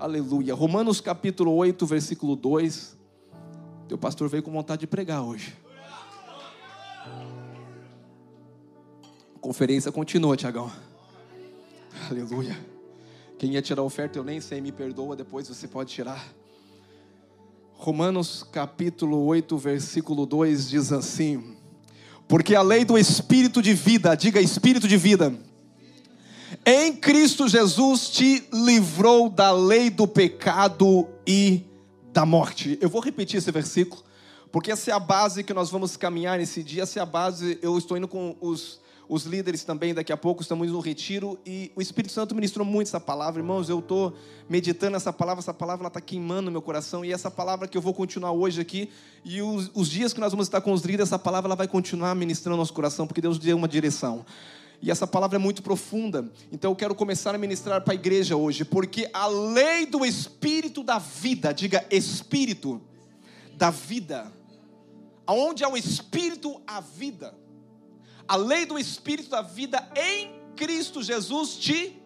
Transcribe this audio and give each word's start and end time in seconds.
Aleluia. 0.00 0.54
Romanos 0.54 0.98
capítulo 0.98 1.54
8, 1.56 1.84
versículo 1.84 2.34
2. 2.34 2.96
Teu 3.86 3.98
pastor 3.98 4.30
veio 4.30 4.42
com 4.42 4.50
vontade 4.50 4.80
de 4.80 4.86
pregar 4.86 5.22
hoje. 5.22 5.54
Conferência 9.42 9.92
continua, 9.92 10.38
Tiagão. 10.38 10.72
Aleluia. 12.08 12.58
Quem 13.38 13.52
ia 13.52 13.60
tirar 13.60 13.82
a 13.82 13.84
oferta, 13.84 14.18
eu 14.18 14.24
nem 14.24 14.40
sei, 14.40 14.58
me 14.62 14.72
perdoa, 14.72 15.14
depois 15.14 15.46
você 15.46 15.68
pode 15.68 15.92
tirar. 15.92 16.32
Romanos 17.74 18.42
capítulo 18.42 19.22
8, 19.26 19.58
versículo 19.58 20.24
2 20.24 20.70
diz 20.70 20.92
assim: 20.92 21.58
Porque 22.26 22.54
a 22.54 22.62
lei 22.62 22.86
do 22.86 22.96
espírito 22.96 23.60
de 23.60 23.74
vida, 23.74 24.14
diga 24.14 24.40
espírito 24.40 24.88
de 24.88 24.96
vida, 24.96 25.38
em 26.64 26.94
Cristo 26.94 27.48
Jesus 27.48 28.08
te 28.10 28.44
livrou 28.52 29.28
da 29.28 29.52
lei 29.52 29.90
do 29.90 30.06
pecado 30.06 31.08
e 31.26 31.62
da 32.12 32.26
morte. 32.26 32.78
Eu 32.80 32.88
vou 32.88 33.00
repetir 33.00 33.38
esse 33.38 33.50
versículo, 33.50 34.02
porque 34.52 34.70
essa 34.70 34.90
é 34.90 34.94
a 34.94 35.00
base 35.00 35.44
que 35.44 35.54
nós 35.54 35.70
vamos 35.70 35.96
caminhar 35.96 36.38
nesse 36.38 36.62
dia, 36.62 36.82
essa 36.82 36.98
é 36.98 37.02
a 37.02 37.06
base. 37.06 37.58
Eu 37.62 37.76
estou 37.78 37.96
indo 37.96 38.08
com 38.08 38.36
os 38.40 38.80
os 39.10 39.24
líderes 39.24 39.64
também, 39.64 39.92
daqui 39.92 40.12
a 40.12 40.16
pouco 40.16 40.40
estamos 40.40 40.70
no 40.70 40.78
retiro 40.78 41.36
e 41.44 41.72
o 41.74 41.82
Espírito 41.82 42.12
Santo 42.12 42.32
ministrou 42.32 42.64
muito 42.64 42.86
essa 42.86 43.00
palavra, 43.00 43.40
irmãos. 43.40 43.68
Eu 43.68 43.80
estou 43.80 44.14
meditando 44.48 44.96
essa 44.96 45.12
palavra, 45.12 45.40
essa 45.40 45.52
palavra 45.52 45.88
está 45.88 46.00
queimando 46.00 46.42
no 46.42 46.52
meu 46.52 46.62
coração 46.62 47.04
e 47.04 47.12
essa 47.12 47.28
palavra 47.28 47.66
que 47.66 47.76
eu 47.76 47.82
vou 47.82 47.92
continuar 47.92 48.30
hoje 48.30 48.60
aqui 48.60 48.88
e 49.24 49.42
os, 49.42 49.68
os 49.74 49.90
dias 49.90 50.12
que 50.12 50.20
nós 50.20 50.30
vamos 50.30 50.46
estar 50.46 50.60
com 50.60 50.72
os 50.72 50.82
líderes, 50.82 51.08
essa 51.08 51.18
palavra 51.18 51.48
ela 51.48 51.56
vai 51.56 51.66
continuar 51.66 52.14
ministrando 52.14 52.56
nosso 52.56 52.72
coração, 52.72 53.04
porque 53.04 53.20
Deus 53.20 53.36
deu 53.36 53.56
uma 53.56 53.66
direção. 53.66 54.24
E 54.82 54.90
essa 54.90 55.06
palavra 55.06 55.36
é 55.36 55.38
muito 55.38 55.62
profunda, 55.62 56.32
então 56.50 56.70
eu 56.70 56.76
quero 56.76 56.94
começar 56.94 57.34
a 57.34 57.38
ministrar 57.38 57.82
para 57.82 57.92
a 57.92 57.94
igreja 57.94 58.36
hoje, 58.36 58.64
porque 58.64 59.10
a 59.12 59.26
lei 59.26 59.84
do 59.84 60.06
Espírito 60.06 60.82
da 60.82 60.98
vida, 60.98 61.52
diga 61.52 61.84
Espírito 61.90 62.80
da 63.54 63.70
vida, 63.70 64.32
aonde 65.26 65.62
é 65.62 65.68
o 65.68 65.76
Espírito, 65.76 66.62
a 66.66 66.80
vida 66.80 67.34
a 68.30 68.36
lei 68.36 68.64
do 68.64 68.78
Espírito 68.78 69.28
da 69.28 69.42
vida 69.42 69.90
em 69.96 70.30
Cristo 70.54 71.02
Jesus 71.02 71.56
te 71.56 72.00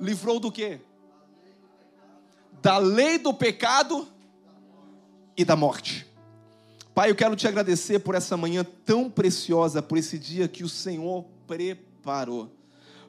livrou 0.00 0.40
do 0.40 0.50
quê? 0.50 0.80
Da 2.60 2.78
lei 2.78 3.16
do 3.18 3.32
pecado 3.32 4.08
e 5.36 5.44
da 5.44 5.54
morte. 5.54 6.04
Pai, 6.94 7.10
eu 7.10 7.16
quero 7.16 7.34
te 7.34 7.48
agradecer 7.48 7.98
por 7.98 8.14
essa 8.14 8.36
manhã 8.36 8.64
tão 8.84 9.10
preciosa, 9.10 9.82
por 9.82 9.98
esse 9.98 10.16
dia 10.16 10.46
que 10.46 10.62
o 10.62 10.68
Senhor 10.68 11.24
preparou. 11.44 12.52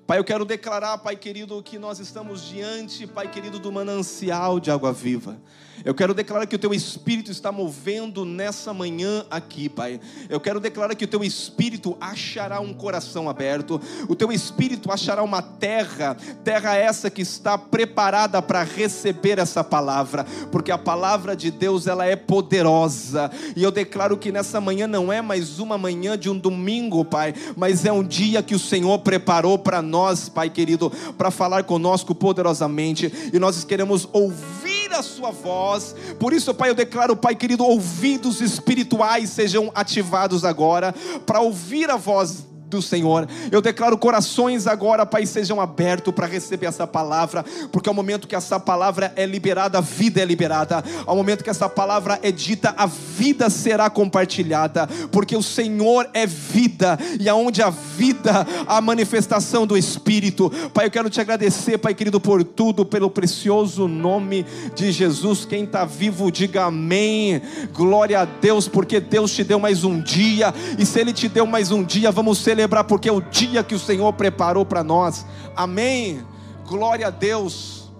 Pai, 0.07 0.19
eu 0.19 0.23
quero 0.23 0.45
declarar, 0.45 0.99
Pai 0.99 1.15
querido, 1.15 1.63
que 1.63 1.79
nós 1.79 1.97
estamos 1.97 2.43
diante, 2.43 3.07
Pai 3.07 3.27
querido, 3.27 3.57
do 3.57 3.71
manancial 3.71 4.59
de 4.59 4.69
água 4.69 4.93
viva. 4.93 5.35
Eu 5.83 5.93
quero 5.93 6.13
declarar 6.13 6.45
que 6.45 6.55
o 6.55 6.59
teu 6.59 6.73
espírito 6.73 7.31
está 7.31 7.51
movendo 7.51 8.23
nessa 8.23 8.73
manhã 8.73 9.25
aqui, 9.29 9.67
Pai. 9.67 9.99
Eu 10.29 10.39
quero 10.39 10.59
declarar 10.59 10.95
que 10.95 11.03
o 11.03 11.07
teu 11.07 11.23
espírito 11.23 11.97
achará 11.99 12.59
um 12.59 12.73
coração 12.73 13.27
aberto, 13.27 13.81
o 14.07 14.15
teu 14.15 14.31
espírito 14.31 14.91
achará 14.91 15.21
uma 15.23 15.41
terra, 15.41 16.15
terra 16.43 16.75
essa 16.75 17.09
que 17.09 17.21
está 17.21 17.57
preparada 17.57 18.41
para 18.41 18.63
receber 18.63 19.39
essa 19.39 19.63
palavra, 19.63 20.25
porque 20.51 20.71
a 20.71 20.77
palavra 20.77 21.35
de 21.35 21.51
Deus 21.51 21.87
ela 21.87 22.05
é 22.05 22.15
poderosa. 22.15 23.29
E 23.55 23.63
eu 23.63 23.71
declaro 23.71 24.17
que 24.17 24.31
nessa 24.31 24.61
manhã 24.61 24.87
não 24.87 25.11
é 25.11 25.21
mais 25.21 25.59
uma 25.59 25.77
manhã 25.77 26.17
de 26.17 26.29
um 26.29 26.37
domingo, 26.37 27.03
Pai, 27.03 27.33
mas 27.55 27.85
é 27.85 27.91
um 27.91 28.03
dia 28.03 28.43
que 28.43 28.55
o 28.55 28.59
Senhor 28.59 28.99
preparou 28.99 29.57
para 29.59 29.81
nós, 29.81 29.94
Pai 30.29 30.49
querido, 30.49 30.91
para 31.17 31.29
falar 31.29 31.63
conosco 31.63 32.15
poderosamente, 32.15 33.31
e 33.33 33.39
nós 33.39 33.63
queremos 33.63 34.07
ouvir 34.11 34.93
a 34.93 35.03
sua 35.03 35.31
voz 35.31 35.75
nós. 35.75 35.95
Por 36.19 36.33
isso, 36.33 36.53
Pai, 36.53 36.69
eu 36.69 36.75
declaro, 36.75 37.15
Pai 37.15 37.35
querido, 37.35 37.65
ouvidos 37.65 38.41
espirituais 38.41 39.29
sejam 39.29 39.71
ativados 39.75 40.45
agora 40.45 40.93
para 41.25 41.41
ouvir 41.41 41.89
a 41.89 41.97
voz 41.97 42.45
do 42.67 42.81
Senhor. 42.81 43.27
Eu 43.51 43.61
declaro 43.61 43.97
corações 43.97 44.67
agora, 44.67 45.05
Pai, 45.05 45.25
sejam 45.25 45.61
abertos 45.61 46.13
para 46.13 46.25
receber 46.25 46.65
essa 46.65 46.87
palavra, 46.87 47.45
porque 47.71 47.87
ao 47.87 47.95
momento 47.95 48.27
que 48.27 48.35
essa 48.35 48.59
palavra 48.59 49.13
é 49.15 49.25
liberada, 49.25 49.77
a 49.77 49.81
vida 49.81 50.21
é 50.21 50.25
liberada. 50.25 50.83
Ao 51.05 51.15
momento 51.15 51.43
que 51.43 51.49
essa 51.49 51.69
palavra 51.69 52.19
é 52.21 52.31
dita, 52.31 52.73
a 52.77 52.85
vida 52.85 53.49
será 53.49 53.89
compartilhada, 53.89 54.87
porque 55.11 55.35
o 55.35 55.43
Senhor 55.43 56.09
é 56.13 56.25
vida 56.25 56.97
e 57.19 57.29
aonde 57.29 57.61
a 57.61 57.69
vida, 57.69 58.45
a 58.67 58.81
manifestação 58.81 59.65
do 59.65 59.77
Espírito. 59.77 60.51
Pai, 60.73 60.87
eu 60.87 60.91
quero 60.91 61.09
te 61.09 61.21
agradecer, 61.21 61.77
Pai 61.77 61.93
querido, 61.93 62.19
por 62.19 62.43
tudo, 62.43 62.85
pelo 62.85 63.09
precioso 63.09 63.87
nome 63.87 64.45
de 64.73 64.91
Jesus. 64.91 65.45
Quem 65.45 65.63
está 65.63 65.85
vivo, 65.85 66.31
diga 66.31 66.65
amém. 66.65 67.41
Glória 67.73 68.21
a 68.21 68.25
Deus, 68.25 68.67
porque 68.67 68.99
Deus 68.99 69.31
te 69.31 69.43
deu 69.43 69.59
mais 69.59 69.83
um 69.83 70.01
dia, 70.01 70.53
e 70.77 70.85
se 70.85 70.99
Ele 70.99 71.13
te 71.13 71.27
deu 71.27 71.45
mais 71.45 71.71
um 71.71 71.83
dia, 71.83 72.11
vamos 72.11 72.39
celebrar 72.39 72.54
celebrar, 72.55 72.85
porque 72.85 73.09
é 73.09 73.11
o 73.11 73.19
dia 73.19 73.65
que 73.65 73.75
o 73.75 73.79
Senhor 73.79 74.13
preparou 74.13 74.65
para 74.65 74.81
nós. 74.81 75.25
Amém. 75.57 76.25
Glória 76.65 77.07
a 77.07 77.09
Deus. 77.09 77.91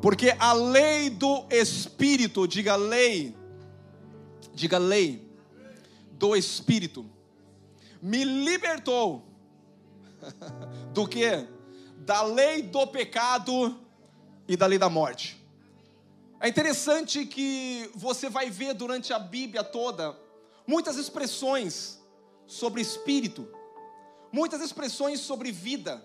Porque 0.00 0.32
a 0.38 0.52
lei 0.52 1.10
do 1.10 1.44
Espírito, 1.50 2.46
diga 2.46 2.76
lei, 2.76 3.36
diga 4.54 4.78
lei 4.78 5.28
do 6.12 6.36
Espírito, 6.36 7.04
me 8.00 8.22
libertou 8.22 9.26
do 10.94 11.08
que? 11.08 11.44
Da 11.98 12.22
lei 12.22 12.62
do 12.62 12.86
pecado 12.86 13.76
e 14.46 14.56
da 14.56 14.66
lei 14.66 14.78
da 14.78 14.88
morte. 14.88 15.44
É 16.38 16.48
interessante 16.48 17.26
que 17.26 17.90
você 17.92 18.30
vai 18.30 18.50
ver 18.50 18.72
durante 18.74 19.12
a 19.12 19.18
Bíblia 19.18 19.64
toda 19.64 20.16
muitas 20.64 20.96
expressões 20.96 22.00
sobre 22.46 22.80
espírito 22.80 23.55
muitas 24.32 24.60
expressões 24.60 25.20
sobre 25.20 25.52
vida, 25.52 26.04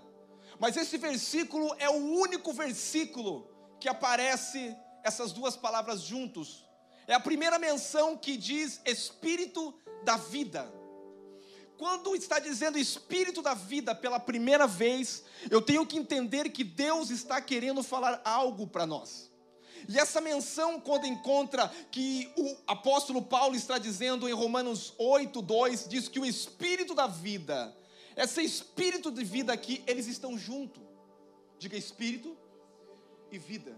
mas 0.59 0.77
esse 0.77 0.97
versículo 0.97 1.73
é 1.79 1.89
o 1.89 1.93
único 1.93 2.53
versículo 2.53 3.49
que 3.79 3.89
aparece 3.89 4.75
essas 5.03 5.31
duas 5.31 5.55
palavras 5.55 6.01
juntos. 6.01 6.63
É 7.07 7.13
a 7.13 7.19
primeira 7.19 7.57
menção 7.57 8.15
que 8.15 8.37
diz 8.37 8.79
espírito 8.85 9.73
da 10.03 10.17
vida. 10.17 10.71
Quando 11.77 12.15
está 12.15 12.37
dizendo 12.37 12.77
espírito 12.77 13.41
da 13.41 13.55
vida 13.55 13.95
pela 13.95 14.19
primeira 14.19 14.67
vez, 14.67 15.23
eu 15.49 15.63
tenho 15.63 15.83
que 15.83 15.97
entender 15.97 16.51
que 16.51 16.63
Deus 16.63 17.09
está 17.09 17.41
querendo 17.41 17.81
falar 17.81 18.21
algo 18.23 18.67
para 18.67 18.85
nós. 18.85 19.31
E 19.89 19.97
essa 19.97 20.21
menção, 20.21 20.79
quando 20.79 21.07
encontra 21.07 21.67
que 21.89 22.31
o 22.37 22.55
apóstolo 22.67 23.21
Paulo 23.21 23.55
está 23.55 23.79
dizendo 23.79 24.29
em 24.29 24.31
Romanos 24.31 24.93
8, 24.97 25.41
2, 25.41 25.87
diz 25.89 26.07
que 26.07 26.19
o 26.19 26.25
espírito 26.25 26.93
da 26.93 27.07
vida 27.07 27.75
esse 28.23 28.41
espírito 28.43 29.11
de 29.11 29.23
vida 29.23 29.51
aqui, 29.51 29.83
eles 29.87 30.07
estão 30.07 30.37
junto. 30.37 30.79
Diga 31.57 31.77
espírito 31.77 32.37
e 33.31 33.37
vida. 33.37 33.77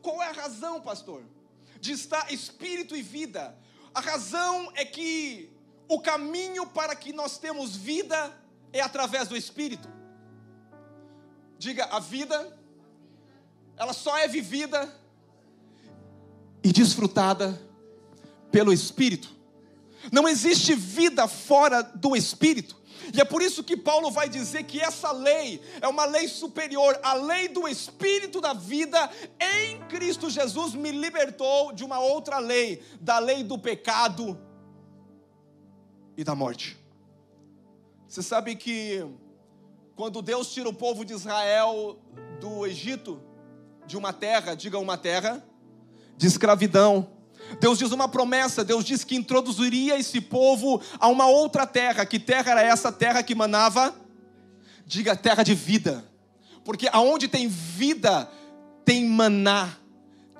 Qual 0.00 0.22
é 0.22 0.28
a 0.28 0.32
razão, 0.32 0.80
pastor? 0.80 1.22
De 1.80 1.92
estar 1.92 2.32
espírito 2.32 2.96
e 2.96 3.02
vida. 3.02 3.56
A 3.94 4.00
razão 4.00 4.70
é 4.74 4.84
que 4.84 5.50
o 5.88 6.00
caminho 6.00 6.66
para 6.66 6.94
que 6.94 7.12
nós 7.12 7.38
temos 7.38 7.76
vida 7.76 8.32
é 8.72 8.80
através 8.80 9.28
do 9.28 9.36
espírito. 9.36 9.88
Diga, 11.58 11.84
a 11.86 11.98
vida 11.98 12.56
ela 13.76 13.92
só 13.92 14.16
é 14.18 14.26
vivida 14.26 14.92
e 16.62 16.72
desfrutada 16.72 17.60
pelo 18.50 18.72
espírito. 18.72 19.37
Não 20.12 20.28
existe 20.28 20.74
vida 20.74 21.26
fora 21.26 21.82
do 21.82 22.16
Espírito. 22.16 22.76
E 23.12 23.20
é 23.20 23.24
por 23.24 23.40
isso 23.40 23.64
que 23.64 23.76
Paulo 23.76 24.10
vai 24.10 24.28
dizer 24.28 24.64
que 24.64 24.80
essa 24.80 25.10
lei 25.12 25.62
é 25.80 25.88
uma 25.88 26.04
lei 26.04 26.28
superior, 26.28 26.98
a 27.02 27.14
lei 27.14 27.48
do 27.48 27.66
Espírito 27.66 28.40
da 28.40 28.52
vida 28.52 29.10
em 29.40 29.80
Cristo 29.88 30.28
Jesus 30.28 30.74
me 30.74 30.90
libertou 30.90 31.72
de 31.72 31.84
uma 31.84 31.98
outra 31.98 32.38
lei, 32.38 32.82
da 33.00 33.18
lei 33.18 33.42
do 33.42 33.58
pecado 33.58 34.38
e 36.16 36.24
da 36.24 36.34
morte. 36.34 36.76
Você 38.06 38.22
sabe 38.22 38.56
que 38.56 39.06
quando 39.94 40.20
Deus 40.22 40.52
tira 40.52 40.68
o 40.68 40.74
povo 40.74 41.04
de 41.04 41.12
Israel 41.12 41.98
do 42.40 42.66
Egito, 42.66 43.22
de 43.86 43.96
uma 43.96 44.12
terra, 44.12 44.54
diga 44.54 44.78
uma 44.78 44.98
terra, 44.98 45.42
de 46.16 46.26
escravidão, 46.26 47.08
Deus 47.60 47.78
diz 47.78 47.92
uma 47.92 48.08
promessa, 48.08 48.64
Deus 48.64 48.84
diz 48.84 49.04
que 49.04 49.16
introduziria 49.16 49.98
esse 49.98 50.20
povo 50.20 50.80
a 50.98 51.08
uma 51.08 51.26
outra 51.26 51.66
terra. 51.66 52.04
Que 52.04 52.18
terra 52.18 52.52
era 52.52 52.62
essa? 52.62 52.92
Terra 52.92 53.22
que 53.22 53.34
manava? 53.34 53.94
Diga 54.86 55.16
terra 55.16 55.42
de 55.42 55.54
vida. 55.54 56.04
Porque 56.64 56.88
aonde 56.92 57.28
tem 57.28 57.48
vida, 57.48 58.30
tem 58.84 59.06
maná, 59.06 59.70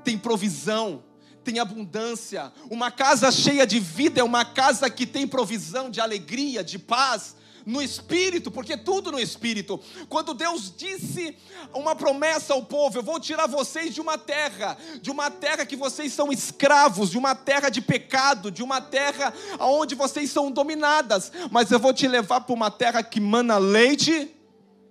tem 0.05 0.19
provisão, 0.19 1.03
tem 1.43 1.59
abundância. 1.59 2.53
Uma 2.71 2.91
casa 2.91 3.33
cheia 3.33 3.67
de 3.67 3.81
vida 3.81 4.21
é 4.21 4.25
uma 4.25 4.45
casa 4.45 4.91
que 4.91 5.07
tem 5.07 5.27
provisão 5.27 5.91
de 5.91 6.01
alegria, 6.01 6.63
de 6.63 6.79
paz, 6.79 7.37
no 7.69 7.83
espírito, 7.83 8.51
porque 8.51 8.79
tudo 8.79 9.13
no 9.13 9.21
espírito. 9.21 9.79
Quando 10.09 10.33
Deus 10.33 10.73
disse 10.75 11.37
uma 11.75 11.95
promessa 11.95 12.55
ao 12.55 12.65
povo: 12.65 12.97
Eu 12.99 13.03
vou 13.03 13.21
tirar 13.21 13.47
vocês 13.47 13.95
de 13.95 14.01
uma 14.01 14.17
terra, 14.17 14.79
de 15.03 15.11
uma 15.11 15.31
terra 15.31 15.67
que 15.67 15.77
vocês 15.77 16.15
são 16.15 16.33
escravos, 16.33 17.11
de 17.11 17.19
uma 17.19 17.35
terra 17.35 17.69
de 17.69 17.83
pecado, 17.83 18.51
de 18.51 18.63
uma 18.63 18.81
terra 18.81 19.35
onde 19.61 19.95
vocês 19.95 20.31
são 20.31 20.51
dominadas, 20.51 21.31
mas 21.51 21.71
eu 21.71 21.79
vou 21.79 21.93
te 21.93 22.09
levar 22.09 22.41
para 22.41 22.55
uma 22.55 22.71
terra 22.71 23.03
que 23.03 23.21
mana 23.21 23.59
leite 23.59 24.35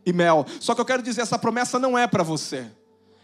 e 0.06 0.14
mel. 0.14 0.46
Só 0.60 0.76
que 0.76 0.82
eu 0.82 0.86
quero 0.86 1.02
dizer: 1.02 1.22
essa 1.22 1.40
promessa 1.40 1.80
não 1.80 1.98
é 1.98 2.06
para 2.06 2.22
você. 2.22 2.77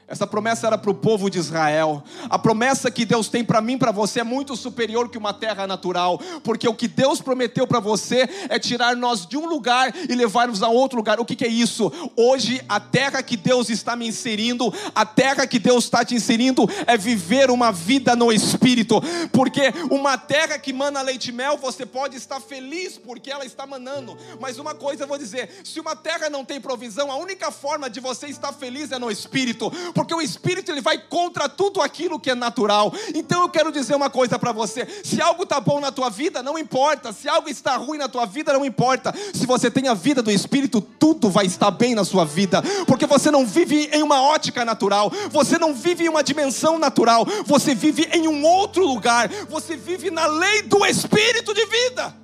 Essa 0.06 0.28
promessa 0.28 0.68
era 0.68 0.78
para 0.78 0.92
o 0.92 0.94
povo 0.94 1.30
de 1.30 1.40
Israel. 1.40 2.04
A 2.30 2.38
promessa 2.38 2.92
que 2.92 3.06
Deus 3.06 3.30
tem 3.30 3.44
para 3.44 3.62
mim, 3.62 3.78
para 3.78 3.92
você, 3.92 4.20
é 4.20 4.24
muito 4.24 4.56
superior 4.56 5.10
que 5.10 5.18
uma 5.18 5.34
terra 5.34 5.66
natural, 5.66 6.20
porque 6.44 6.68
o 6.68 6.74
que 6.74 6.90
Deus 6.90 7.22
prometeu 7.22 7.66
para 7.66 7.80
você 7.80 8.30
é 8.50 8.60
tirar 8.60 8.98
nós 8.98 9.26
de 9.26 9.38
um 9.38 9.48
lugar 9.48 9.94
e 10.10 10.14
levar-nos 10.14 10.62
a 10.62 10.68
outro 10.68 10.98
lugar. 10.98 11.20
O 11.20 11.26
que, 11.26 11.38
que 11.38 11.46
é 11.46 11.48
isso? 11.48 11.92
Hoje, 12.18 12.62
a 12.68 12.82
terra 12.82 13.24
que 13.24 13.38
Deus 13.38 13.70
está 13.70 13.96
me 13.96 14.06
inserindo, 14.06 14.74
a 14.94 15.06
terra 15.06 15.48
que 15.48 15.58
Deus 15.58 15.86
está 15.86 16.04
te 16.04 16.14
inserindo, 16.14 16.68
é 16.86 16.98
viver 16.98 17.50
uma 17.50 17.72
vida 17.72 18.14
no 18.14 18.32
Espírito, 18.32 19.02
porque 19.32 19.74
uma 19.90 20.18
terra 20.18 20.60
que 20.60 20.74
mana 20.74 21.02
leite 21.02 21.30
e 21.30 21.32
mel, 21.32 21.58
você 21.58 21.86
pode 21.86 22.18
estar 22.18 22.42
feliz 22.42 22.98
porque 22.98 23.32
ela 23.32 23.46
está 23.46 23.66
manando, 23.66 24.18
mas 24.40 24.60
uma 24.60 24.76
coisa 24.76 25.04
eu 25.04 25.08
vou 25.08 25.18
dizer: 25.18 25.62
se 25.64 25.80
uma 25.80 25.96
terra 25.96 26.30
não 26.30 26.44
tem 26.44 26.60
provisão, 26.60 27.10
a 27.10 27.16
única 27.16 27.52
forma 27.52 27.90
de 27.90 28.02
você 28.02 28.28
estar 28.28 28.52
feliz 28.52 28.92
é 28.92 29.00
no 29.00 29.10
Espírito 29.10 29.72
porque 29.94 30.03
o 30.12 30.22
espírito 30.22 30.72
ele 30.72 30.82
vai 30.82 30.98
contra 30.98 31.48
tudo 31.48 31.80
aquilo 31.82 32.20
que 32.20 32.32
é 32.32 32.36
natural. 32.36 32.92
Então 33.14 33.44
eu 33.44 33.50
quero 33.50 33.72
dizer 33.72 33.96
uma 33.96 34.10
coisa 34.10 34.40
para 34.40 34.52
você: 34.52 34.88
se 35.04 35.22
algo 35.22 35.44
está 35.44 35.60
bom 35.60 35.80
na 35.80 35.92
tua 35.92 36.10
vida, 36.10 36.42
não 36.42 36.58
importa. 36.58 37.14
Se 37.14 37.30
algo 37.30 37.48
está 37.48 37.78
ruim 37.78 38.00
na 38.00 38.08
tua 38.08 38.26
vida, 38.26 38.52
não 38.52 38.66
importa. 38.66 39.14
Se 39.34 39.46
você 39.46 39.70
tem 39.70 39.88
a 39.88 39.94
vida 39.94 40.24
do 40.24 40.32
espírito, 40.32 40.82
tudo 40.82 41.30
vai 41.30 41.46
estar 41.46 41.70
bem 41.70 41.94
na 41.94 42.04
sua 42.04 42.26
vida, 42.26 42.64
porque 42.88 43.06
você 43.06 43.30
não 43.30 43.46
vive 43.46 43.90
em 43.94 44.02
uma 44.02 44.22
ótica 44.22 44.66
natural, 44.66 45.12
você 45.30 45.60
não 45.60 45.74
vive 45.74 46.06
em 46.06 46.10
uma 46.10 46.24
dimensão 46.24 46.80
natural, 46.80 47.26
você 47.46 47.76
vive 47.76 48.10
em 48.12 48.28
um 48.28 48.44
outro 48.44 48.86
lugar, 48.86 49.30
você 49.48 49.76
vive 49.76 50.10
na 50.10 50.26
lei 50.26 50.64
do 50.64 50.86
espírito 50.86 51.54
de 51.54 51.66
vida. 51.66 52.16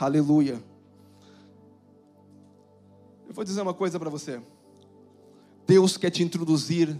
Aleluia. 0.00 0.62
Eu 3.28 3.34
vou 3.34 3.44
dizer 3.44 3.60
uma 3.60 3.74
coisa 3.74 3.98
para 3.98 4.08
você. 4.08 4.40
Deus 5.68 5.98
quer 5.98 6.08
te 6.08 6.22
introduzir 6.22 6.98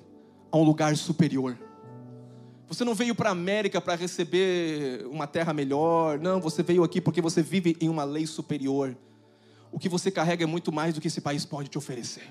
a 0.52 0.58
um 0.58 0.62
lugar 0.62 0.94
superior. 0.94 1.58
Você 2.68 2.84
não 2.84 2.94
veio 2.94 3.14
para 3.14 3.30
a 3.30 3.32
América 3.32 3.80
para 3.80 3.94
receber 3.94 5.06
uma 5.06 5.26
terra 5.26 5.54
melhor. 5.54 6.18
Não, 6.18 6.38
você 6.38 6.62
veio 6.62 6.84
aqui 6.84 7.00
porque 7.00 7.22
você 7.22 7.40
vive 7.40 7.78
em 7.80 7.88
uma 7.88 8.04
lei 8.04 8.26
superior. 8.26 8.94
O 9.72 9.78
que 9.78 9.88
você 9.88 10.10
carrega 10.10 10.44
é 10.44 10.46
muito 10.46 10.70
mais 10.70 10.94
do 10.94 11.00
que 11.00 11.08
esse 11.08 11.22
país 11.22 11.46
pode 11.46 11.70
te 11.70 11.78
oferecer. 11.78 12.28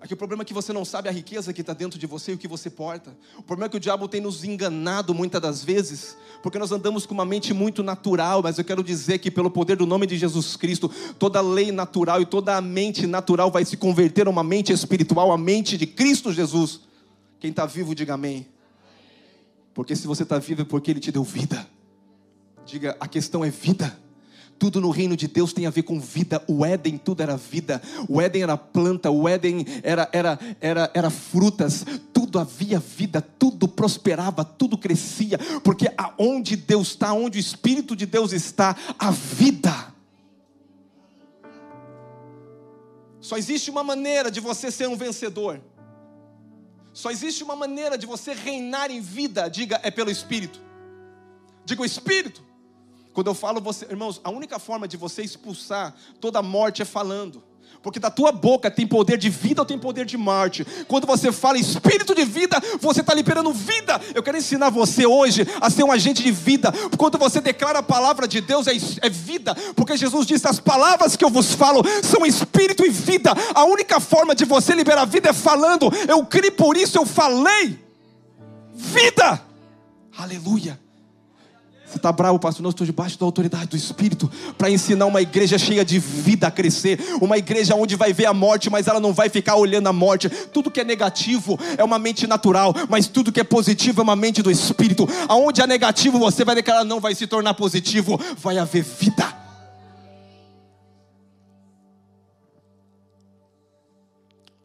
Aqui 0.00 0.14
o 0.14 0.16
problema 0.16 0.42
é 0.42 0.44
que 0.44 0.54
você 0.54 0.72
não 0.72 0.84
sabe 0.84 1.08
a 1.08 1.12
riqueza 1.12 1.52
que 1.52 1.60
está 1.60 1.72
dentro 1.72 1.98
de 1.98 2.06
você 2.06 2.30
e 2.30 2.34
o 2.34 2.38
que 2.38 2.46
você 2.46 2.70
porta. 2.70 3.16
O 3.36 3.42
problema 3.42 3.66
é 3.66 3.68
que 3.68 3.76
o 3.76 3.80
diabo 3.80 4.06
tem 4.06 4.20
nos 4.20 4.44
enganado 4.44 5.12
muitas 5.12 5.40
das 5.40 5.64
vezes, 5.64 6.16
porque 6.40 6.56
nós 6.56 6.70
andamos 6.70 7.04
com 7.04 7.14
uma 7.14 7.24
mente 7.24 7.52
muito 7.52 7.82
natural, 7.82 8.40
mas 8.40 8.58
eu 8.58 8.64
quero 8.64 8.84
dizer 8.84 9.18
que 9.18 9.28
pelo 9.28 9.50
poder 9.50 9.76
do 9.76 9.86
nome 9.86 10.06
de 10.06 10.16
Jesus 10.16 10.54
Cristo, 10.54 10.88
toda 11.18 11.40
lei 11.40 11.72
natural 11.72 12.22
e 12.22 12.26
toda 12.26 12.56
a 12.56 12.60
mente 12.60 13.08
natural 13.08 13.50
vai 13.50 13.64
se 13.64 13.76
converter 13.76 14.28
a 14.28 14.30
uma 14.30 14.44
mente 14.44 14.72
espiritual, 14.72 15.32
a 15.32 15.38
mente 15.38 15.76
de 15.76 15.86
Cristo 15.86 16.32
Jesus. 16.32 16.80
Quem 17.40 17.50
está 17.50 17.66
vivo, 17.66 17.92
diga 17.92 18.14
amém. 18.14 18.46
Porque 19.74 19.96
se 19.96 20.06
você 20.06 20.22
está 20.22 20.38
vivo 20.38 20.62
é 20.62 20.64
porque 20.64 20.92
Ele 20.92 21.00
te 21.00 21.10
deu 21.10 21.24
vida. 21.24 21.68
Diga, 22.64 22.96
a 23.00 23.08
questão 23.08 23.44
é 23.44 23.50
vida. 23.50 23.98
Tudo 24.58 24.80
no 24.80 24.90
reino 24.90 25.16
de 25.16 25.28
Deus 25.28 25.52
tem 25.52 25.66
a 25.66 25.70
ver 25.70 25.82
com 25.82 26.00
vida. 26.00 26.42
O 26.48 26.64
Éden, 26.64 26.98
tudo 26.98 27.22
era 27.22 27.36
vida. 27.36 27.80
O 28.08 28.20
Éden 28.20 28.42
era 28.42 28.56
planta, 28.56 29.10
o 29.10 29.28
Éden 29.28 29.64
era, 29.82 30.08
era, 30.12 30.38
era, 30.60 30.90
era 30.92 31.10
frutas. 31.10 31.84
Tudo 32.12 32.38
havia 32.38 32.80
vida, 32.80 33.22
tudo 33.22 33.68
prosperava, 33.68 34.44
tudo 34.44 34.76
crescia. 34.76 35.38
Porque 35.62 35.88
aonde 35.96 36.56
Deus 36.56 36.88
está, 36.88 37.12
onde 37.12 37.38
o 37.38 37.40
Espírito 37.40 37.94
de 37.94 38.04
Deus 38.04 38.32
está, 38.32 38.76
a 38.98 39.10
vida. 39.10 39.94
Só 43.20 43.36
existe 43.36 43.70
uma 43.70 43.84
maneira 43.84 44.30
de 44.30 44.40
você 44.40 44.70
ser 44.70 44.88
um 44.88 44.96
vencedor. 44.96 45.60
Só 46.92 47.12
existe 47.12 47.44
uma 47.44 47.54
maneira 47.54 47.96
de 47.96 48.06
você 48.06 48.32
reinar 48.32 48.90
em 48.90 49.00
vida. 49.00 49.48
Diga, 49.48 49.78
é 49.84 49.90
pelo 49.90 50.10
Espírito. 50.10 50.60
Diga 51.64 51.82
o 51.82 51.84
Espírito. 51.84 52.47
Quando 53.18 53.26
eu 53.26 53.34
falo 53.34 53.60
você, 53.60 53.84
irmãos, 53.90 54.20
a 54.22 54.30
única 54.30 54.60
forma 54.60 54.86
de 54.86 54.96
você 54.96 55.22
expulsar 55.22 55.92
toda 56.20 56.40
morte 56.40 56.82
é 56.82 56.84
falando. 56.84 57.42
Porque 57.82 57.98
da 57.98 58.12
tua 58.12 58.30
boca 58.30 58.70
tem 58.70 58.86
poder 58.86 59.18
de 59.18 59.28
vida 59.28 59.60
ou 59.60 59.66
tem 59.66 59.76
poder 59.76 60.06
de 60.06 60.16
morte. 60.16 60.64
Quando 60.86 61.04
você 61.04 61.32
fala 61.32 61.58
espírito 61.58 62.14
de 62.14 62.24
vida, 62.24 62.62
você 62.78 63.00
está 63.00 63.12
liberando 63.12 63.52
vida. 63.52 64.00
Eu 64.14 64.22
quero 64.22 64.36
ensinar 64.36 64.70
você 64.70 65.04
hoje 65.04 65.44
a 65.60 65.68
ser 65.68 65.82
um 65.82 65.90
agente 65.90 66.22
de 66.22 66.30
vida. 66.30 66.72
Quando 66.96 67.18
você 67.18 67.40
declara 67.40 67.80
a 67.80 67.82
palavra 67.82 68.28
de 68.28 68.40
Deus, 68.40 68.68
é, 68.68 68.74
é 69.02 69.10
vida. 69.10 69.52
Porque 69.74 69.96
Jesus 69.96 70.24
disse: 70.24 70.46
As 70.46 70.60
palavras 70.60 71.16
que 71.16 71.24
eu 71.24 71.28
vos 71.28 71.52
falo 71.54 71.82
são 72.04 72.24
espírito 72.24 72.86
e 72.86 72.88
vida. 72.88 73.32
A 73.52 73.64
única 73.64 73.98
forma 73.98 74.32
de 74.32 74.44
você 74.44 74.76
liberar 74.76 75.06
vida 75.06 75.30
é 75.30 75.32
falando. 75.32 75.90
Eu 76.06 76.24
criei 76.24 76.52
por 76.52 76.76
isso, 76.76 76.96
eu 76.96 77.04
falei. 77.04 77.84
Vida. 78.72 79.42
Aleluia. 80.16 80.78
Você 81.88 81.96
está 81.96 82.12
bravo, 82.12 82.38
pastor? 82.38 82.62
Não, 82.62 82.68
estou 82.68 82.86
debaixo 82.86 83.18
da 83.18 83.24
autoridade 83.24 83.68
do 83.68 83.76
Espírito 83.76 84.30
para 84.58 84.70
ensinar 84.70 85.06
uma 85.06 85.22
igreja 85.22 85.56
cheia 85.56 85.82
de 85.82 85.98
vida 85.98 86.46
a 86.46 86.50
crescer. 86.50 87.00
Uma 87.18 87.38
igreja 87.38 87.74
onde 87.74 87.96
vai 87.96 88.12
ver 88.12 88.26
a 88.26 88.34
morte, 88.34 88.68
mas 88.68 88.86
ela 88.86 89.00
não 89.00 89.14
vai 89.14 89.30
ficar 89.30 89.56
olhando 89.56 89.86
a 89.86 89.92
morte. 89.92 90.28
Tudo 90.28 90.70
que 90.70 90.80
é 90.80 90.84
negativo 90.84 91.58
é 91.78 91.82
uma 91.82 91.98
mente 91.98 92.26
natural, 92.26 92.74
mas 92.90 93.06
tudo 93.06 93.32
que 93.32 93.40
é 93.40 93.44
positivo 93.44 94.02
é 94.02 94.04
uma 94.04 94.14
mente 94.14 94.42
do 94.42 94.50
Espírito. 94.50 95.08
Aonde 95.26 95.62
é 95.62 95.66
negativo, 95.66 96.18
você 96.18 96.44
vai 96.44 96.54
declarar 96.54 96.84
não 96.84 97.00
vai 97.00 97.14
se 97.14 97.26
tornar 97.26 97.54
positivo, 97.54 98.20
vai 98.36 98.58
haver 98.58 98.82
vida. 98.82 99.34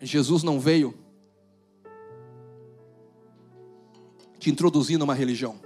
Jesus 0.02 0.44
não 0.44 0.60
veio 0.60 0.94
te 4.38 4.50
introduzir 4.50 4.98
numa 4.98 5.14
religião. 5.14 5.63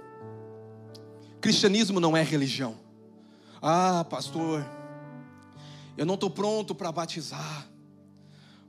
Cristianismo 1.40 2.00
não 2.00 2.16
é 2.16 2.22
religião. 2.22 2.76
Ah, 3.62 4.04
pastor, 4.08 4.64
eu 5.96 6.06
não 6.06 6.14
estou 6.14 6.30
pronto 6.30 6.74
para 6.74 6.92
batizar, 6.92 7.68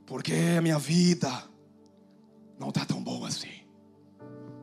porque 0.06 0.32
a 0.58 0.60
minha 0.60 0.78
vida 0.78 1.30
não 2.58 2.68
está 2.68 2.84
tão 2.84 3.02
boa 3.02 3.28
assim. 3.28 3.60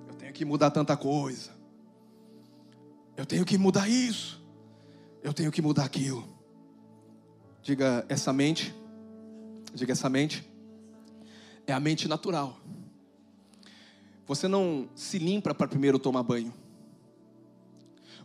Eu 0.08 0.16
tenho 0.16 0.34
que 0.34 0.46
mudar 0.46 0.72
tanta 0.72 0.96
coisa. 0.96 1.52
Eu 3.16 3.26
tenho 3.26 3.44
que 3.44 3.58
mudar 3.58 3.90
isso. 3.90 4.46
Eu 5.24 5.34
tenho 5.34 5.52
que 5.52 5.62
mudar 5.62 5.86
aquilo. 5.86 6.28
Diga 7.64 8.06
essa 8.08 8.32
mente. 8.32 8.74
Diga 9.74 9.94
essa 9.94 10.10
mente. 10.10 10.48
É 11.66 11.74
a 11.74 11.80
mente 11.80 12.08
natural. 12.08 12.60
Você 14.28 14.48
não 14.48 14.90
se 14.94 15.18
limpa 15.18 15.54
para 15.56 15.68
primeiro 15.68 15.98
tomar 15.98 16.22
banho. 16.22 16.54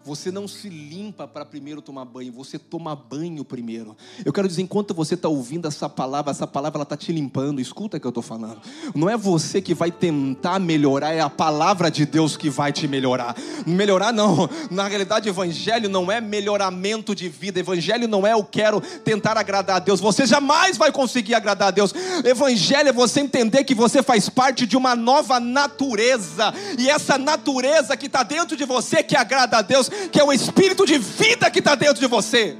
Você 0.04 0.32
não 0.32 0.48
se 0.48 0.68
limpa 0.68 1.28
para 1.28 1.44
primeiro 1.44 1.80
tomar 1.80 2.04
banho, 2.04 2.32
você 2.32 2.58
toma 2.58 2.96
banho 2.96 3.44
primeiro. 3.44 3.96
Eu 4.24 4.32
quero 4.32 4.48
dizer, 4.48 4.62
enquanto 4.62 4.92
você 4.92 5.14
está 5.14 5.28
ouvindo 5.28 5.68
essa 5.68 5.88
palavra, 5.88 6.32
essa 6.32 6.46
palavra 6.46 6.82
está 6.82 6.96
te 6.96 7.12
limpando. 7.12 7.60
Escuta 7.60 7.96
o 7.96 8.00
que 8.00 8.06
eu 8.06 8.08
estou 8.10 8.22
falando. 8.22 8.60
Não 8.96 9.08
é 9.08 9.16
você 9.16 9.62
que 9.62 9.74
vai 9.74 9.92
tentar 9.92 10.58
melhorar, 10.58 11.12
é 11.12 11.20
a 11.20 11.30
palavra 11.30 11.88
de 11.88 12.04
Deus 12.04 12.36
que 12.36 12.50
vai 12.50 12.72
te 12.72 12.88
melhorar. 12.88 13.36
Melhorar 13.64 14.12
não. 14.12 14.50
Na 14.72 14.88
realidade, 14.88 15.28
evangelho 15.28 15.88
não 15.88 16.10
é 16.10 16.20
melhoramento 16.20 17.14
de 17.14 17.28
vida. 17.28 17.60
Evangelho 17.60 18.08
não 18.08 18.26
é 18.26 18.32
eu 18.32 18.42
quero 18.42 18.80
tentar 18.80 19.38
agradar 19.38 19.76
a 19.76 19.78
Deus. 19.78 20.00
Você 20.00 20.26
jamais 20.26 20.76
vai 20.76 20.90
conseguir 20.90 21.34
agradar 21.34 21.68
a 21.68 21.70
Deus. 21.70 21.94
Evangelho 22.24 22.88
é 22.88 22.92
você 22.92 23.20
entender 23.20 23.62
que 23.62 23.74
você 23.74 24.02
faz 24.02 24.28
parte 24.28 24.66
de 24.66 24.76
uma 24.76 24.96
nova 24.96 25.38
natureza. 25.38 26.52
E 26.76 26.90
essa 26.90 27.16
natureza 27.16 27.96
que 27.96 28.06
está 28.06 28.24
dentro 28.24 28.56
de 28.56 28.64
você 28.64 29.00
que 29.00 29.16
agrada 29.16 29.58
a 29.58 29.62
Deus 29.62 29.91
que 30.10 30.20
é 30.20 30.24
o 30.24 30.32
espírito 30.32 30.84
de 30.84 30.98
vida 30.98 31.50
que 31.50 31.58
está 31.58 31.74
dentro 31.74 32.00
de 32.00 32.06
você. 32.06 32.56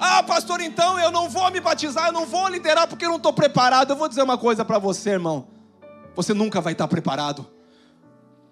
Ah, 0.00 0.22
pastor, 0.22 0.60
então 0.60 0.98
eu 0.98 1.10
não 1.10 1.28
vou 1.28 1.50
me 1.50 1.60
batizar, 1.60 2.06
eu 2.06 2.12
não 2.12 2.24
vou 2.24 2.48
liderar 2.48 2.86
porque 2.86 3.04
eu 3.04 3.10
não 3.10 3.16
estou 3.16 3.32
preparado. 3.32 3.90
Eu 3.90 3.96
vou 3.96 4.08
dizer 4.08 4.22
uma 4.22 4.38
coisa 4.38 4.64
para 4.64 4.78
você, 4.78 5.10
irmão. 5.10 5.48
Você 6.14 6.32
nunca 6.32 6.60
vai 6.60 6.72
estar 6.72 6.86
preparado. 6.86 7.46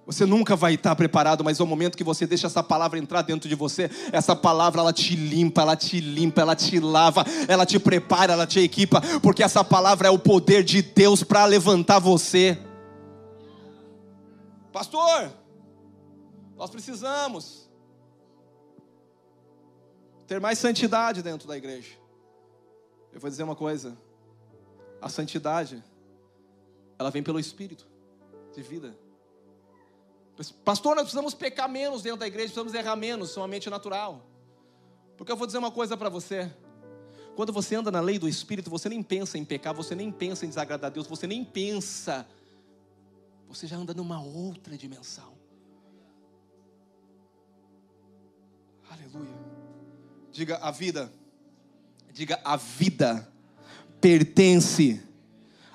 Você 0.06 0.25
nunca 0.25 0.54
vai 0.54 0.75
estar 0.75 0.94
preparado, 0.94 1.42
mas 1.42 1.58
no 1.58 1.66
momento 1.66 1.96
que 1.96 2.04
você 2.04 2.28
deixa 2.28 2.46
essa 2.46 2.62
palavra 2.62 2.96
entrar 2.96 3.23
dentro 3.23 3.49
de 3.49 3.56
você, 3.56 3.90
essa 4.12 4.37
palavra 4.37 4.80
ela 4.80 4.92
te 4.92 5.16
limpa, 5.16 5.62
ela 5.62 5.75
te 5.75 5.99
limpa, 5.99 6.42
ela 6.42 6.54
te 6.54 6.78
lava, 6.78 7.25
ela 7.49 7.66
te 7.66 7.76
prepara, 7.80 8.32
ela 8.32 8.46
te 8.46 8.61
equipa, 8.61 9.02
porque 9.20 9.42
essa 9.42 9.64
palavra 9.64 10.06
é 10.06 10.11
o 10.11 10.18
poder 10.18 10.62
de 10.62 10.80
Deus 10.80 11.25
para 11.25 11.44
levantar 11.44 11.99
você. 11.99 12.56
Pastor, 14.73 15.32
nós 16.56 16.70
precisamos 16.70 17.65
ter 20.26 20.40
mais 20.40 20.59
santidade 20.59 21.23
dentro 21.23 21.47
da 21.47 21.56
igreja. 21.56 21.97
Eu 23.12 23.21
vou 23.21 23.30
dizer 23.30 23.42
uma 23.42 23.56
coisa: 23.56 23.97
a 25.00 25.09
santidade, 25.09 25.83
ela 26.99 27.11
vem 27.11 27.23
pelo 27.23 27.38
Espírito 27.38 27.87
de 28.54 28.62
vida. 28.62 28.97
Pastor, 30.64 30.95
nós 30.95 31.04
precisamos 31.04 31.33
pecar 31.33 31.68
menos 31.68 32.02
dentro 32.02 32.18
da 32.18 32.26
igreja, 32.26 32.49
precisamos 32.49 32.75
errar 32.75 32.97
menos, 32.97 33.30
somente 33.30 33.71
natural. 33.71 34.26
Porque 35.16 35.33
eu 35.33 35.37
vou 35.37 35.47
dizer 35.47 35.59
uma 35.59 35.71
coisa 35.71 35.97
para 35.97 36.11
você. 36.11 36.52
Quando 37.35 37.52
você 37.52 37.75
anda 37.75 37.90
na 37.90 38.00
lei 38.00 38.18
do 38.18 38.28
Espírito, 38.28 38.68
você 38.68 38.88
nem 38.88 39.02
pensa 39.02 39.38
em 39.38 39.45
pecar, 39.45 39.75
você 39.75 39.95
nem 39.95 40.11
pensa 40.11 40.45
em 40.45 40.49
desagradar 40.49 40.90
a 40.90 40.92
Deus, 40.92 41.06
você 41.06 41.26
nem 41.26 41.45
pensa. 41.45 42.26
Você 43.49 43.66
já 43.66 43.76
anda 43.76 43.95
numa 43.95 44.23
outra 44.23 44.76
dimensão. 44.76 45.35
Aleluia. 48.90 49.55
Diga 50.36 50.58
a 50.58 50.70
vida. 50.70 51.10
Diga 52.12 52.38
a 52.44 52.56
vida 52.56 53.26
pertence 54.02 55.02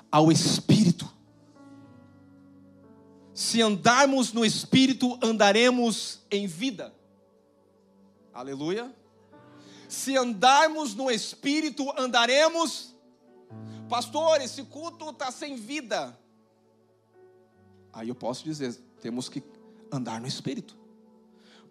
ao 0.08 0.30
Espírito. 0.30 1.12
Se 3.34 3.60
andarmos 3.60 4.32
no 4.32 4.44
Espírito, 4.44 5.18
andaremos 5.20 6.20
em 6.30 6.46
vida. 6.46 6.94
Aleluia. 8.32 8.94
Se 9.88 10.16
andarmos 10.16 10.94
no 10.94 11.10
Espírito, 11.10 11.92
andaremos. 11.98 12.94
Pastor, 13.88 14.40
esse 14.40 14.62
culto 14.62 15.10
está 15.10 15.32
sem 15.32 15.56
vida. 15.56 16.16
Aí 17.92 18.08
eu 18.08 18.14
posso 18.14 18.44
dizer: 18.44 18.72
temos 19.00 19.28
que 19.28 19.42
andar 19.90 20.20
no 20.20 20.28
Espírito 20.28 20.81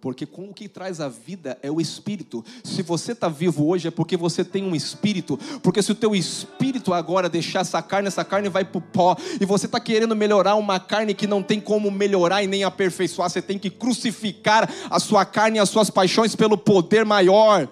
porque 0.02 0.26
com 0.26 0.50
o 0.50 0.54
que 0.54 0.68
traz 0.68 1.00
a 1.00 1.08
vida 1.08 1.60
é 1.62 1.70
o 1.70 1.80
espírito. 1.80 2.44
Se 2.64 2.82
você 2.82 3.12
está 3.12 3.30
vivo 3.30 3.68
hoje 3.68 3.88
é 3.88 3.92
porque 3.92 4.18
você 4.18 4.44
tem 4.44 4.64
um 4.64 4.76
espírito, 4.76 5.38
porque 5.62 5.82
se 5.84 5.92
o 5.92 5.96
teu 5.96 6.16
espírito 6.16 6.92
agora 6.92 7.30
deixar 7.30 7.60
essa 7.60 7.82
carne, 7.84 8.08
essa 8.08 8.26
carne 8.26 8.50
vai 8.50 8.66
para 8.66 8.80
o 8.80 8.82
pó, 8.82 9.16
e 9.40 9.46
você 9.46 9.68
está 9.68 9.80
querendo 9.80 10.16
melhorar 10.16 10.56
uma 10.56 10.80
carne 10.80 11.14
que 11.14 11.28
não 11.28 11.44
tem 11.44 11.62
como 11.62 11.92
melhorar 11.92 12.42
e 12.42 12.48
nem 12.48 12.64
aperfeiçoar, 12.64 13.30
você 13.30 13.42
tem 13.42 13.60
que 13.60 13.70
crucificar 13.70 14.68
a 14.90 15.00
sua 15.00 15.24
carne 15.24 15.58
e 15.58 15.60
as 15.60 15.70
suas 15.70 15.92
paixões 15.92 16.36
pelo 16.36 16.58
poder 16.58 17.06
maior. 17.06 17.70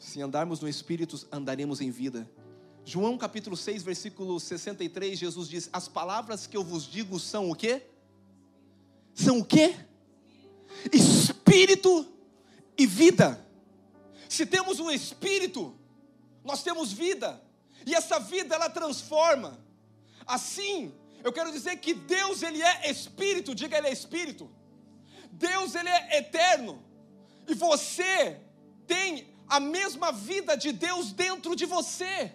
Se 0.00 0.20
andarmos 0.20 0.60
no 0.60 0.68
espírito, 0.68 1.16
andaremos 1.30 1.80
em 1.80 1.90
vida. 1.90 2.28
João 2.88 3.18
capítulo 3.18 3.54
6, 3.54 3.82
versículo 3.82 4.40
63, 4.40 5.18
Jesus 5.18 5.46
diz: 5.46 5.68
As 5.70 5.86
palavras 5.86 6.46
que 6.46 6.56
eu 6.56 6.64
vos 6.64 6.90
digo 6.90 7.20
são 7.20 7.50
o 7.50 7.54
quê? 7.54 7.82
São 9.12 9.40
o 9.40 9.44
quê? 9.44 9.76
Espírito 10.90 12.10
e 12.78 12.86
vida. 12.86 13.46
Se 14.26 14.46
temos 14.46 14.80
um 14.80 14.90
espírito, 14.90 15.76
nós 16.42 16.62
temos 16.62 16.90
vida. 16.90 17.38
E 17.84 17.94
essa 17.94 18.18
vida 18.18 18.54
ela 18.54 18.70
transforma. 18.70 19.62
Assim, 20.26 20.90
eu 21.22 21.30
quero 21.30 21.52
dizer 21.52 21.76
que 21.76 21.92
Deus 21.92 22.42
ele 22.42 22.62
é 22.62 22.90
espírito, 22.90 23.54
diga 23.54 23.76
ele 23.76 23.88
é 23.88 23.92
espírito. 23.92 24.50
Deus 25.30 25.74
ele 25.74 25.90
é 25.90 26.20
eterno. 26.20 26.82
E 27.46 27.52
você 27.52 28.40
tem 28.86 29.28
a 29.46 29.60
mesma 29.60 30.10
vida 30.10 30.56
de 30.56 30.72
Deus 30.72 31.12
dentro 31.12 31.54
de 31.54 31.66
você. 31.66 32.32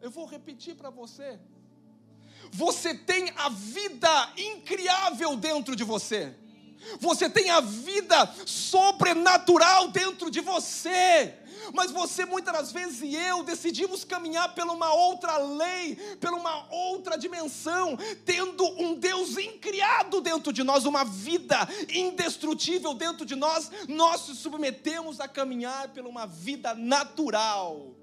Eu 0.00 0.10
vou 0.10 0.26
repetir 0.26 0.74
para 0.74 0.90
você. 0.90 1.38
Você 2.50 2.94
tem 2.94 3.32
a 3.36 3.48
vida 3.48 4.32
incriável 4.36 5.36
dentro 5.36 5.74
de 5.74 5.84
você. 5.84 6.34
Você 7.00 7.28
tem 7.28 7.50
a 7.50 7.60
vida 7.60 8.32
sobrenatural 8.44 9.88
dentro 9.88 10.30
de 10.30 10.40
você. 10.40 11.34
Mas 11.72 11.90
você 11.90 12.24
muitas 12.24 12.54
das 12.54 12.72
vezes 12.72 13.02
e 13.02 13.16
eu 13.16 13.42
decidimos 13.42 14.04
caminhar 14.04 14.54
pela 14.54 14.72
uma 14.72 14.92
outra 14.92 15.36
lei, 15.38 15.96
pela 16.20 16.36
uma 16.36 16.72
outra 16.72 17.16
dimensão, 17.16 17.98
tendo 18.24 18.64
um 18.80 18.94
Deus 18.94 19.36
incriado 19.36 20.20
dentro 20.20 20.52
de 20.52 20.62
nós, 20.62 20.84
uma 20.84 21.04
vida 21.04 21.56
indestrutível 21.92 22.94
dentro 22.94 23.26
de 23.26 23.34
nós, 23.34 23.70
nós 23.88 24.20
se 24.20 24.36
submetemos 24.36 25.18
a 25.18 25.26
caminhar 25.26 25.88
pela 25.88 26.08
uma 26.08 26.26
vida 26.26 26.74
natural 26.74 27.96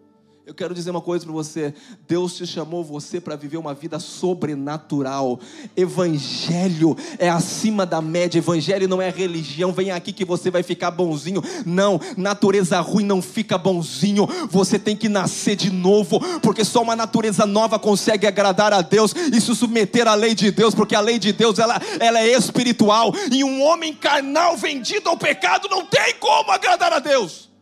eu 0.46 0.54
quero 0.54 0.76
dizer 0.76 0.92
uma 0.92 1.00
coisa 1.00 1.24
para 1.24 1.34
você: 1.34 1.74
Deus 2.06 2.36
te 2.36 2.46
chamou 2.46 2.84
você 2.84 3.22
para 3.22 3.36
viver 3.38 3.56
uma 3.56 3.74
vida 3.74 3.98
sobrenatural. 3.98 5.40
Evangelho 5.76 6.98
é 7.18 7.30
acima 7.30 7.86
da 7.86 8.02
média. 8.02 8.40
Evangelho 8.40 8.86
não 8.88 9.02
é 9.02 9.10
religião. 9.10 9.72
Vem 9.72 9.92
aqui 9.92 10.12
que 10.12 10.26
você 10.26 10.52
vai 10.52 10.62
ficar 10.62 10.92
bonzinho. 10.92 11.42
Não, 11.66 11.98
natureza 12.18 12.80
ruim 12.82 13.06
não 13.06 13.22
fica 13.22 13.58
bonzinho. 13.58 14.28
Você 14.50 14.78
tem 14.78 14.98
que 14.98 15.08
nascer 15.08 15.56
de 15.56 15.70
novo, 15.70 16.20
porque 16.42 16.66
só 16.66 16.82
uma 16.82 16.96
natureza 16.96 17.46
nova 17.46 17.80
consegue 17.80 18.28
agradar 18.28 18.74
a 18.74 18.82
Deus 18.82 19.14
e 19.32 19.40
se 19.40 19.56
submeter 19.56 20.10
à 20.10 20.14
lei 20.14 20.36
de 20.36 20.52
Deus, 20.52 20.76
porque 20.76 20.94
a 20.96 21.00
lei 21.00 21.20
de 21.20 21.32
Deus 21.32 21.58
ela, 21.58 21.82
ela 22.02 22.20
é 22.20 22.34
espiritual. 22.34 23.14
E 23.32 23.46
um 23.46 23.62
homem 23.64 23.94
carnal 23.94 24.58
vendido 24.58 25.08
ao 25.08 25.18
pecado 25.18 25.70
não 25.70 25.86
tem 25.86 26.16
como 26.20 26.52
agradar 26.52 26.92
a 26.92 27.00
Deus. 27.00 27.53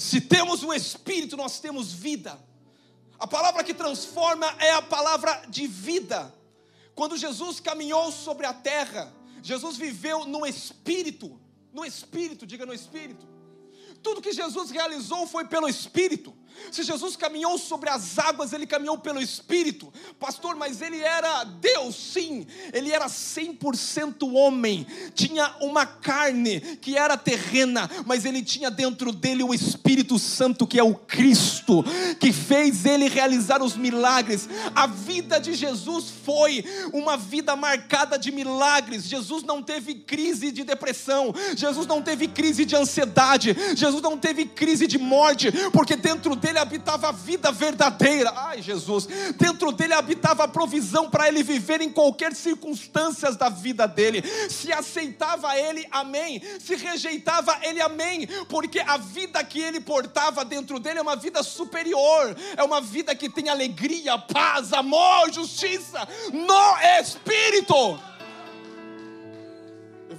Se 0.00 0.18
temos 0.18 0.62
o 0.62 0.72
Espírito, 0.72 1.36
nós 1.36 1.60
temos 1.60 1.92
vida. 1.92 2.42
A 3.18 3.26
palavra 3.26 3.62
que 3.62 3.74
transforma 3.74 4.46
é 4.58 4.70
a 4.70 4.80
palavra 4.80 5.44
de 5.46 5.66
vida. 5.66 6.34
Quando 6.94 7.18
Jesus 7.18 7.60
caminhou 7.60 8.10
sobre 8.10 8.46
a 8.46 8.54
terra, 8.54 9.12
Jesus 9.42 9.76
viveu 9.76 10.24
no 10.24 10.46
Espírito. 10.46 11.38
No 11.70 11.84
Espírito, 11.84 12.46
diga 12.46 12.64
no 12.64 12.72
Espírito. 12.72 13.28
Tudo 14.02 14.22
que 14.22 14.32
Jesus 14.32 14.70
realizou 14.70 15.26
foi 15.26 15.44
pelo 15.44 15.68
Espírito. 15.68 16.34
Se 16.70 16.82
Jesus 16.82 17.16
caminhou 17.16 17.58
sobre 17.58 17.90
as 17.90 18.18
águas, 18.18 18.52
ele 18.52 18.66
caminhou 18.66 18.98
pelo 18.98 19.20
Espírito. 19.20 19.92
Pastor, 20.18 20.54
mas 20.56 20.80
ele 20.80 21.00
era 21.00 21.44
Deus, 21.44 21.94
sim. 21.94 22.46
Ele 22.72 22.92
era 22.92 23.06
100% 23.06 24.32
homem. 24.34 24.86
Tinha 25.14 25.54
uma 25.60 25.86
carne 25.86 26.60
que 26.80 26.96
era 26.96 27.16
terrena, 27.16 27.90
mas 28.06 28.24
ele 28.24 28.42
tinha 28.42 28.70
dentro 28.70 29.12
dele 29.12 29.42
o 29.42 29.54
Espírito 29.54 30.18
Santo, 30.18 30.66
que 30.66 30.78
é 30.78 30.82
o 30.82 30.94
Cristo, 30.94 31.84
que 32.18 32.32
fez 32.32 32.84
ele 32.84 33.08
realizar 33.08 33.62
os 33.62 33.76
milagres. 33.76 34.48
A 34.74 34.86
vida 34.86 35.38
de 35.38 35.54
Jesus 35.54 36.06
foi 36.24 36.64
uma 36.92 37.16
vida 37.16 37.56
marcada 37.56 38.18
de 38.18 38.30
milagres. 38.30 39.04
Jesus 39.04 39.42
não 39.42 39.62
teve 39.62 39.94
crise 39.94 40.50
de 40.50 40.64
depressão. 40.64 41.34
Jesus 41.56 41.86
não 41.86 42.02
teve 42.02 42.28
crise 42.28 42.64
de 42.64 42.76
ansiedade. 42.76 43.56
Jesus 43.74 44.02
não 44.02 44.16
teve 44.16 44.44
crise 44.44 44.86
de 44.86 44.98
morte, 44.98 45.50
porque 45.72 45.96
dentro 45.96 46.36
dele 46.40 46.58
habitava 46.58 47.08
a 47.08 47.12
vida 47.12 47.52
verdadeira. 47.52 48.32
Ai, 48.34 48.62
Jesus, 48.62 49.06
dentro 49.36 49.70
dele 49.70 49.94
habitava 49.94 50.44
a 50.44 50.48
provisão 50.48 51.08
para 51.08 51.28
ele 51.28 51.42
viver 51.42 51.80
em 51.80 51.90
qualquer 51.90 52.34
circunstâncias 52.34 53.36
da 53.36 53.48
vida 53.48 53.86
dele. 53.86 54.22
Se 54.48 54.72
aceitava 54.72 55.56
ele, 55.56 55.86
amém. 55.90 56.42
Se 56.58 56.74
rejeitava 56.74 57.58
ele, 57.62 57.80
amém. 57.80 58.26
Porque 58.48 58.80
a 58.80 58.96
vida 58.96 59.42
que 59.44 59.60
ele 59.60 59.80
portava 59.80 60.44
dentro 60.44 60.80
dele 60.80 60.98
é 60.98 61.02
uma 61.02 61.16
vida 61.16 61.42
superior, 61.42 62.36
é 62.56 62.62
uma 62.62 62.80
vida 62.80 63.14
que 63.14 63.28
tem 63.28 63.48
alegria, 63.48 64.18
paz, 64.18 64.72
amor, 64.72 65.30
justiça 65.32 66.08
no 66.32 67.00
espírito 67.00 68.00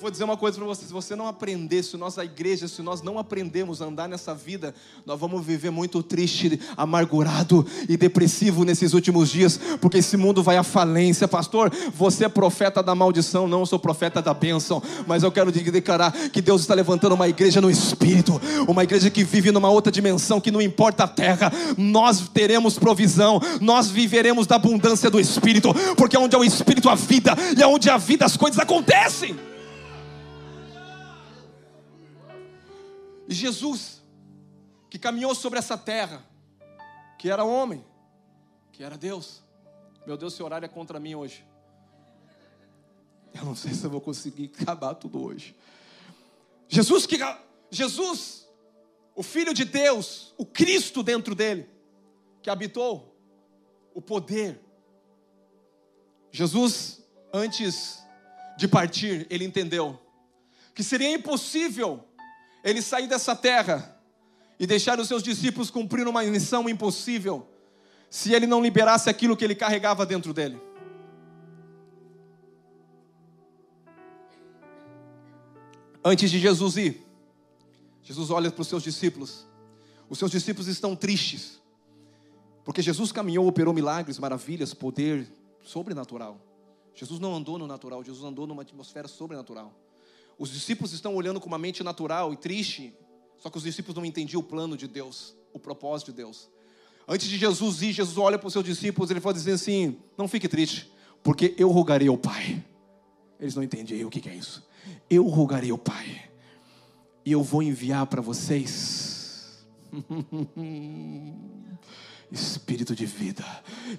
vou 0.02 0.10
dizer 0.10 0.24
uma 0.24 0.36
coisa 0.36 0.58
para 0.58 0.66
você: 0.66 0.86
se 0.86 0.92
você 0.92 1.16
não 1.16 1.28
aprender, 1.28 1.84
se 1.84 1.96
nossa 1.96 2.26
igreja, 2.26 2.68
se 2.68 2.82
nós 2.82 3.02
não 3.02 3.20
aprendemos 3.20 3.82
a 3.82 3.86
andar 3.86 4.10
nessa 4.10 4.34
vida, 4.34 4.74
nós 5.06 5.20
vamos 5.20 5.46
viver 5.46 5.70
muito 5.70 6.02
triste, 6.02 6.60
amargurado 6.76 7.66
e 7.88 7.96
depressivo 7.96 8.66
nesses 8.66 8.94
últimos 8.94 9.30
dias, 9.30 9.60
porque 9.80 10.00
esse 10.00 10.18
mundo 10.18 10.42
vai 10.42 10.58
à 10.58 10.64
falência. 10.64 11.28
Pastor, 11.28 11.72
você 11.94 12.26
é 12.26 12.30
profeta 12.30 12.82
da 12.82 12.96
maldição, 12.96 13.48
não, 13.48 13.60
eu 13.60 13.66
sou 13.66 13.78
profeta 13.78 14.22
da 14.22 14.34
bênção, 14.34 14.82
mas 15.06 15.22
eu 15.22 15.32
quero 15.32 15.52
declarar 15.52 16.12
que 16.30 16.42
Deus 16.42 16.62
está 16.62 16.74
levantando 16.74 17.14
uma 17.14 17.28
igreja 17.28 17.62
no 17.62 17.70
espírito, 17.70 18.42
uma 18.68 18.84
igreja 18.84 19.10
que 19.10 19.24
vive 19.24 19.52
numa 19.52 19.70
outra 19.70 19.92
dimensão, 19.92 20.42
que 20.42 20.50
não 20.50 20.62
importa 20.62 21.04
a 21.04 21.08
terra, 21.08 21.52
nós 21.78 22.28
teremos 22.28 22.80
provisão, 22.80 23.40
nós 23.60 23.88
viveremos 23.88 24.48
da 24.48 24.56
abundância 24.56 25.12
do 25.12 25.20
espírito, 25.20 25.74
porque 25.96 26.18
onde 26.18 26.36
é 26.36 26.40
o 26.40 26.44
espírito 26.44 26.90
a 26.90 26.96
vida, 26.96 27.36
e 27.56 27.64
onde 27.64 27.90
há 27.90 27.98
vida 27.98 28.26
as 28.26 28.36
coisas 28.36 28.58
acontecem. 28.58 29.51
Jesus, 33.34 34.02
que 34.90 35.00
caminhou 35.00 35.34
sobre 35.34 35.60
essa 35.60 35.78
terra, 35.78 36.26
que 37.18 37.30
era 37.30 37.44
homem, 37.44 37.86
que 38.72 38.84
era 38.84 38.98
Deus. 38.98 39.44
Meu 40.06 40.18
Deus, 40.18 40.34
seu 40.34 40.46
horário 40.46 40.66
é 40.66 40.70
contra 40.70 41.00
mim 41.00 41.16
hoje. 41.16 41.46
Eu 43.34 43.46
não 43.46 43.56
sei 43.56 43.74
se 43.74 43.84
eu 43.86 43.90
vou 43.90 44.02
conseguir 44.02 44.52
acabar 44.60 44.96
tudo 44.96 45.24
hoje. 45.24 45.56
Jesus 46.68 47.06
que 47.06 47.18
Jesus, 47.70 48.48
o 49.16 49.24
filho 49.24 49.54
de 49.54 49.64
Deus, 49.66 50.34
o 50.38 50.46
Cristo 50.46 51.02
dentro 51.02 51.34
dele, 51.34 51.70
que 52.42 52.50
habitou 52.50 53.16
o 53.94 54.02
poder, 54.02 54.60
Jesus, 56.32 57.02
antes 57.34 58.02
de 58.58 58.68
partir, 58.68 59.28
ele 59.30 59.46
entendeu 59.46 60.00
que 60.74 60.84
seria 60.84 61.14
impossível 61.14 62.04
ele 62.64 62.82
sair 62.82 63.08
dessa 63.08 63.36
terra 63.36 63.98
e 64.60 64.68
deixar 64.68 65.00
os 65.00 65.08
seus 65.08 65.24
discípulos 65.24 65.72
cumprir 65.72 66.08
uma 66.08 66.24
missão 66.24 66.70
impossível 66.70 67.48
se 68.10 68.34
ele 68.34 68.46
não 68.46 68.62
liberasse 68.62 69.10
aquilo 69.10 69.36
que 69.36 69.44
ele 69.44 69.56
carregava 69.56 70.06
dentro 70.06 70.34
dele. 70.34 70.62
Antes 76.04 76.30
de 76.30 76.40
Jesus 76.40 76.78
ir, 76.78 77.08
Jesus 78.04 78.30
olha 78.30 78.52
para 78.52 78.62
os 78.62 78.68
seus 78.68 78.84
discípulos. 78.84 79.48
Os 80.10 80.20
seus 80.20 80.30
discípulos 80.30 80.68
estão 80.68 80.96
tristes, 80.96 81.62
porque 82.66 82.82
Jesus 82.82 83.12
caminhou, 83.12 83.48
operou 83.48 83.74
milagres, 83.74 84.20
maravilhas, 84.20 84.74
poder 84.74 85.28
sobrenatural. 85.64 86.40
Jesus 86.94 87.20
não 87.20 87.34
andou 87.34 87.58
no 87.58 87.66
natural, 87.66 88.04
Jesus 88.04 88.26
andou 88.26 88.46
numa 88.46 88.64
atmosfera 88.64 89.08
sobrenatural. 89.08 89.74
Os 90.38 90.50
discípulos 90.50 90.94
estão 90.94 91.16
olhando 91.16 91.40
com 91.40 91.48
uma 91.48 91.58
mente 91.58 91.84
natural 91.84 92.34
e 92.34 92.38
triste, 92.38 92.94
só 93.38 93.50
que 93.50 93.58
os 93.58 93.64
discípulos 93.64 93.96
não 93.96 94.06
entendiam 94.06 94.40
o 94.40 94.44
plano 94.44 94.78
de 94.78 94.88
Deus, 94.88 95.36
o 95.54 95.60
propósito 95.60 96.12
de 96.12 96.18
Deus. 96.18 96.50
Antes 97.08 97.28
de 97.28 97.38
Jesus 97.38 97.82
ir, 97.82 97.92
Jesus 97.92 98.18
olha 98.18 98.38
para 98.38 98.48
os 98.48 98.54
seus 98.54 98.66
discípulos, 98.66 99.12
ele 99.12 99.20
fala 99.20 99.34
dizer 99.34 99.54
assim: 99.54 99.98
Não 100.18 100.28
fique 100.28 100.48
triste, 100.48 100.92
porque 101.24 101.54
eu 101.58 101.70
rogarei 101.70 102.08
ao 102.08 102.18
Pai. 102.18 102.64
Eles 103.40 103.56
não 103.56 103.64
entendiam 103.64 104.08
o 104.08 104.12
que 104.12 104.30
é 104.30 104.36
isso. 104.36 104.64
Eu 105.10 105.28
rogarei 105.28 105.72
ao 105.72 105.78
Pai, 105.78 106.30
e 107.26 107.32
eu 107.32 107.44
vou 107.44 107.62
enviar 107.64 108.06
para 108.06 108.22
vocês. 108.22 109.66
Espírito 112.32 112.96
de 112.96 113.06
vida. 113.06 113.44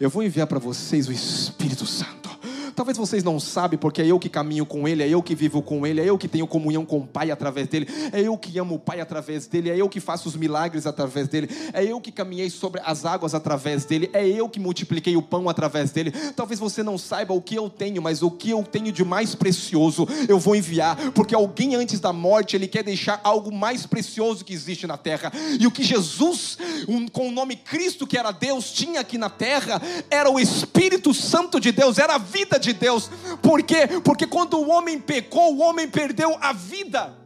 Eu 0.01 0.09
vou 0.09 0.23
enviar 0.23 0.47
para 0.47 0.59
vocês 0.59 1.07
o 1.09 1.13
Espírito 1.13 1.85
Santo. 1.85 2.32
Talvez 2.75 2.97
vocês 2.97 3.23
não 3.23 3.39
sabem, 3.39 3.79
porque 3.79 4.03
é 4.03 4.07
eu 4.07 4.19
que 4.19 4.29
caminho 4.29 4.65
com 4.65 4.89
Ele, 4.89 5.03
é 5.03 5.09
eu 5.09 5.23
que 5.23 5.35
vivo 5.35 5.63
com 5.63 5.87
Ele, 5.87 6.01
é 6.01 6.05
eu 6.05 6.17
que 6.17 6.29
tenho 6.29 6.47
comunhão 6.47 6.85
com 6.85 6.99
o 6.99 7.07
Pai 7.07 7.31
através 7.31 7.69
dele, 7.69 7.89
é 8.13 8.21
eu 8.21 8.37
que 8.39 8.59
amo 8.59 8.77
o 8.77 8.79
Pai 8.79 9.01
através 9.01 9.47
dele, 9.47 9.71
é 9.71 9.77
eu 9.77 9.89
que 9.89 10.01
faço 10.01 10.29
os 10.29 10.37
milagres 10.37 10.87
através 10.87 11.29
dele, 11.29 11.51
é 11.73 11.85
eu 11.85 12.01
que 12.01 12.11
caminhei 12.11 12.51
sobre 12.51 12.81
as 12.85 13.05
águas 13.05 13.35
através 13.35 13.85
dele, 13.85 14.11
é 14.13 14.27
eu 14.27 14.49
que 14.49 14.59
multipliquei 14.59 15.17
o 15.17 15.23
pão 15.23 15.49
através 15.49 15.91
dele. 15.91 16.13
Talvez 16.35 16.59
você 16.59 16.83
não 16.83 16.97
saiba 16.97 17.35
o 17.35 17.43
que 17.43 17.55
eu 17.55 17.69
tenho, 17.69 18.01
mas 18.01 18.23
o 18.23 18.31
que 18.31 18.51
eu 18.51 18.63
tenho 18.63 18.93
de 18.93 19.05
mais 19.05 19.35
precioso 19.35 20.07
eu 20.29 20.39
vou 20.39 20.57
enviar, 20.57 21.13
porque 21.13 21.35
alguém 21.35 21.75
antes 21.75 22.01
da 22.01 22.13
morte 22.13 22.57
ele 22.57 22.69
quer 22.69 22.83
deixar 22.83 23.21
algo 23.23 23.53
mais 23.53 23.87
precioso 23.87 24.45
que 24.45 24.53
existe 24.53 24.87
na 24.87 24.97
terra, 24.97 25.33
e 25.59 25.67
o 25.67 25.71
que 25.71 25.83
Jesus, 25.83 26.59
um, 26.89 27.07
com 27.09 27.29
o 27.29 27.33
nome 27.33 27.57
Cristo, 27.57 28.07
que 28.07 28.17
era 28.17 28.31
Deus, 28.31 28.71
tinha 28.73 29.01
aqui 29.01 29.19
na 29.19 29.29
terra, 29.29 29.81
era 30.11 30.31
o 30.31 30.39
Espírito 30.39 31.13
Santo 31.13 31.61
de 31.61 31.73
Deus, 31.73 31.99
era 31.99 32.15
a 32.15 32.19
vida 32.19 32.59
de 32.63 32.73
Deus. 32.73 33.11
Por 33.43 33.63
quê? 33.63 33.87
Porque 34.05 34.27
quando 34.27 34.59
o 34.59 34.69
homem 34.69 35.01
pecou, 35.01 35.55
o 35.55 35.61
homem 35.61 35.89
perdeu 35.89 36.37
a 36.41 36.53
vida. 36.53 37.17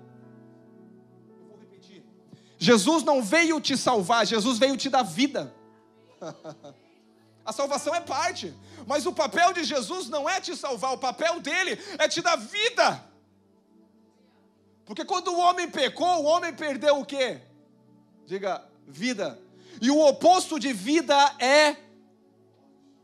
Vou 1.49 1.59
repetir. 1.59 2.05
Jesus 2.59 3.03
não 3.03 3.23
veio 3.23 3.61
te 3.61 3.77
salvar, 3.77 4.27
Jesus 4.27 4.59
veio 4.59 4.77
te 4.77 4.89
dar 4.89 5.03
vida. 5.03 5.55
A 7.45 7.53
salvação 7.53 7.95
é 7.95 8.01
parte, 8.01 8.53
mas 8.89 9.07
o 9.07 9.13
papel 9.13 9.53
de 9.53 9.63
Jesus 9.63 10.09
não 10.09 10.29
é 10.29 10.41
te 10.41 10.57
salvar, 10.57 10.93
o 10.93 10.99
papel 10.99 11.39
dele 11.39 11.79
é 11.97 12.09
te 12.09 12.21
dar 12.21 12.35
vida. 12.35 13.05
Porque 14.85 15.05
quando 15.05 15.29
o 15.29 15.39
homem 15.39 15.71
pecou, 15.71 16.25
o 16.25 16.25
homem 16.25 16.53
perdeu 16.53 16.99
o 16.99 17.07
quê? 17.07 17.41
Diga, 18.27 18.65
vida. 18.85 19.39
E 19.81 19.93
o 19.93 20.05
oposto 20.05 20.59
de 20.59 20.73
vida 20.73 21.15
é 21.39 21.77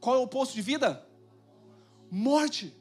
qual 0.00 0.16
é 0.16 0.18
o 0.18 0.22
oposto 0.22 0.54
de 0.54 0.60
vida? 0.60 1.06
Morte. 2.12 2.76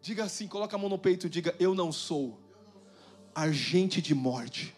Diga 0.00 0.24
assim, 0.24 0.48
coloca 0.48 0.74
a 0.74 0.78
mão 0.78 0.88
no 0.88 0.98
peito 0.98 1.28
diga: 1.28 1.54
Eu 1.60 1.74
não 1.74 1.92
sou 1.92 2.40
agente 3.34 4.00
de 4.00 4.14
morte, 4.14 4.74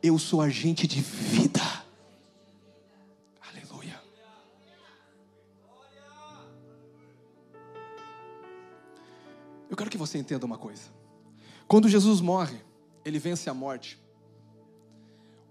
eu 0.00 0.16
sou 0.16 0.40
agente 0.40 0.86
de 0.86 1.00
vida. 1.00 1.60
Aleluia. 3.42 4.00
Eu 9.68 9.76
quero 9.76 9.90
que 9.90 9.98
você 9.98 10.16
entenda 10.16 10.46
uma 10.46 10.56
coisa. 10.56 10.82
Quando 11.66 11.88
Jesus 11.88 12.20
morre, 12.20 12.60
ele 13.04 13.18
vence 13.18 13.50
a 13.50 13.54
morte. 13.54 13.98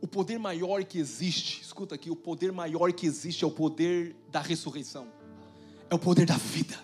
O 0.01 0.07
poder 0.07 0.39
maior 0.39 0.85
que 0.85 0.97
existe, 0.97 1.61
escuta 1.61 1.95
aqui, 1.95 2.09
o 2.09 2.15
poder 2.15 2.53
maior 2.53 2.93
que 2.93 3.05
existe 3.05 3.43
é 3.43 3.47
o 3.47 3.51
poder 3.51 4.15
da 4.31 4.39
ressurreição 4.39 5.18
é 5.89 5.95
o 5.95 5.99
poder 5.99 6.25
da 6.25 6.37
vida. 6.37 6.77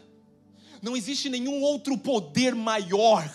Não 0.82 0.96
existe 0.96 1.30
nenhum 1.30 1.62
outro 1.62 1.98
poder 1.98 2.54
maior, 2.54 3.28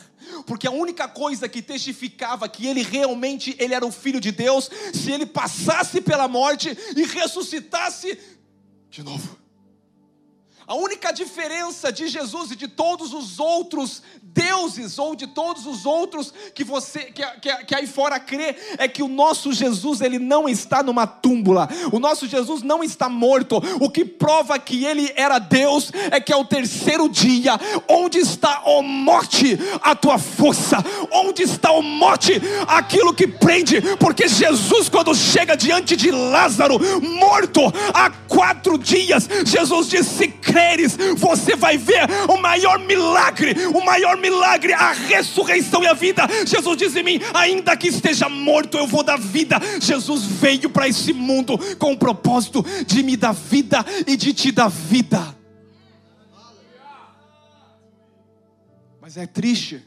porque 0.46 0.66
a 0.66 0.70
única 0.70 1.09
coisa 1.09 1.48
que 1.48 1.62
testificava 1.62 2.48
que 2.48 2.66
ele 2.66 2.83
realmente 2.83 3.56
ele 3.59 3.74
era 3.74 3.85
o 3.85 3.90
filho 3.90 4.20
de 4.20 4.30
Deus, 4.30 4.70
se 4.94 5.11
ele 5.11 5.26
passasse 5.26 6.00
pela 6.00 6.28
morte 6.28 6.76
e 6.96 7.04
ressuscitasse 7.04 8.18
de 8.90 9.02
novo. 9.02 9.39
A 10.70 10.74
única 10.76 11.11
diferença 11.11 11.90
de 11.90 12.06
Jesus 12.06 12.52
e 12.52 12.54
de 12.54 12.68
todos 12.68 13.12
os 13.12 13.40
outros 13.40 14.04
deuses 14.22 15.00
ou 15.00 15.16
de 15.16 15.26
todos 15.26 15.66
os 15.66 15.85
outros 15.85 16.33
que 16.54 16.62
você 16.62 17.06
que, 17.06 17.26
que, 17.40 17.64
que, 17.64 17.74
aí 17.74 17.88
fora 17.88 18.20
crê 18.20 18.54
é 18.78 18.87
que 18.87 19.02
o 19.02 19.09
nosso 19.09 19.52
Jesus 19.52 20.00
ele 20.00 20.20
não 20.20 20.48
está 20.48 20.80
numa 20.80 21.09
túmbula. 21.09 21.68
O 21.90 21.98
nosso 21.98 22.28
Jesus 22.28 22.62
não 22.62 22.85
está 22.85 23.09
morto. 23.09 23.61
O 23.80 23.90
que 23.90 24.04
prova 24.04 24.61
que 24.61 24.85
ele 24.85 25.12
era 25.16 25.40
Deus 25.40 25.90
é 26.09 26.20
que 26.20 26.33
é 26.33 26.37
o 26.37 26.44
terceiro 26.44 27.09
dia 27.09 27.59
onde 27.88 28.20
está 28.20 28.62
o 28.64 28.80
morte 28.80 29.59
a 29.83 29.96
tua 29.96 30.18
força? 30.18 30.76
Onde 31.11 31.42
está 31.42 31.72
o 31.72 31.83
morte 31.83 32.40
aquilo 32.68 33.12
que 33.12 33.26
prende? 33.26 33.80
Porque 33.98 34.28
Jesus 34.28 34.88
quando 34.88 35.16
chega 35.16 35.56
diante 35.56 35.96
de 35.96 36.12
Lázaro 36.12 36.78
morto 37.02 37.61
há 37.92 38.09
quatro 38.28 38.78
dias 38.78 39.28
Jesus 39.44 39.88
disse 39.88 40.11
se 40.11 40.28
creres 40.60 40.96
você 41.16 41.56
vai 41.56 41.78
ver 41.78 42.06
o 42.28 42.36
maior 42.36 42.78
milagre 42.78 43.54
o 43.74 43.84
maior 43.84 44.16
milagre, 44.16 44.72
a 44.72 44.92
ressurreição 44.92 45.82
e 45.82 45.86
a 45.86 45.94
vida. 45.94 46.22
Jesus 46.46 46.76
diz 46.76 46.94
em 46.94 47.02
mim: 47.02 47.20
ainda 47.34 47.76
que 47.76 47.88
esteja 47.88 48.28
morto, 48.28 48.76
eu 48.76 48.86
vou 48.86 49.02
dar 49.02 49.18
vida. 49.18 49.56
Jesus 49.80 50.24
veio 50.24 50.68
para 50.68 50.88
esse 50.88 51.12
mundo 51.12 51.58
com 51.76 51.92
o 51.92 51.98
propósito 51.98 52.62
de 52.86 53.02
me 53.02 53.16
dar 53.16 53.32
vida 53.32 53.84
e 54.06 54.16
de 54.16 54.32
te 54.32 54.52
dar 54.52 54.68
vida. 54.68 55.36
Mas 59.00 59.16
é 59.16 59.26
triste, 59.26 59.82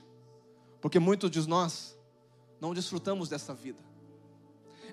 porque 0.81 0.99
muitos 0.99 1.29
de 1.29 1.47
nós 1.47 1.95
não 2.59 2.73
desfrutamos 2.73 3.29
dessa 3.29 3.53
vida. 3.53 3.79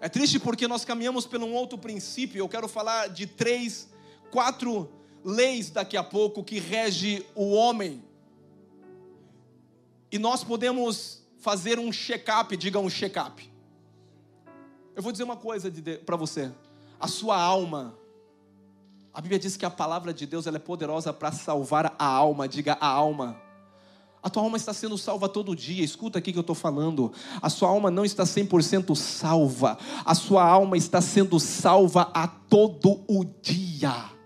É 0.00 0.08
triste 0.08 0.38
porque 0.38 0.68
nós 0.68 0.84
caminhamos 0.84 1.26
por 1.26 1.40
um 1.40 1.52
outro 1.52 1.76
princípio. 1.76 2.38
Eu 2.38 2.48
quero 2.48 2.68
falar 2.68 3.08
de 3.08 3.26
três, 3.26 3.88
quatro 4.30 4.99
leis 5.24 5.70
daqui 5.70 5.96
a 5.96 6.04
pouco 6.04 6.42
que 6.42 6.58
rege 6.58 7.24
o 7.34 7.52
homem 7.52 8.02
e 10.12 10.18
nós 10.18 10.42
podemos 10.42 11.22
fazer 11.38 11.78
um 11.78 11.92
check-up, 11.92 12.56
diga 12.56 12.78
um 12.78 12.90
check-up. 12.90 13.48
Eu 14.94 15.02
vou 15.02 15.12
dizer 15.12 15.24
uma 15.24 15.36
coisa 15.36 15.72
para 16.04 16.16
você. 16.16 16.50
A 16.98 17.06
sua 17.06 17.40
alma, 17.40 17.96
a 19.14 19.20
Bíblia 19.20 19.38
diz 19.38 19.56
que 19.56 19.64
a 19.64 19.70
palavra 19.70 20.12
de 20.12 20.26
Deus 20.26 20.46
ela 20.46 20.56
é 20.56 20.60
poderosa 20.60 21.12
para 21.12 21.30
salvar 21.32 21.94
a 21.98 22.04
alma, 22.04 22.48
diga 22.48 22.76
a 22.80 22.86
alma. 22.86 23.40
A 24.22 24.28
tua 24.28 24.42
alma 24.42 24.56
está 24.56 24.74
sendo 24.74 24.98
salva 24.98 25.28
todo 25.28 25.56
dia, 25.56 25.82
escuta 25.82 26.18
aqui 26.18 26.32
que 26.32 26.38
eu 26.38 26.42
estou 26.42 26.54
falando. 26.54 27.10
A 27.40 27.48
sua 27.48 27.70
alma 27.70 27.90
não 27.90 28.04
está 28.04 28.24
100% 28.24 28.94
salva, 28.94 29.78
a 30.04 30.14
sua 30.14 30.44
alma 30.44 30.76
está 30.76 31.00
sendo 31.00 31.40
salva 31.40 32.10
a 32.12 32.26
todo 32.26 33.02
o 33.08 33.24
dia. 33.24 34.19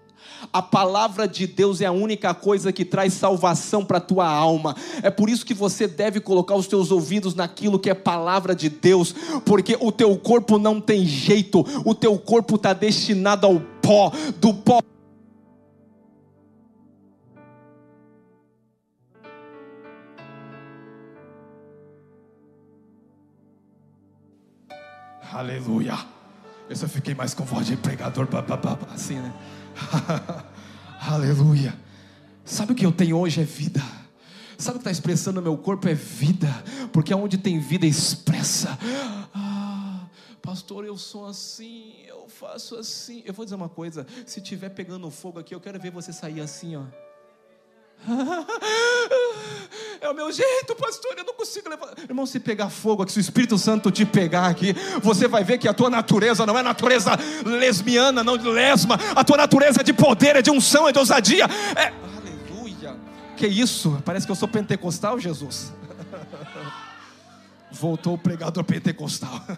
A 0.53 0.63
palavra 0.63 1.27
de 1.27 1.47
Deus 1.47 1.81
é 1.81 1.87
a 1.87 1.93
única 1.93 2.35
coisa 2.35 2.73
que 2.73 2.85
traz 2.85 3.13
salvação 3.15 3.85
para 3.85 3.99
a 3.99 4.01
tua 4.01 4.27
alma. 4.27 4.77
É 5.03 5.11
por 5.11 5.29
isso 5.29 5.45
que 5.45 5.55
você 5.55 5.87
deve 5.87 6.21
colocar 6.21 6.55
os 6.55 6.67
teus 6.67 6.91
ouvidos 6.91 7.35
naquilo 7.35 7.79
que 7.79 7.91
é 7.91 7.95
palavra 7.95 8.55
de 8.55 8.69
Deus, 8.69 9.15
porque 9.45 9.77
o 9.81 9.91
teu 9.91 10.17
corpo 10.17 10.59
não 10.59 10.81
tem 10.81 11.05
jeito, 11.05 11.65
o 11.85 11.95
teu 11.95 12.19
corpo 12.19 12.57
está 12.57 12.73
destinado 12.73 13.47
ao 13.47 13.61
pó, 13.83 14.13
do 14.41 14.55
pó. 14.55 14.81
Aleluia. 25.33 25.99
Eu 26.71 26.77
só 26.77 26.89
fiquei 26.89 27.15
mais 27.15 27.35
com 27.35 27.45
voz 27.45 27.67
de 27.67 27.77
pregador, 27.77 28.27
assim, 28.95 29.17
né? 29.17 29.33
Aleluia. 31.01 31.79
Sabe 32.45 32.73
o 32.73 32.75
que 32.75 32.85
eu 32.85 32.93
tenho 32.93 33.19
hoje 33.19 33.41
é 33.41 33.45
vida. 33.45 33.83
Sabe 34.59 34.77
o 34.77 34.81
que 34.81 34.89
está 34.89 34.91
expressando 34.91 35.41
no 35.41 35.51
meu 35.51 35.59
corpo 35.59 35.89
é 35.89 35.95
vida, 35.95 36.49
porque 36.93 37.13
aonde 37.13 37.37
tem 37.39 37.59
vida 37.59 37.87
expressa. 37.87 38.79
Ah, 39.35 40.07
pastor, 40.41 40.85
eu 40.85 40.97
sou 40.97 41.27
assim, 41.27 41.95
eu 42.07 42.29
faço 42.29 42.77
assim. 42.77 43.23
Eu 43.25 43.35
vou 43.35 43.45
dizer 43.45 43.57
uma 43.57 43.69
coisa: 43.69 44.07
se 44.25 44.41
tiver 44.41 44.71
pegando 44.71 45.11
fogo 45.11 45.39
aqui, 45.41 45.55
eu 45.55 45.61
quero 45.61 45.81
ver 45.81 45.91
você 45.91 46.13
sair 46.13 46.41
assim, 46.41 46.77
ó. 46.77 46.85
É 50.05 50.11
o 50.11 50.15
meu 50.15 50.31
jeito, 50.31 50.77
pastor, 50.77 51.15
eu 51.17 51.25
não 51.25 51.33
consigo 51.33 51.67
levar. 51.67 51.95
Irmão, 51.99 52.27
se 52.27 52.39
pegar 52.39 52.69
fogo 52.69 53.03
aqui, 53.03 53.11
se 53.11 53.19
o 53.19 53.23
Espírito 53.23 53.57
Santo 53.57 53.91
te 53.91 54.05
pegar 54.05 54.49
aqui, 54.49 54.75
você 55.03 55.27
vai 55.27 55.43
ver 55.43 55.57
que 55.57 55.67
a 55.67 55.73
tua 55.73 55.89
natureza 55.89 56.45
não 56.45 56.59
é 56.59 56.63
natureza 56.63 57.13
lesbiana, 57.43 58.23
não 58.23 58.37
de 58.37 58.47
lesma, 58.47 58.99
a 59.17 59.25
tua 59.25 59.39
natureza 59.39 59.81
é 59.81 59.83
de 59.83 59.95
poder, 59.95 60.37
é 60.37 60.43
de 60.43 60.51
unção, 60.51 60.87
é 60.87 60.93
de 60.93 60.99
ousadia. 60.99 61.47
É... 61.75 61.91
Aleluia. 62.19 62.95
Que 63.35 63.47
isso? 63.47 63.99
Parece 64.05 64.27
que 64.27 64.33
eu 64.33 64.37
sou 64.37 64.47
pentecostal, 64.47 65.19
Jesus. 65.19 65.73
Voltou 67.73 68.13
o 68.13 68.19
pregador 68.19 68.63
pentecostal. 68.63 69.43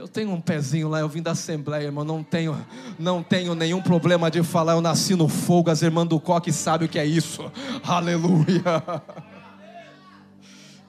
Eu 0.00 0.08
tenho 0.08 0.32
um 0.32 0.40
pezinho 0.40 0.88
lá, 0.88 1.00
eu 1.00 1.08
vim 1.10 1.20
da 1.20 1.32
Assembleia, 1.32 1.84
irmão. 1.84 2.06
Não 2.06 2.24
tenho, 2.24 2.56
não 2.98 3.22
tenho 3.22 3.54
nenhum 3.54 3.82
problema 3.82 4.30
de 4.30 4.42
falar. 4.42 4.72
Eu 4.72 4.80
nasci 4.80 5.14
no 5.14 5.28
fogo. 5.28 5.68
As 5.68 5.82
irmãs 5.82 6.08
do 6.08 6.18
coque 6.18 6.50
sabem 6.50 6.88
o 6.88 6.90
que 6.90 6.98
é 6.98 7.04
isso. 7.04 7.52
Aleluia. 7.84 8.82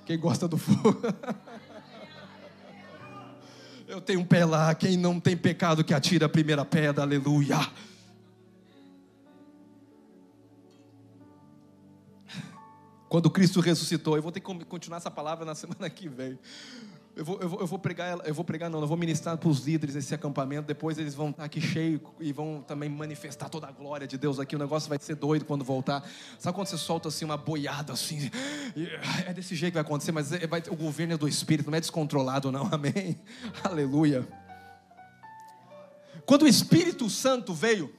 Quem 0.05 0.17
gosta 0.17 0.47
do 0.47 0.57
fogo? 0.57 1.01
Eu 3.85 3.99
tenho 3.99 4.21
um 4.21 4.23
pé 4.23 4.45
lá. 4.45 4.73
Quem 4.73 4.95
não 4.95 5.19
tem 5.19 5.35
pecado 5.35 5.83
que 5.83 5.93
atira 5.93 6.27
a 6.27 6.29
primeira 6.29 6.63
pedra. 6.63 7.03
Aleluia. 7.03 7.59
Quando 13.09 13.29
Cristo 13.29 13.59
ressuscitou, 13.59 14.15
eu 14.15 14.21
vou 14.21 14.31
ter 14.31 14.39
que 14.39 14.65
continuar 14.65 14.99
essa 14.99 15.11
palavra 15.11 15.43
na 15.43 15.53
semana 15.53 15.89
que 15.89 16.07
vem. 16.07 16.39
Eu 17.13 17.25
vou, 17.25 17.39
eu, 17.41 17.49
vou, 17.49 17.59
eu 17.59 17.67
vou 17.67 17.77
pregar, 17.77 18.19
eu 18.25 18.33
vou 18.33 18.45
pregar, 18.45 18.69
não, 18.69 18.79
eu 18.79 18.87
vou 18.87 18.95
ministrar 18.95 19.37
para 19.37 19.49
os 19.49 19.65
líderes 19.65 19.95
esse 19.95 20.15
acampamento. 20.15 20.65
Depois 20.65 20.97
eles 20.97 21.13
vão 21.13 21.29
estar 21.31 21.43
aqui 21.43 21.59
cheios 21.59 22.01
e 22.19 22.31
vão 22.31 22.63
também 22.65 22.89
manifestar 22.89 23.49
toda 23.49 23.67
a 23.67 23.71
glória 23.71 24.07
de 24.07 24.17
Deus 24.17 24.39
aqui. 24.39 24.55
O 24.55 24.59
negócio 24.59 24.87
vai 24.87 24.97
ser 24.99 25.15
doido 25.15 25.43
quando 25.43 25.65
voltar. 25.65 26.07
Sabe 26.39 26.55
quando 26.55 26.67
você 26.67 26.77
solta 26.77 27.09
assim 27.09 27.25
uma 27.25 27.37
boiada 27.37 27.93
assim? 27.93 28.31
É 29.27 29.33
desse 29.33 29.55
jeito 29.55 29.73
que 29.73 29.77
vai 29.77 29.83
acontecer, 29.83 30.13
mas 30.13 30.31
é, 30.31 30.47
vai, 30.47 30.63
o 30.69 30.75
governo 30.75 31.13
é 31.13 31.17
do 31.17 31.27
Espírito, 31.27 31.69
não 31.69 31.77
é 31.77 31.81
descontrolado, 31.81 32.51
não. 32.51 32.67
Amém? 32.71 33.19
Aleluia. 33.61 34.25
Quando 36.25 36.43
o 36.43 36.47
Espírito 36.47 37.09
Santo 37.09 37.53
veio, 37.53 37.93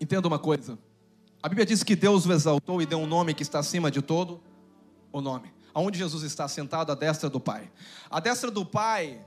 entenda 0.00 0.28
uma 0.28 0.38
coisa. 0.38 0.78
A 1.42 1.48
Bíblia 1.48 1.66
diz 1.66 1.82
que 1.82 1.96
Deus 1.96 2.24
o 2.24 2.32
exaltou 2.32 2.80
e 2.80 2.86
deu 2.86 2.98
um 2.98 3.06
nome 3.06 3.34
que 3.34 3.42
está 3.42 3.58
acima 3.58 3.90
de 3.90 4.00
todo 4.00 4.40
o 5.10 5.20
nome 5.20 5.57
aonde 5.74 5.98
Jesus 5.98 6.22
está 6.22 6.48
sentado 6.48 6.92
à 6.92 6.94
destra 6.94 7.28
do 7.28 7.40
Pai. 7.40 7.70
A 8.10 8.20
destra 8.20 8.50
do 8.50 8.64
Pai 8.64 9.24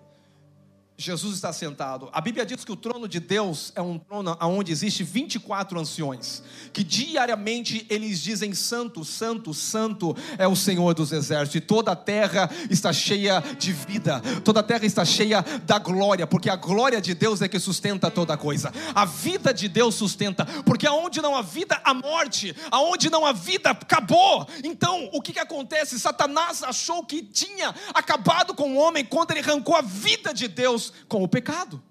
Jesus 1.01 1.33
está 1.35 1.51
sentado. 1.51 2.09
A 2.13 2.21
Bíblia 2.21 2.45
diz 2.45 2.63
que 2.63 2.71
o 2.71 2.75
trono 2.75 3.07
de 3.07 3.19
Deus 3.19 3.73
é 3.75 3.81
um 3.81 3.97
trono 3.97 4.37
onde 4.41 4.71
existe 4.71 5.03
24 5.03 5.79
anciões, 5.79 6.43
que 6.71 6.83
diariamente 6.83 7.87
eles 7.89 8.21
dizem 8.21 8.53
santo, 8.53 9.03
santo, 9.03 9.51
santo 9.51 10.15
é 10.37 10.47
o 10.47 10.55
Senhor 10.55 10.93
dos 10.93 11.11
exércitos. 11.11 11.55
E 11.55 11.61
toda 11.61 11.93
a 11.93 11.95
terra 11.95 12.49
está 12.69 12.93
cheia 12.93 13.41
de 13.57 13.73
vida. 13.73 14.21
Toda 14.43 14.59
a 14.59 14.63
terra 14.63 14.85
está 14.85 15.03
cheia 15.03 15.43
da 15.65 15.79
glória, 15.79 16.27
porque 16.27 16.49
a 16.49 16.55
glória 16.55 17.01
de 17.01 17.15
Deus 17.15 17.41
é 17.41 17.47
que 17.47 17.59
sustenta 17.59 18.11
toda 18.11 18.37
coisa. 18.37 18.71
A 18.93 19.05
vida 19.05 19.51
de 19.51 19.67
Deus 19.67 19.95
sustenta, 19.95 20.45
porque 20.63 20.85
aonde 20.85 21.19
não 21.19 21.35
há 21.35 21.41
vida, 21.41 21.81
há 21.83 21.95
morte. 21.95 22.55
Aonde 22.69 23.09
não 23.09 23.25
há 23.25 23.31
vida, 23.33 23.71
acabou. 23.71 24.47
Então, 24.63 25.09
o 25.11 25.19
que 25.19 25.33
que 25.33 25.39
acontece? 25.39 25.99
Satanás 25.99 26.61
achou 26.61 27.03
que 27.03 27.23
tinha 27.23 27.73
acabado 27.91 28.53
com 28.53 28.75
o 28.75 28.77
homem 28.77 29.03
quando 29.03 29.31
ele 29.31 29.39
arrancou 29.39 29.75
a 29.75 29.81
vida 29.81 30.31
de 30.31 30.47
Deus 30.47 30.90
com 31.07 31.23
o 31.23 31.27
pecado. 31.27 31.81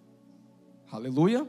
Aleluia. 0.90 1.46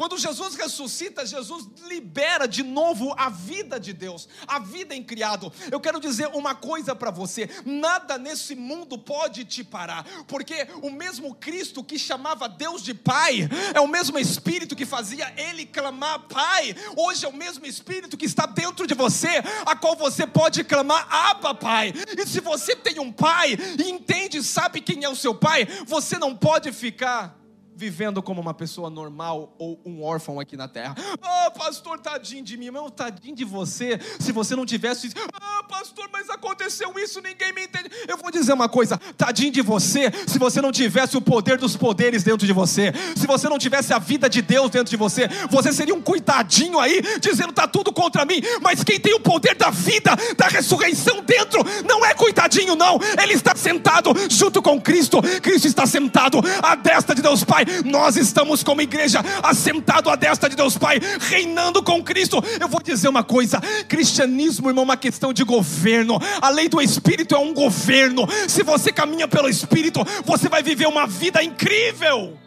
Quando 0.00 0.16
Jesus 0.16 0.54
ressuscita, 0.54 1.26
Jesus 1.26 1.68
libera 1.86 2.48
de 2.48 2.62
novo 2.62 3.14
a 3.18 3.28
vida 3.28 3.78
de 3.78 3.92
Deus, 3.92 4.30
a 4.46 4.58
vida 4.58 4.94
em 4.94 5.04
criado. 5.04 5.52
Eu 5.70 5.78
quero 5.78 6.00
dizer 6.00 6.28
uma 6.28 6.54
coisa 6.54 6.96
para 6.96 7.10
você: 7.10 7.50
nada 7.66 8.16
nesse 8.16 8.54
mundo 8.54 8.96
pode 8.96 9.44
te 9.44 9.62
parar, 9.62 10.06
porque 10.26 10.66
o 10.80 10.88
mesmo 10.88 11.34
Cristo 11.34 11.84
que 11.84 11.98
chamava 11.98 12.48
Deus 12.48 12.82
de 12.82 12.94
Pai, 12.94 13.46
é 13.74 13.80
o 13.82 13.86
mesmo 13.86 14.18
Espírito 14.18 14.74
que 14.74 14.86
fazia 14.86 15.34
ele 15.36 15.66
clamar 15.66 16.20
Pai, 16.20 16.74
hoje 16.96 17.26
é 17.26 17.28
o 17.28 17.36
mesmo 17.36 17.66
Espírito 17.66 18.16
que 18.16 18.24
está 18.24 18.46
dentro 18.46 18.86
de 18.86 18.94
você, 18.94 19.42
a 19.66 19.76
qual 19.76 19.94
você 19.96 20.26
pode 20.26 20.64
clamar 20.64 21.06
Abba 21.10 21.54
Pai. 21.54 21.92
E 22.16 22.26
se 22.26 22.40
você 22.40 22.74
tem 22.74 22.98
um 22.98 23.12
Pai 23.12 23.54
e 23.78 23.90
entende, 23.90 24.42
sabe 24.42 24.80
quem 24.80 25.04
é 25.04 25.10
o 25.10 25.14
seu 25.14 25.34
Pai, 25.34 25.66
você 25.86 26.16
não 26.16 26.34
pode 26.34 26.72
ficar 26.72 27.38
vivendo 27.80 28.22
como 28.22 28.42
uma 28.42 28.52
pessoa 28.52 28.90
normal 28.90 29.56
ou 29.58 29.80
um 29.86 30.02
órfão 30.02 30.38
aqui 30.38 30.54
na 30.54 30.68
terra. 30.68 30.94
Ah, 31.22 31.50
pastor, 31.50 31.98
tadinho 31.98 32.44
de 32.44 32.54
mim, 32.58 32.70
meu, 32.70 32.90
tadinho 32.90 33.34
de 33.34 33.42
você. 33.42 33.98
Se 34.18 34.32
você 34.32 34.54
não 34.54 34.66
tivesse, 34.66 35.10
ah, 35.40 35.62
pastor, 35.66 36.06
mas 36.12 36.28
aconteceu 36.28 36.92
isso, 36.98 37.22
ninguém 37.22 37.54
me 37.54 37.64
entende. 37.64 37.88
Eu 38.06 38.18
vou 38.18 38.30
dizer 38.30 38.52
uma 38.52 38.68
coisa, 38.68 38.98
tadinho 39.16 39.50
de 39.50 39.62
você, 39.62 40.12
se 40.26 40.38
você 40.38 40.60
não 40.60 40.70
tivesse 40.70 41.16
o 41.16 41.22
poder 41.22 41.56
dos 41.56 41.74
poderes 41.74 42.22
dentro 42.22 42.46
de 42.46 42.52
você, 42.52 42.92
se 43.16 43.26
você 43.26 43.48
não 43.48 43.58
tivesse 43.58 43.94
a 43.94 43.98
vida 43.98 44.28
de 44.28 44.42
Deus 44.42 44.68
dentro 44.68 44.90
de 44.90 44.96
você, 44.98 45.26
você 45.48 45.72
seria 45.72 45.94
um 45.94 46.02
coitadinho 46.02 46.78
aí, 46.78 47.00
dizendo 47.18 47.50
tá 47.50 47.66
tudo 47.66 47.94
contra 47.94 48.26
mim, 48.26 48.42
mas 48.60 48.84
quem 48.84 49.00
tem 49.00 49.14
o 49.14 49.20
poder 49.20 49.54
da 49.54 49.70
vida, 49.70 50.14
da 50.36 50.48
ressurreição 50.48 51.22
dentro, 51.22 51.64
não 51.88 52.04
é 52.04 52.12
coitadinho 52.12 52.76
não, 52.76 53.00
ele 53.22 53.32
está 53.32 53.56
sentado 53.56 54.12
junto 54.28 54.60
com 54.60 54.78
Cristo. 54.78 55.22
Cristo 55.40 55.66
está 55.66 55.86
sentado 55.86 56.40
à 56.62 56.74
destra 56.74 57.14
de 57.14 57.22
Deus 57.22 57.42
Pai 57.42 57.69
nós 57.84 58.16
estamos 58.16 58.62
como 58.62 58.80
igreja 58.80 59.20
assentado 59.42 60.10
à 60.10 60.16
destra 60.16 60.48
de 60.48 60.56
Deus 60.56 60.76
Pai, 60.76 60.98
reinando 61.20 61.82
com 61.82 62.02
Cristo. 62.02 62.42
Eu 62.60 62.68
vou 62.68 62.82
dizer 62.82 63.08
uma 63.08 63.22
coisa: 63.22 63.60
cristianismo, 63.88 64.68
irmão, 64.68 64.82
é 64.82 64.84
uma 64.84 64.96
questão 64.96 65.32
de 65.32 65.44
governo. 65.44 66.18
A 66.40 66.48
lei 66.48 66.68
do 66.68 66.80
Espírito 66.80 67.34
é 67.34 67.38
um 67.38 67.52
governo. 67.54 68.26
Se 68.48 68.62
você 68.62 68.92
caminha 68.92 69.28
pelo 69.28 69.48
Espírito, 69.48 70.00
você 70.24 70.48
vai 70.48 70.62
viver 70.62 70.86
uma 70.86 71.06
vida 71.06 71.42
incrível. 71.42 72.38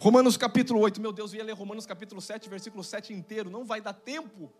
Romanos 0.00 0.38
capítulo 0.38 0.80
8, 0.80 0.98
meu 0.98 1.12
Deus, 1.12 1.34
eu 1.34 1.38
ia 1.40 1.44
ler 1.44 1.52
Romanos 1.54 1.84
capítulo 1.84 2.22
7, 2.22 2.48
versículo 2.48 2.82
7 2.82 3.12
inteiro, 3.12 3.50
não 3.50 3.66
vai 3.66 3.82
dar 3.82 3.92
tempo. 3.92 4.50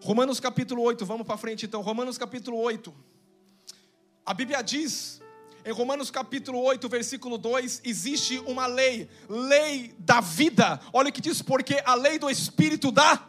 Romanos 0.00 0.38
capítulo 0.38 0.82
8, 0.82 1.04
vamos 1.04 1.26
para 1.26 1.36
frente 1.36 1.66
então. 1.66 1.80
Romanos 1.80 2.16
capítulo 2.16 2.56
8. 2.58 2.94
A 4.24 4.32
Bíblia 4.32 4.62
diz 4.62 5.20
em 5.68 5.70
Romanos 5.70 6.10
capítulo 6.10 6.62
8, 6.62 6.88
versículo 6.88 7.36
2, 7.36 7.82
existe 7.84 8.38
uma 8.46 8.66
lei, 8.66 9.06
lei 9.28 9.94
da 9.98 10.18
vida. 10.18 10.80
Olha 10.94 11.10
o 11.10 11.12
que 11.12 11.20
diz, 11.20 11.42
porque 11.42 11.82
a 11.84 11.94
lei 11.94 12.18
do 12.18 12.30
Espírito 12.30 12.90
da 12.90 13.28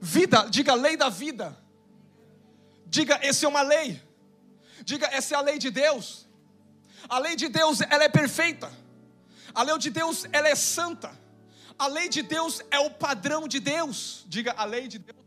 vida, 0.00 0.46
diga 0.48 0.74
lei 0.74 0.96
da 0.96 1.08
vida. 1.08 1.58
Diga, 2.86 3.18
essa 3.20 3.46
é 3.46 3.48
uma 3.48 3.62
lei. 3.62 4.00
Diga, 4.84 5.08
essa 5.08 5.34
é 5.34 5.38
a 5.38 5.40
lei 5.40 5.58
de 5.58 5.72
Deus. 5.72 6.28
A 7.08 7.18
lei 7.18 7.34
de 7.34 7.48
Deus, 7.48 7.80
ela 7.80 8.04
é 8.04 8.08
perfeita. 8.08 8.70
A 9.52 9.64
lei 9.64 9.76
de 9.76 9.90
Deus, 9.90 10.26
ela 10.30 10.48
é 10.48 10.54
santa. 10.54 11.10
A 11.76 11.88
lei 11.88 12.08
de 12.08 12.22
Deus 12.22 12.62
é 12.70 12.78
o 12.78 12.92
padrão 12.92 13.48
de 13.48 13.58
Deus. 13.58 14.24
Diga, 14.28 14.54
a 14.56 14.64
lei 14.64 14.86
de 14.86 15.00
Deus 15.00 15.18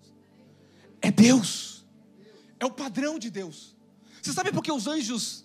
é 1.01 1.11
Deus. 1.11 1.85
É 2.61 2.65
o 2.65 2.71
padrão 2.71 3.19
de 3.19 3.29
Deus. 3.29 3.75
Você 4.21 4.31
sabe 4.31 4.53
por 4.53 4.63
que 4.63 4.71
os 4.71 4.87
anjos 4.87 5.42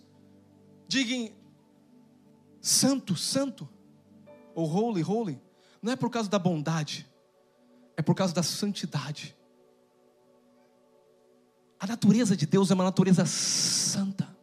digam 0.89 1.31
santo, 2.61 3.15
santo, 3.15 3.69
ou 4.55 4.67
holy, 4.67 5.03
holy, 5.03 5.41
não 5.81 5.93
é 5.93 5.97
por 5.97 6.11
causa 6.11 6.29
da 6.29 6.39
bondade, 6.39 7.07
é 7.97 8.03
por 8.03 8.15
causa 8.15 8.35
da 8.35 8.43
santidade. 8.43 9.37
A 11.79 11.87
natureza 11.87 12.37
de 12.37 12.47
Deus 12.47 12.71
é 12.71 12.75
uma 12.75 12.85
natureza 12.85 13.25
santa. 13.25 14.37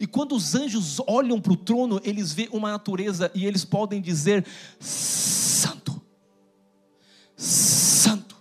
E 0.00 0.06
quando 0.06 0.34
os 0.34 0.54
anjos 0.54 1.00
olham 1.06 1.40
para 1.40 1.52
o 1.52 1.56
trono, 1.56 2.00
eles 2.02 2.32
veem 2.32 2.48
uma 2.50 2.70
natureza 2.70 3.30
e 3.34 3.44
eles 3.44 3.64
podem 3.64 4.00
dizer: 4.00 4.46
Santo, 4.80 6.00
Santo. 7.36 8.36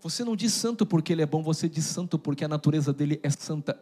Você 0.00 0.22
não 0.22 0.36
diz 0.36 0.52
santo 0.52 0.86
porque 0.86 1.12
ele 1.12 1.22
é 1.22 1.26
bom, 1.26 1.42
você 1.42 1.68
diz 1.68 1.84
santo 1.84 2.18
porque 2.18 2.44
a 2.44 2.48
natureza 2.48 2.92
dele 2.92 3.18
é 3.22 3.30
santa, 3.30 3.78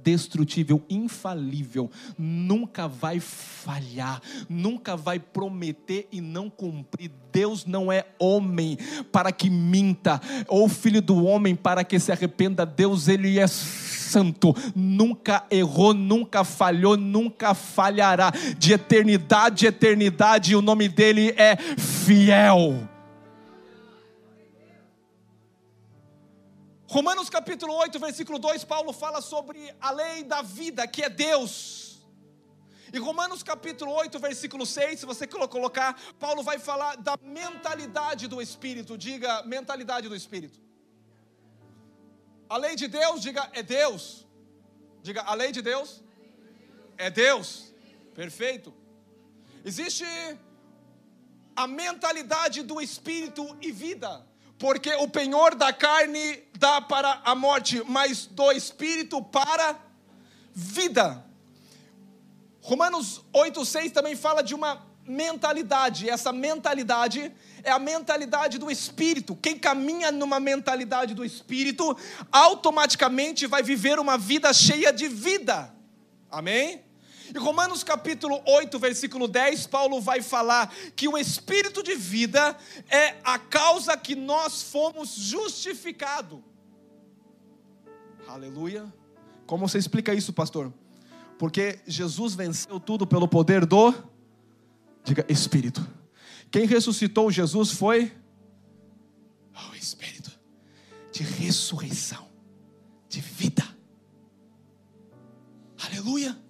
indestrutível, 0.00 0.82
infalível, 0.88 1.90
nunca 2.18 2.88
vai 2.88 3.20
falhar, 3.20 4.20
nunca 4.48 4.96
vai 4.96 5.18
prometer 5.18 6.08
e 6.10 6.20
não 6.20 6.48
cumprir. 6.48 7.10
Deus 7.30 7.64
não 7.66 7.92
é 7.92 8.06
homem 8.18 8.78
para 9.12 9.30
que 9.30 9.50
minta, 9.50 10.20
ou 10.48 10.68
filho 10.68 11.02
do 11.02 11.24
homem 11.24 11.54
para 11.54 11.84
que 11.84 12.00
se 12.00 12.10
arrependa. 12.10 12.64
Deus, 12.64 13.08
ele 13.08 13.38
é 13.38 13.46
santo, 13.46 14.54
nunca 14.74 15.44
errou, 15.50 15.94
nunca 15.94 16.42
falhou, 16.42 16.96
nunca 16.96 17.54
falhará. 17.54 18.32
De 18.58 18.72
eternidade, 18.72 19.66
eternidade, 19.66 20.56
o 20.56 20.62
nome 20.62 20.88
dele 20.88 21.34
é 21.36 21.56
fiel. 21.56 22.89
Romanos 26.90 27.30
capítulo 27.30 27.72
8, 27.74 28.00
versículo 28.00 28.36
2, 28.36 28.64
Paulo 28.64 28.92
fala 28.92 29.20
sobre 29.20 29.72
a 29.80 29.92
lei 29.92 30.24
da 30.24 30.42
vida, 30.42 30.88
que 30.88 31.04
é 31.04 31.08
Deus. 31.08 32.00
Em 32.92 32.98
Romanos 32.98 33.44
capítulo 33.44 33.92
8, 33.92 34.18
versículo 34.18 34.66
6, 34.66 34.98
se 34.98 35.06
você 35.06 35.24
colocar, 35.24 35.96
Paulo 36.18 36.42
vai 36.42 36.58
falar 36.58 36.96
da 36.96 37.16
mentalidade 37.22 38.26
do 38.26 38.42
Espírito. 38.42 38.98
Diga, 38.98 39.44
mentalidade 39.44 40.08
do 40.08 40.16
Espírito. 40.16 40.58
A 42.48 42.56
lei 42.56 42.74
de 42.74 42.88
Deus, 42.88 43.22
diga, 43.22 43.48
é 43.52 43.62
Deus. 43.62 44.26
Diga, 45.00 45.22
a 45.22 45.34
lei 45.34 45.52
de 45.52 45.62
Deus 45.62 46.02
é 46.98 47.08
Deus. 47.08 47.72
Perfeito. 48.16 48.74
Existe 49.64 50.04
a 51.54 51.68
mentalidade 51.68 52.64
do 52.64 52.80
espírito 52.80 53.56
e 53.60 53.70
vida, 53.70 54.26
porque 54.60 54.94
o 54.96 55.08
penhor 55.08 55.54
da 55.54 55.72
carne 55.72 56.42
dá 56.58 56.82
para 56.82 57.22
a 57.24 57.34
morte, 57.34 57.82
mas 57.88 58.26
do 58.26 58.52
espírito 58.52 59.22
para 59.22 59.80
vida. 60.52 61.24
Romanos 62.60 63.24
8:6 63.32 63.90
também 63.90 64.14
fala 64.14 64.42
de 64.42 64.54
uma 64.54 64.86
mentalidade. 65.06 66.10
Essa 66.10 66.30
mentalidade 66.30 67.32
é 67.64 67.70
a 67.70 67.78
mentalidade 67.78 68.58
do 68.58 68.70
espírito. 68.70 69.34
Quem 69.34 69.58
caminha 69.58 70.12
numa 70.12 70.38
mentalidade 70.38 71.14
do 71.14 71.24
espírito, 71.24 71.96
automaticamente 72.30 73.46
vai 73.46 73.62
viver 73.62 73.98
uma 73.98 74.18
vida 74.18 74.52
cheia 74.52 74.92
de 74.92 75.08
vida. 75.08 75.74
Amém? 76.30 76.84
Em 77.34 77.38
Romanos 77.38 77.84
capítulo 77.84 78.42
8, 78.44 78.76
versículo 78.78 79.28
10, 79.28 79.68
Paulo 79.68 80.00
vai 80.00 80.20
falar 80.20 80.74
que 80.96 81.06
o 81.06 81.16
espírito 81.16 81.80
de 81.82 81.94
vida 81.94 82.56
é 82.88 83.16
a 83.22 83.38
causa 83.38 83.96
que 83.96 84.16
nós 84.16 84.62
fomos 84.62 85.14
justificados. 85.14 86.40
Aleluia. 88.26 88.92
Como 89.46 89.68
você 89.68 89.78
explica 89.78 90.12
isso, 90.12 90.32
pastor? 90.32 90.72
Porque 91.38 91.78
Jesus 91.86 92.34
venceu 92.34 92.80
tudo 92.80 93.06
pelo 93.06 93.28
poder 93.28 93.64
do 93.64 93.94
diga 95.04 95.24
espírito. 95.28 95.86
Quem 96.50 96.66
ressuscitou 96.66 97.30
Jesus 97.30 97.70
foi 97.70 98.12
o 99.70 99.74
espírito 99.76 100.30
de 101.12 101.22
ressurreição, 101.22 102.28
de 103.08 103.20
vida. 103.20 103.62
Aleluia. 105.78 106.49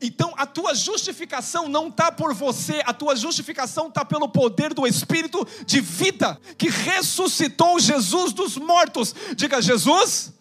Então 0.00 0.32
a 0.36 0.46
tua 0.46 0.74
justificação 0.74 1.68
não 1.68 1.88
está 1.88 2.12
por 2.12 2.32
você, 2.32 2.82
a 2.86 2.94
tua 2.94 3.16
justificação 3.16 3.88
está 3.88 4.04
pelo 4.04 4.28
poder 4.28 4.72
do 4.72 4.86
Espírito 4.86 5.46
de 5.66 5.80
vida 5.80 6.40
que 6.56 6.68
ressuscitou 6.68 7.80
Jesus 7.80 8.32
dos 8.32 8.56
mortos. 8.56 9.14
Diga, 9.34 9.60
Jesus 9.60 10.32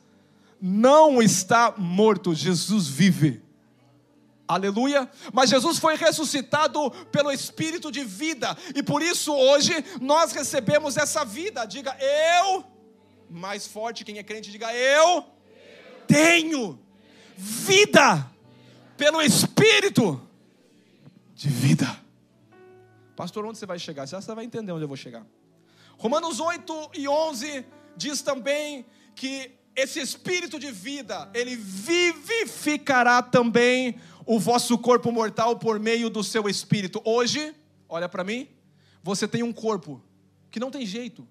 não 0.62 1.22
está 1.22 1.74
morto, 1.76 2.36
Jesus 2.36 2.88
vive. 2.88 3.42
Aleluia. 4.48 5.10
Mas 5.34 5.50
Jesus 5.50 5.78
foi 5.80 5.96
ressuscitado 5.96 6.90
pelo 7.12 7.32
Espírito 7.32 7.92
de 7.92 8.04
vida, 8.04 8.56
e 8.76 8.82
por 8.82 9.02
isso 9.02 9.34
hoje 9.34 9.74
nós 10.00 10.32
recebemos 10.32 10.98
essa 10.98 11.26
vida. 11.26 11.66
Diga, 11.66 11.98
eu, 12.00 12.64
mais 13.30 13.68
forte, 13.68 14.06
quem 14.06 14.20
é 14.20 14.24
crente, 14.24 14.50
diga, 14.50 14.72
eu, 14.74 15.16
eu. 15.18 15.26
tenho 16.08 16.80
vida 17.36 18.32
pelo 18.98 19.22
Espírito 19.22 20.20
de 21.36 21.50
vida. 21.50 21.86
Pastor, 23.16 23.46
onde 23.46 23.58
você 23.58 23.66
vai 23.66 23.80
chegar? 23.80 24.08
Você 24.08 24.36
vai 24.36 24.44
entender 24.44 24.72
onde 24.72 24.84
eu 24.84 24.88
vou 24.88 24.98
chegar. 24.98 25.26
Romanos 25.98 26.40
8 26.40 26.92
e 26.96 27.08
11 27.08 27.66
diz 27.96 28.22
também 28.22 28.86
que 29.16 29.52
esse 29.76 30.00
espírito 30.00 30.60
de 30.60 30.72
vida, 30.72 31.30
ele 31.34 31.56
vivificará 31.56 33.22
também 33.22 34.00
o 34.26 34.40
vosso 34.40 34.78
corpo 34.78 35.12
mortal 35.12 35.58
por 35.58 35.80
meio 35.80 36.10
do 36.10 36.24
seu 36.24 36.50
espírito. 36.50 37.02
Hoje, 37.06 37.56
olha 37.88 38.10
para 38.10 38.24
mim, 38.24 38.48
você 39.04 39.28
tem 39.28 39.44
um 39.44 39.54
corpo 39.54 40.02
que 40.50 40.60
não 40.60 40.72
tem 40.72 40.86
jeito. 40.86 41.28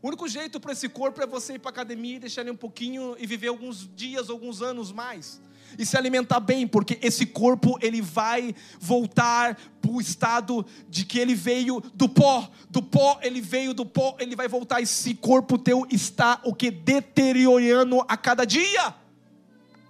O 0.00 0.08
único 0.08 0.28
jeito 0.28 0.60
para 0.60 0.72
esse 0.72 0.88
corpo 0.88 1.20
é 1.22 1.26
você 1.26 1.54
ir 1.54 1.58
para 1.58 1.70
academia 1.70 2.20
deixar 2.20 2.42
ele 2.42 2.50
um 2.52 2.56
pouquinho 2.56 3.16
e 3.18 3.26
viver 3.26 3.48
alguns 3.48 3.88
dias, 3.94 4.30
alguns 4.30 4.62
anos 4.62 4.92
mais 4.92 5.40
e 5.78 5.84
se 5.86 5.96
alimentar 5.96 6.40
bem, 6.40 6.66
porque 6.66 6.98
esse 7.02 7.26
corpo 7.26 7.78
ele 7.80 8.00
vai 8.00 8.54
voltar 8.78 9.56
para 9.80 9.90
o 9.90 10.00
estado 10.00 10.64
de 10.88 11.04
que 11.04 11.18
ele 11.18 11.34
veio 11.34 11.82
do 11.94 12.08
pó, 12.08 12.50
do 12.70 12.82
pó 12.82 13.18
ele 13.22 13.40
veio 13.40 13.74
do 13.74 13.84
pó, 13.84 14.16
ele 14.18 14.34
vai 14.36 14.48
voltar. 14.48 14.80
Esse 14.80 15.14
corpo 15.14 15.58
teu 15.58 15.86
está 15.90 16.40
o 16.44 16.54
que 16.54 16.70
deteriorando 16.70 18.04
a 18.08 18.16
cada 18.16 18.44
dia. 18.44 18.94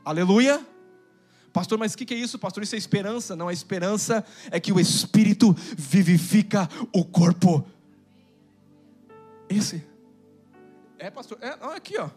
Aleluia. 0.05 0.65
Pastor, 1.53 1.79
mas 1.79 1.95
o 1.95 1.97
que, 1.97 2.05
que 2.05 2.15
é 2.15 2.17
isso, 2.17 2.37
pastor? 2.37 2.65
Isso 2.65 2.75
é 2.75 2.79
esperança? 2.79 3.37
Não, 3.37 3.47
a 3.47 3.53
esperança 3.53 4.25
é 4.51 4.59
que 4.59 4.73
o 4.73 4.81
Espírito 4.81 5.55
vivifica 5.77 6.69
o 6.93 7.05
corpo. 7.05 7.65
Esse. 9.49 9.85
É, 10.99 11.11
pastor? 11.11 11.39
É, 11.41 11.51
aqui, 11.77 11.97
ó. 11.97 12.11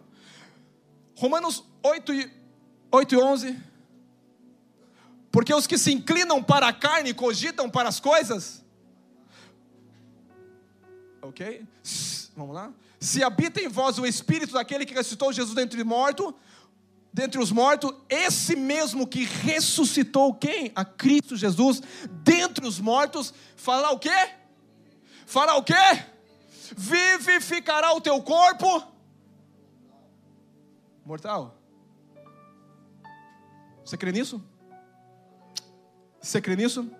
Romanos 1.16 1.64
8 1.84 2.14
e 2.14 2.32
8 2.92 3.16
e 3.16 3.18
11. 3.18 3.60
Porque 5.32 5.54
os 5.54 5.68
que 5.68 5.78
se 5.78 5.92
inclinam 5.92 6.42
para 6.42 6.68
a 6.68 6.74
carne 6.74 7.14
cogitam 7.14 7.70
para 7.70 7.90
as 7.90 8.00
coisas. 8.00 8.64
Ok? 11.22 11.66
Vamos 12.36 12.56
lá. 12.56 12.72
Se 13.00 13.24
habita 13.24 13.62
em 13.62 13.68
vós 13.68 14.00
o 14.00 14.06
espírito 14.06 14.54
daquele 14.54 14.86
que 14.86 14.94
ressuscitou 14.94 15.32
Jesus 15.32 15.54
dentre 15.54 15.84
morto, 15.84 16.34
dentre 17.14 17.40
os 17.40 17.52
mortos, 17.52 17.94
esse 18.10 18.56
mesmo 18.56 19.06
que 19.06 19.26
ressuscitou 19.26 20.34
quem? 20.34 20.72
A 20.76 20.86
Cristo 20.86 21.36
Jesus 21.36 21.82
dentre 22.24 22.66
os 22.66 22.80
mortos, 22.80 23.34
fará 23.56 23.92
o 23.92 24.00
quê? 24.00 24.30
Fará 25.26 25.56
o 25.56 25.64
quê? 25.64 25.74
Vivificará 26.76 27.94
o 27.94 28.02
teu 28.02 28.22
corpo 28.22 28.84
mortal. 31.06 31.57
Você 33.88 33.96
crê 33.96 34.12
nisso? 34.12 34.44
Você 36.22 36.42
crê 36.42 36.58
nisso? 36.58 36.92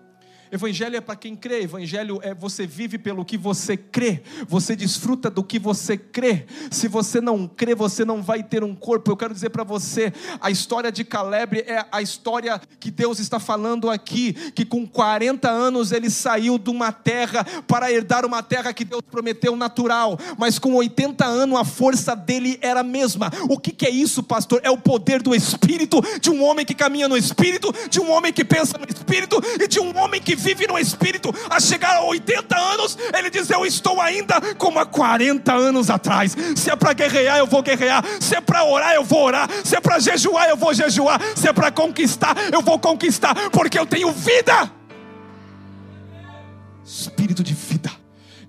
Evangelho 0.50 0.96
é 0.96 1.00
para 1.00 1.16
quem 1.16 1.36
crê, 1.36 1.62
evangelho 1.62 2.20
é 2.22 2.34
você 2.34 2.66
vive 2.66 2.98
pelo 2.98 3.24
que 3.24 3.36
você 3.36 3.76
crê, 3.76 4.22
você 4.46 4.74
desfruta 4.74 5.28
do 5.28 5.42
que 5.42 5.58
você 5.58 5.96
crê. 5.96 6.46
Se 6.70 6.88
você 6.88 7.20
não 7.20 7.46
crê, 7.46 7.74
você 7.74 8.04
não 8.04 8.22
vai 8.22 8.42
ter 8.42 8.64
um 8.64 8.74
corpo. 8.74 9.10
Eu 9.10 9.16
quero 9.16 9.34
dizer 9.34 9.50
para 9.50 9.64
você, 9.64 10.12
a 10.40 10.50
história 10.50 10.90
de 10.90 11.04
Caleb 11.04 11.58
é 11.66 11.84
a 11.90 12.00
história 12.00 12.60
que 12.80 12.90
Deus 12.90 13.18
está 13.18 13.38
falando 13.38 13.90
aqui, 13.90 14.32
que 14.52 14.64
com 14.64 14.86
40 14.86 15.50
anos 15.50 15.92
ele 15.92 16.08
saiu 16.10 16.58
de 16.58 16.70
uma 16.70 16.92
terra 16.92 17.44
para 17.66 17.92
herdar 17.92 18.24
uma 18.24 18.42
terra 18.42 18.72
que 18.72 18.84
Deus 18.84 19.02
prometeu 19.10 19.56
natural, 19.56 20.18
mas 20.38 20.58
com 20.58 20.74
80 20.74 21.24
anos 21.24 21.58
a 21.58 21.64
força 21.64 22.16
dele 22.16 22.58
era 22.62 22.80
a 22.80 22.84
mesma. 22.84 23.30
O 23.48 23.58
que, 23.58 23.72
que 23.72 23.86
é 23.86 23.90
isso, 23.90 24.22
pastor? 24.22 24.60
É 24.62 24.70
o 24.70 24.78
poder 24.78 25.22
do 25.22 25.34
Espírito, 25.34 26.00
de 26.20 26.30
um 26.30 26.42
homem 26.42 26.64
que 26.64 26.74
caminha 26.74 27.08
no 27.08 27.16
Espírito, 27.16 27.72
de 27.90 28.00
um 28.00 28.10
homem 28.10 28.32
que 28.32 28.44
pensa 28.44 28.78
no 28.78 28.86
Espírito 28.86 29.40
e 29.60 29.66
de 29.66 29.80
um 29.80 29.96
homem 29.96 30.20
que 30.20 30.34
vive 30.38 30.66
no 30.66 30.78
Espírito, 30.78 31.34
a 31.50 31.60
chegar 31.60 31.96
a 31.96 32.02
80 32.04 32.56
anos, 32.56 32.96
ele 33.16 33.28
diz: 33.28 33.50
Eu 33.50 33.66
estou 33.66 34.00
ainda 34.00 34.40
como 34.56 34.78
há 34.78 34.86
40 34.86 35.52
anos 35.52 35.90
atrás. 35.90 36.34
Se 36.56 36.70
é 36.70 36.76
para 36.76 36.92
guerrear, 36.92 37.38
eu 37.38 37.46
vou 37.46 37.62
guerrear. 37.62 38.02
Se 38.20 38.36
é 38.36 38.40
para 38.40 38.64
orar, 38.64 38.94
eu 38.94 39.04
vou 39.04 39.24
orar. 39.24 39.48
Se 39.64 39.76
é 39.76 39.80
para 39.80 39.98
jejuar, 39.98 40.48
eu 40.48 40.56
vou 40.56 40.72
jejuar. 40.72 41.20
Se 41.34 41.48
é 41.48 41.52
para 41.52 41.70
conquistar, 41.70 42.34
eu 42.52 42.62
vou 42.62 42.78
conquistar, 42.78 43.34
porque 43.50 43.78
eu 43.78 43.84
tenho 43.84 44.10
vida. 44.12 44.70
Espírito 46.84 47.42
de 47.42 47.52
vida. 47.52 47.77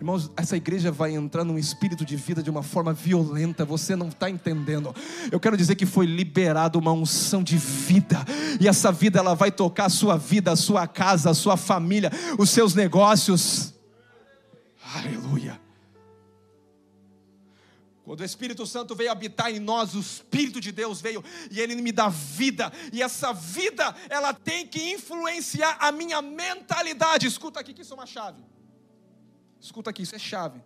Irmãos, 0.09 0.31
essa 0.35 0.57
igreja 0.57 0.91
vai 0.91 1.13
entrar 1.13 1.43
num 1.43 1.59
espírito 1.59 2.03
de 2.03 2.15
vida 2.15 2.41
de 2.41 2.49
uma 2.49 2.63
forma 2.63 2.91
violenta, 2.91 3.63
você 3.63 3.95
não 3.95 4.07
está 4.07 4.27
entendendo. 4.27 4.91
Eu 5.31 5.39
quero 5.39 5.55
dizer 5.55 5.75
que 5.75 5.85
foi 5.85 6.07
liberada 6.07 6.79
uma 6.79 6.91
unção 6.91 7.43
de 7.43 7.55
vida, 7.57 8.25
e 8.59 8.67
essa 8.67 8.91
vida 8.91 9.19
ela 9.19 9.35
vai 9.35 9.51
tocar 9.51 9.85
a 9.85 9.89
sua 9.89 10.17
vida, 10.17 10.51
a 10.51 10.55
sua 10.55 10.87
casa, 10.87 11.29
a 11.29 11.33
sua 11.35 11.55
família, 11.55 12.11
os 12.39 12.49
seus 12.49 12.73
negócios. 12.73 13.75
Aleluia. 14.95 15.61
Quando 18.03 18.21
o 18.21 18.25
Espírito 18.25 18.65
Santo 18.65 18.95
veio 18.95 19.11
habitar 19.11 19.51
em 19.51 19.59
nós, 19.59 19.93
o 19.93 19.99
Espírito 19.99 20.59
de 20.59 20.71
Deus 20.71 20.99
veio 20.99 21.23
e 21.51 21.59
ele 21.59 21.75
me 21.75 21.91
dá 21.91 22.09
vida, 22.09 22.73
e 22.91 23.03
essa 23.03 23.31
vida 23.31 23.95
ela 24.09 24.33
tem 24.33 24.65
que 24.65 24.91
influenciar 24.91 25.77
a 25.79 25.91
minha 25.91 26.19
mentalidade. 26.19 27.27
Escuta 27.27 27.59
aqui 27.59 27.75
que 27.75 27.83
isso 27.83 27.93
é 27.93 27.97
uma 27.97 28.07
chave. 28.07 28.41
Escuta 29.59 29.89
aqui, 29.89 30.03
isso 30.03 30.15
é 30.15 30.19
chave. 30.19 30.61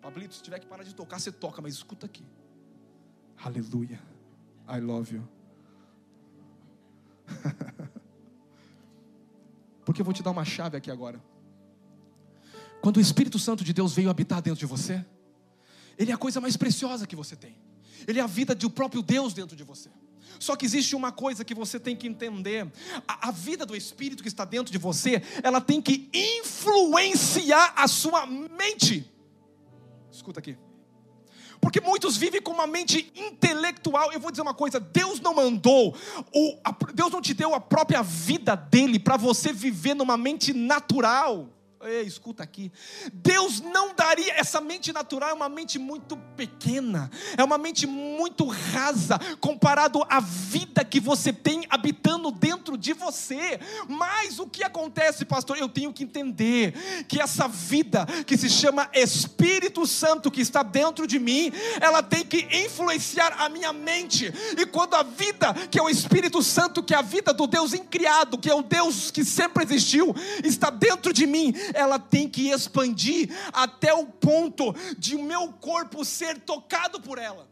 Pablito, 0.00 0.34
se 0.34 0.42
tiver 0.42 0.58
que 0.58 0.66
parar 0.66 0.84
de 0.84 0.94
tocar, 0.94 1.18
você 1.20 1.32
toca, 1.32 1.60
mas 1.62 1.74
escuta 1.74 2.06
aqui. 2.06 2.24
Aleluia. 3.42 4.00
I 4.68 4.80
love 4.80 5.14
you. 5.14 5.28
Porque 9.84 10.00
eu 10.00 10.04
vou 10.04 10.14
te 10.14 10.22
dar 10.22 10.30
uma 10.30 10.44
chave 10.44 10.76
aqui 10.76 10.90
agora. 10.90 11.22
Quando 12.80 12.96
o 12.96 13.00
Espírito 13.00 13.38
Santo 13.38 13.62
de 13.64 13.72
Deus 13.72 13.94
veio 13.94 14.10
habitar 14.10 14.42
dentro 14.42 14.58
de 14.58 14.66
você, 14.66 15.04
ele 15.98 16.10
é 16.10 16.14
a 16.14 16.18
coisa 16.18 16.40
mais 16.40 16.56
preciosa 16.56 17.06
que 17.06 17.14
você 17.14 17.36
tem. 17.36 17.56
Ele 18.06 18.18
é 18.18 18.22
a 18.22 18.26
vida 18.26 18.54
do 18.54 18.70
próprio 18.70 19.02
Deus 19.02 19.32
dentro 19.32 19.56
de 19.56 19.62
você. 19.62 19.90
Só 20.38 20.56
que 20.56 20.64
existe 20.64 20.96
uma 20.96 21.12
coisa 21.12 21.44
que 21.44 21.54
você 21.54 21.78
tem 21.78 21.96
que 21.96 22.06
entender: 22.06 22.70
a, 23.06 23.28
a, 23.28 23.30
vida 23.30 23.64
do 23.64 23.76
Espírito 23.76 24.22
que 24.22 24.28
está 24.28 24.44
dentro 24.44 24.72
de 24.72 24.78
você, 24.78 25.22
ela 25.42 25.60
tem 25.60 25.80
que 25.80 26.10
influenciar 26.12 27.74
a 27.76 27.86
sua 27.88 28.26
mente. 28.26 29.10
Escuta 30.10 30.40
aqui. 30.40 30.56
Porque 31.60 31.80
muitos 31.80 32.16
vivem 32.16 32.42
com 32.42 32.50
uma 32.50 32.66
mente 32.66 33.12
intelectual. 33.14 34.12
Eu 34.12 34.18
vou 34.18 34.32
dizer 34.32 34.42
uma 34.42 34.52
coisa: 34.52 34.80
Deus 34.80 35.20
não 35.20 35.32
mandou, 35.32 35.96
Deus 36.92 37.12
não 37.12 37.22
te 37.22 37.32
deu 37.32 37.54
a 37.54 37.60
própria 37.60 38.02
vida 38.02 38.56
dele 38.56 38.98
para 38.98 39.16
você 39.16 39.52
viver 39.52 39.94
numa 39.94 40.16
mente 40.16 40.52
natural. 40.52 41.48
Ei, 41.84 42.02
escuta 42.02 42.44
aqui. 42.44 42.70
Deus 43.12 43.60
não 43.60 43.92
daria. 43.92 44.34
Essa 44.34 44.60
mente 44.60 44.92
natural 44.92 45.30
é 45.30 45.32
uma 45.32 45.48
mente 45.48 45.80
muito 45.80 46.16
pequena, 46.36 47.10
é 47.36 47.42
uma 47.42 47.58
mente 47.58 47.88
muito 47.88 48.46
rasa, 48.46 49.18
comparado 49.40 50.00
à 50.08 50.20
vida 50.20 50.84
que 50.84 51.00
você 51.00 51.32
tem 51.32 51.66
habitando 51.68 52.30
dentro 52.30 52.78
de 52.78 52.92
você. 52.92 53.58
Mas 53.88 54.38
o 54.38 54.46
que 54.46 54.62
acontece, 54.62 55.24
pastor? 55.24 55.58
Eu 55.58 55.68
tenho 55.68 55.92
que 55.92 56.04
entender 56.04 56.72
que 57.08 57.20
essa 57.20 57.48
vida 57.48 58.06
que 58.26 58.38
se 58.38 58.48
chama 58.48 58.88
Espírito 58.94 59.84
Santo, 59.84 60.30
que 60.30 60.40
está 60.40 60.62
dentro 60.62 61.04
de 61.04 61.18
mim, 61.18 61.50
ela 61.80 62.00
tem 62.00 62.24
que 62.24 62.46
influenciar 62.64 63.34
a 63.40 63.48
minha 63.48 63.72
mente. 63.72 64.32
E 64.56 64.64
quando 64.66 64.94
a 64.94 65.02
vida, 65.02 65.52
que 65.68 65.80
é 65.80 65.82
o 65.82 65.90
Espírito 65.90 66.44
Santo, 66.44 66.80
que 66.80 66.94
é 66.94 66.98
a 66.98 67.02
vida 67.02 67.32
do 67.34 67.48
Deus 67.48 67.72
incriado, 67.72 68.38
que 68.38 68.48
é 68.48 68.54
o 68.54 68.62
Deus 68.62 69.10
que 69.10 69.24
sempre 69.24 69.64
existiu, 69.64 70.14
está 70.44 70.70
dentro 70.70 71.12
de 71.12 71.26
mim, 71.26 71.52
ela 71.74 71.98
tem 71.98 72.28
que 72.28 72.48
expandir 72.50 73.28
até 73.52 73.92
o 73.92 74.06
ponto 74.06 74.74
de 74.98 75.16
o 75.16 75.22
meu 75.22 75.52
corpo 75.52 76.04
ser 76.04 76.40
tocado 76.40 77.00
por 77.00 77.18
ela. 77.18 77.48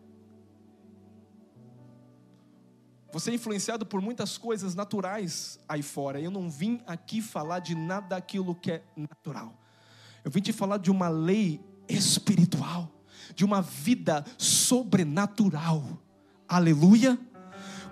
Você 3.12 3.32
é 3.32 3.34
influenciado 3.34 3.84
por 3.84 4.00
muitas 4.00 4.38
coisas 4.38 4.74
naturais 4.74 5.58
aí 5.68 5.82
fora. 5.82 6.20
Eu 6.20 6.30
não 6.30 6.48
vim 6.48 6.80
aqui 6.86 7.20
falar 7.20 7.58
de 7.58 7.74
nada 7.74 8.08
daquilo 8.08 8.54
que 8.54 8.70
é 8.72 8.84
natural. 8.96 9.58
Eu 10.24 10.30
vim 10.30 10.40
te 10.40 10.52
falar 10.52 10.76
de 10.76 10.90
uma 10.90 11.08
lei 11.08 11.60
espiritual, 11.88 12.88
de 13.34 13.44
uma 13.44 13.60
vida 13.60 14.24
sobrenatural. 14.38 15.82
Aleluia. 16.46 17.18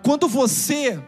Quando 0.05 0.29
você 0.29 1.03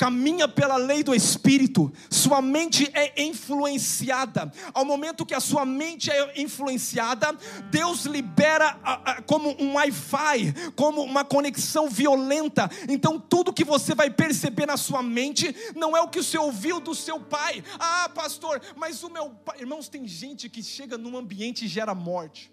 caminha 0.00 0.48
pela 0.48 0.78
lei 0.78 1.02
do 1.02 1.14
Espírito, 1.14 1.92
sua 2.08 2.40
mente 2.40 2.90
é 2.94 3.22
influenciada. 3.22 4.50
Ao 4.72 4.82
momento 4.82 5.26
que 5.26 5.34
a 5.34 5.40
sua 5.40 5.66
mente 5.66 6.10
é 6.10 6.40
influenciada, 6.40 7.36
Deus 7.70 8.06
libera 8.06 8.80
como 9.26 9.54
um 9.62 9.74
Wi-Fi, 9.74 10.54
como 10.74 11.02
uma 11.02 11.22
conexão 11.22 11.86
violenta. 11.90 12.70
Então, 12.88 13.20
tudo 13.20 13.52
que 13.52 13.62
você 13.62 13.94
vai 13.94 14.08
perceber 14.08 14.64
na 14.64 14.78
sua 14.78 15.02
mente 15.02 15.54
não 15.76 15.94
é 15.94 16.00
o 16.00 16.08
que 16.08 16.22
você 16.22 16.38
ouviu 16.38 16.80
do 16.80 16.94
seu 16.94 17.20
pai. 17.20 17.62
Ah, 17.78 18.08
pastor, 18.08 18.58
mas 18.76 19.02
o 19.02 19.10
meu 19.10 19.28
pai. 19.28 19.60
Irmãos, 19.60 19.90
tem 19.90 20.08
gente 20.08 20.48
que 20.48 20.62
chega 20.62 20.96
num 20.96 21.14
ambiente 21.14 21.66
e 21.66 21.68
gera 21.68 21.94
morte. 21.94 22.50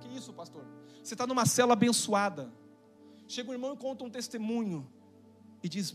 Que 0.00 0.08
isso, 0.16 0.32
pastor? 0.32 0.66
Você 1.00 1.14
está 1.14 1.28
numa 1.28 1.46
cela 1.46 1.74
abençoada. 1.74 2.52
Chega 3.28 3.50
um 3.50 3.52
irmão 3.52 3.72
e 3.72 3.76
conta 3.76 4.02
um 4.02 4.10
testemunho 4.10 4.84
e 5.62 5.68
diz: 5.68 5.94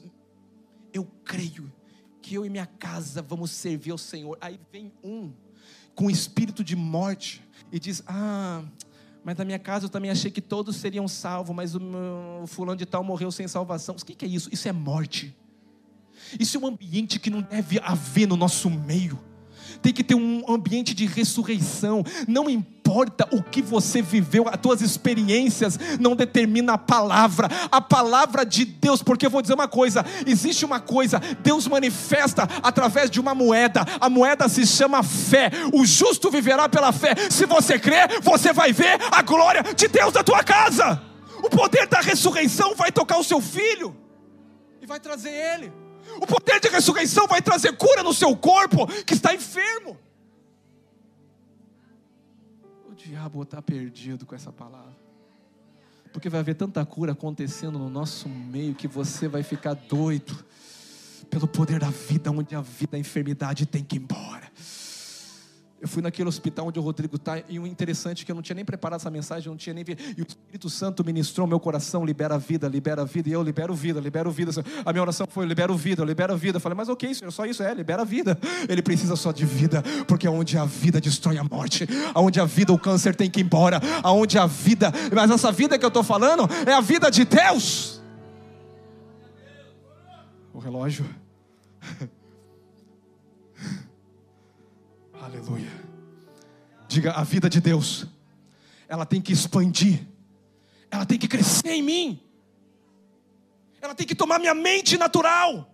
eu 0.94 1.08
creio 1.24 1.72
que 2.22 2.36
eu 2.36 2.46
e 2.46 2.50
minha 2.50 2.66
casa 2.66 3.22
vamos 3.22 3.52
servir 3.52 3.92
ao 3.92 3.98
Senhor. 3.98 4.38
Aí 4.40 4.60
vem 4.72 4.92
um 5.04 5.32
com 5.96 6.10
espírito 6.10 6.64
de 6.64 6.76
morte 6.76 7.42
e 7.72 7.80
diz: 7.80 8.04
Ah, 8.08 8.64
mas 9.24 9.38
na 9.38 9.46
minha 9.46 9.60
casa 9.60 9.86
eu 9.86 9.90
também 9.90 10.12
achei 10.12 10.32
que 10.32 10.42
todos 10.42 10.76
seriam 10.76 11.08
salvos, 11.08 11.56
mas 11.56 11.76
o, 11.76 11.80
fulano 12.48 12.78
de 12.78 12.86
tal 12.86 13.04
morreu 13.04 13.32
sem 13.32 13.48
salvação. 13.48 13.96
O 13.96 14.06
que 14.06 14.26
é 14.26 14.28
isso? 14.28 14.50
Isso 14.52 14.68
é 14.68 14.72
morte. 14.72 15.36
Isso 16.40 16.58
é 16.58 16.60
um 16.60 16.68
ambiente 16.68 17.20
que 17.20 17.30
não 17.30 17.42
deve 17.42 17.80
haver 17.80 18.28
no 18.28 18.36
nosso 18.36 18.70
meio 18.70 19.20
tem 19.82 19.94
que 19.94 20.04
ter 20.04 20.16
um 20.16 20.44
ambiente 20.48 20.94
de 20.94 21.06
ressurreição. 21.06 22.04
Não 22.28 22.50
importa 22.50 22.81
o 23.32 23.44
que 23.44 23.62
você 23.62 24.02
viveu, 24.02 24.48
as 24.48 24.60
tuas 24.60 24.82
experiências 24.82 25.80
não 26.00 26.16
determina 26.16 26.74
a 26.74 26.78
palavra, 26.78 27.48
a 27.72 27.82
palavra 27.82 28.46
de 28.46 28.66
Deus, 28.66 29.02
porque 29.02 29.26
eu 29.26 29.30
vou 29.30 29.42
dizer 29.42 29.54
uma 29.54 29.68
coisa: 29.68 30.06
existe 30.26 30.66
uma 30.66 30.80
coisa, 30.80 31.20
Deus 31.42 31.68
manifesta 31.68 32.48
através 32.62 33.10
de 33.10 33.20
uma 33.20 33.34
moeda, 33.34 33.86
a 34.00 34.10
moeda 34.10 34.48
se 34.50 34.66
chama 34.66 35.04
fé. 35.04 35.52
O 35.74 35.86
justo 35.86 36.30
viverá 36.30 36.68
pela 36.68 36.92
fé. 36.92 37.16
Se 37.30 37.46
você 37.46 37.80
crer, 37.80 38.22
você 38.22 38.54
vai 38.54 38.72
ver 38.74 39.00
a 39.12 39.22
glória 39.22 39.64
de 39.76 39.88
Deus 39.88 40.14
na 40.14 40.24
tua 40.24 40.44
casa. 40.44 41.02
O 41.44 41.50
poder 41.50 41.88
da 41.88 42.02
ressurreição 42.02 42.76
vai 42.76 42.92
tocar 42.92 43.18
o 43.18 43.24
seu 43.24 43.42
filho 43.42 43.96
e 44.82 44.86
vai 44.86 45.00
trazer 45.00 45.32
ele. 45.32 45.74
O 46.20 46.28
poder 46.28 46.60
de 46.60 46.68
ressurreição 46.68 47.28
vai 47.28 47.42
trazer 47.42 47.76
cura 47.78 48.04
no 48.04 48.14
seu 48.14 48.36
corpo 48.36 48.88
que 49.06 49.14
está 49.14 49.34
enfermo. 49.34 49.98
Diabo 53.06 53.44
está 53.44 53.62
perdido 53.62 54.26
com 54.26 54.36
essa 54.36 54.52
palavra. 54.52 54.96
Porque 56.14 56.30
vai 56.30 56.40
haver 56.40 56.56
tanta 56.56 56.86
cura 56.86 57.14
acontecendo 57.14 57.80
no 57.80 57.90
nosso 57.90 58.28
meio 58.28 58.76
que 58.76 58.88
você 58.88 59.28
vai 59.28 59.44
ficar 59.44 59.74
doido 59.74 60.36
pelo 61.30 61.48
poder 61.48 61.80
da 61.80 61.90
vida, 61.90 62.30
onde 62.32 62.54
a 62.56 62.62
vida, 62.62 62.98
a 62.98 63.00
enfermidade 63.00 63.66
tem 63.66 63.84
que 63.84 63.96
ir 63.96 64.00
embora. 64.00 64.52
Eu 65.82 65.88
fui 65.88 66.04
naquele 66.04 66.30
hospital 66.30 66.68
onde 66.68 66.78
o 66.78 66.82
Rodrigo 66.84 67.16
está, 67.16 67.42
e 67.50 67.58
o 67.58 67.66
interessante 67.66 68.22
é 68.22 68.26
que 68.26 68.32
eu 68.32 68.36
não 68.36 68.44
tinha 68.44 68.56
nem 68.56 68.64
preparado 68.64 69.00
essa 69.00 69.10
mensagem, 69.10 69.48
eu 69.48 69.52
não 69.52 69.58
tinha 69.58 69.74
nem. 69.74 69.84
E 70.16 70.22
o 70.22 70.28
Espírito 70.28 70.70
Santo 70.70 71.04
ministrou 71.04 71.48
meu 71.48 71.60
coração, 71.60 72.06
libera 72.06 72.36
a 72.36 72.38
vida, 72.38 72.68
libera 72.68 73.02
a 73.02 73.06
vida, 73.06 73.30
e 73.30 73.32
eu 73.32 73.42
libero 73.42 73.74
vida, 73.74 74.00
libero 74.00 74.30
vida. 74.30 74.52
A 74.86 74.94
minha 74.94 75.02
oração 75.02 75.26
foi, 75.28 75.44
libero 75.44 75.76
vida, 75.76 76.06
libero 76.06 76.38
vida. 76.38 76.58
Eu 76.58 76.62
falei, 76.62 76.78
mas 76.78 76.88
ok, 76.88 77.12
senhor, 77.16 77.32
só 77.32 77.48
isso 77.48 77.64
é, 77.64 77.74
libera 77.74 78.04
a 78.04 78.06
vida. 78.06 78.38
Ele 78.70 78.84
precisa 78.84 79.16
só 79.16 79.32
de 79.32 79.44
vida, 79.44 79.84
porque 80.08 80.28
onde 80.28 80.56
a 80.56 80.66
vida 80.66 81.02
destrói 81.02 81.40
a 81.40 81.44
morte, 81.44 81.88
aonde 82.14 82.40
a 82.40 82.46
vida 82.46 82.72
o 82.72 82.78
câncer 82.78 83.16
tem 83.16 83.28
que 83.28 83.40
ir 83.40 83.44
embora, 83.44 83.82
aonde 84.04 84.38
a 84.38 84.46
vida, 84.46 84.94
mas 85.12 85.32
essa 85.32 85.52
vida 85.52 85.80
que 85.80 85.86
eu 85.86 85.88
estou 85.88 86.04
falando 86.04 86.48
é 86.64 86.74
a 86.74 86.82
vida 86.82 87.10
de 87.10 87.26
Deus. 87.26 88.00
O 90.54 90.60
relógio. 90.60 91.10
Aleluia. 95.22 95.72
Diga, 96.88 97.12
a 97.12 97.24
vida 97.24 97.48
de 97.48 97.62
Deus, 97.62 98.08
ela 98.88 99.06
tem 99.06 99.22
que 99.22 99.32
expandir, 99.32 100.06
ela 100.90 101.06
tem 101.06 101.18
que 101.18 101.28
crescer 101.28 101.70
em 101.70 101.84
mim, 101.84 102.20
ela 103.80 103.94
tem 103.94 104.06
que 104.06 104.16
tomar 104.16 104.40
minha 104.40 104.56
mente 104.56 104.98
natural, 104.98 105.72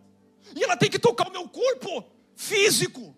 e 0.53 0.61
ela 0.61 0.75
tem 0.75 0.89
que 0.89 0.99
tocar 0.99 1.29
o 1.29 1.31
meu 1.31 1.47
corpo 1.47 2.03
físico. 2.35 3.15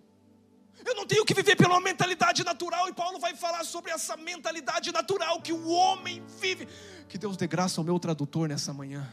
Eu 0.86 0.96
não 0.96 1.06
tenho 1.06 1.26
que 1.26 1.34
viver 1.34 1.56
pela 1.56 1.80
mentalidade 1.82 2.44
natural, 2.44 2.88
e 2.88 2.94
Paulo 2.94 3.20
vai 3.20 3.36
falar 3.36 3.64
sobre 3.64 3.92
essa 3.92 4.16
mentalidade 4.16 4.92
natural 4.92 5.42
que 5.42 5.52
o 5.52 5.68
homem 5.68 6.24
vive. 6.40 6.68
Que 7.08 7.18
Deus 7.18 7.36
dê 7.36 7.48
graça 7.48 7.82
ao 7.82 7.86
meu 7.86 8.00
tradutor 8.00 8.48
nessa 8.48 8.72
manhã. 8.72 9.12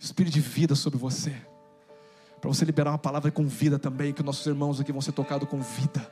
Espírito 0.00 0.34
de 0.34 0.40
vida 0.40 0.74
sobre 0.74 0.98
você 0.98 1.47
para 2.40 2.48
você 2.48 2.64
liberar 2.64 2.92
uma 2.92 2.98
palavra 2.98 3.30
com 3.30 3.46
vida 3.46 3.78
também, 3.78 4.12
que 4.12 4.22
nossos 4.22 4.46
irmãos 4.46 4.80
aqui 4.80 4.92
vão 4.92 5.00
ser 5.00 5.12
tocados 5.12 5.48
com 5.48 5.60
vida. 5.60 6.08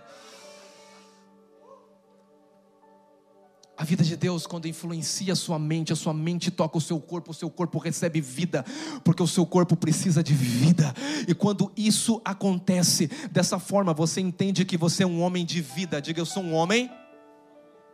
A 3.78 3.84
vida 3.84 4.02
de 4.02 4.16
Deus, 4.16 4.46
quando 4.46 4.66
influencia 4.66 5.34
a 5.34 5.36
sua 5.36 5.58
mente, 5.58 5.92
a 5.92 5.96
sua 5.96 6.14
mente 6.14 6.50
toca 6.50 6.78
o 6.78 6.80
seu 6.80 6.98
corpo, 6.98 7.30
o 7.30 7.34
seu 7.34 7.50
corpo 7.50 7.78
recebe 7.78 8.22
vida, 8.22 8.64
porque 9.04 9.22
o 9.22 9.26
seu 9.26 9.44
corpo 9.44 9.76
precisa 9.76 10.22
de 10.22 10.32
vida. 10.32 10.94
E 11.28 11.34
quando 11.34 11.70
isso 11.76 12.20
acontece 12.24 13.06
dessa 13.30 13.58
forma, 13.58 13.92
você 13.92 14.22
entende 14.22 14.64
que 14.64 14.78
você 14.78 15.02
é 15.02 15.06
um 15.06 15.20
homem 15.20 15.44
de 15.44 15.60
vida. 15.60 16.00
Diga, 16.00 16.20
eu 16.20 16.26
sou 16.26 16.42
um 16.42 16.54
homem 16.54 16.90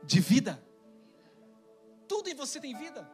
de 0.05 0.21
vida. 0.21 0.63
Tudo 2.07 2.31
em 2.31 2.35
você 2.35 2.61
tem 2.61 2.77
vida. 2.77 3.09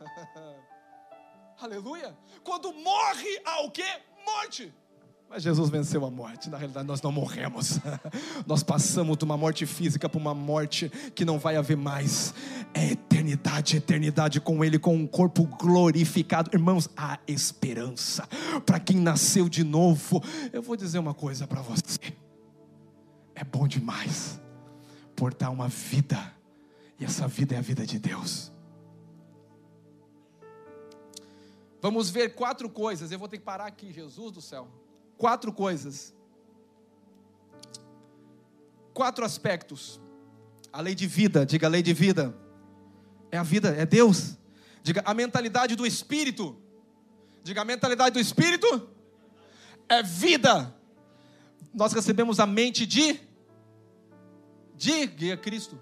Aleluia. 1.62 2.16
Quando 2.42 2.72
morre, 2.72 3.40
há 3.44 3.60
o 3.64 3.70
quê? 3.70 4.02
Morte. 4.24 4.72
Mas 5.28 5.42
Jesus 5.42 5.68
venceu 5.68 6.04
a 6.04 6.10
morte. 6.10 6.48
Na 6.48 6.56
realidade, 6.56 6.86
nós 6.86 7.02
não 7.02 7.10
morremos. 7.10 7.80
nós 8.46 8.62
passamos 8.62 9.16
de 9.16 9.24
uma 9.24 9.36
morte 9.36 9.66
física 9.66 10.08
para 10.08 10.20
uma 10.20 10.34
morte 10.34 10.88
que 11.14 11.24
não 11.24 11.38
vai 11.38 11.56
haver 11.56 11.76
mais. 11.76 12.32
É 12.72 12.92
eternidade, 12.92 13.76
eternidade 13.76 14.40
com 14.40 14.64
Ele, 14.64 14.78
com 14.78 14.94
um 14.94 15.06
corpo 15.06 15.44
glorificado. 15.44 16.50
Irmãos, 16.52 16.88
há 16.96 17.18
esperança 17.26 18.28
para 18.64 18.78
quem 18.78 18.98
nasceu 18.98 19.48
de 19.48 19.64
novo. 19.64 20.22
Eu 20.52 20.62
vou 20.62 20.76
dizer 20.76 20.98
uma 20.98 21.14
coisa 21.14 21.46
para 21.46 21.60
você. 21.60 21.98
É 23.34 23.42
bom 23.42 23.66
demais 23.66 24.40
portar 25.16 25.50
uma 25.52 25.68
vida, 25.68 26.32
e 26.98 27.04
essa 27.04 27.26
vida 27.26 27.54
é 27.54 27.58
a 27.58 27.62
vida 27.62 27.86
de 27.86 27.98
Deus. 27.98 28.53
Vamos 31.84 32.08
ver 32.08 32.34
quatro 32.34 32.70
coisas. 32.70 33.12
Eu 33.12 33.18
vou 33.18 33.28
ter 33.28 33.36
que 33.36 33.44
parar 33.44 33.66
aqui, 33.66 33.92
Jesus 33.92 34.32
do 34.32 34.40
céu. 34.40 34.66
Quatro 35.18 35.52
coisas. 35.52 36.14
Quatro 38.94 39.22
aspectos. 39.22 40.00
A 40.72 40.80
lei 40.80 40.94
de 40.94 41.06
vida, 41.06 41.44
diga 41.44 41.66
a 41.66 41.70
lei 41.70 41.82
de 41.82 41.92
vida. 41.92 42.34
É 43.30 43.36
a 43.36 43.42
vida, 43.42 43.68
é 43.76 43.84
Deus. 43.84 44.38
Diga 44.82 45.02
a 45.04 45.12
mentalidade 45.12 45.76
do 45.76 45.86
espírito. 45.86 46.56
Diga 47.42 47.60
a 47.60 47.66
mentalidade 47.66 48.14
do 48.14 48.18
espírito 48.18 48.88
é 49.86 50.02
vida. 50.02 50.74
Nós 51.74 51.92
recebemos 51.92 52.40
a 52.40 52.46
mente 52.46 52.86
de 52.86 53.20
guia 55.06 55.36
Cristo. 55.36 55.78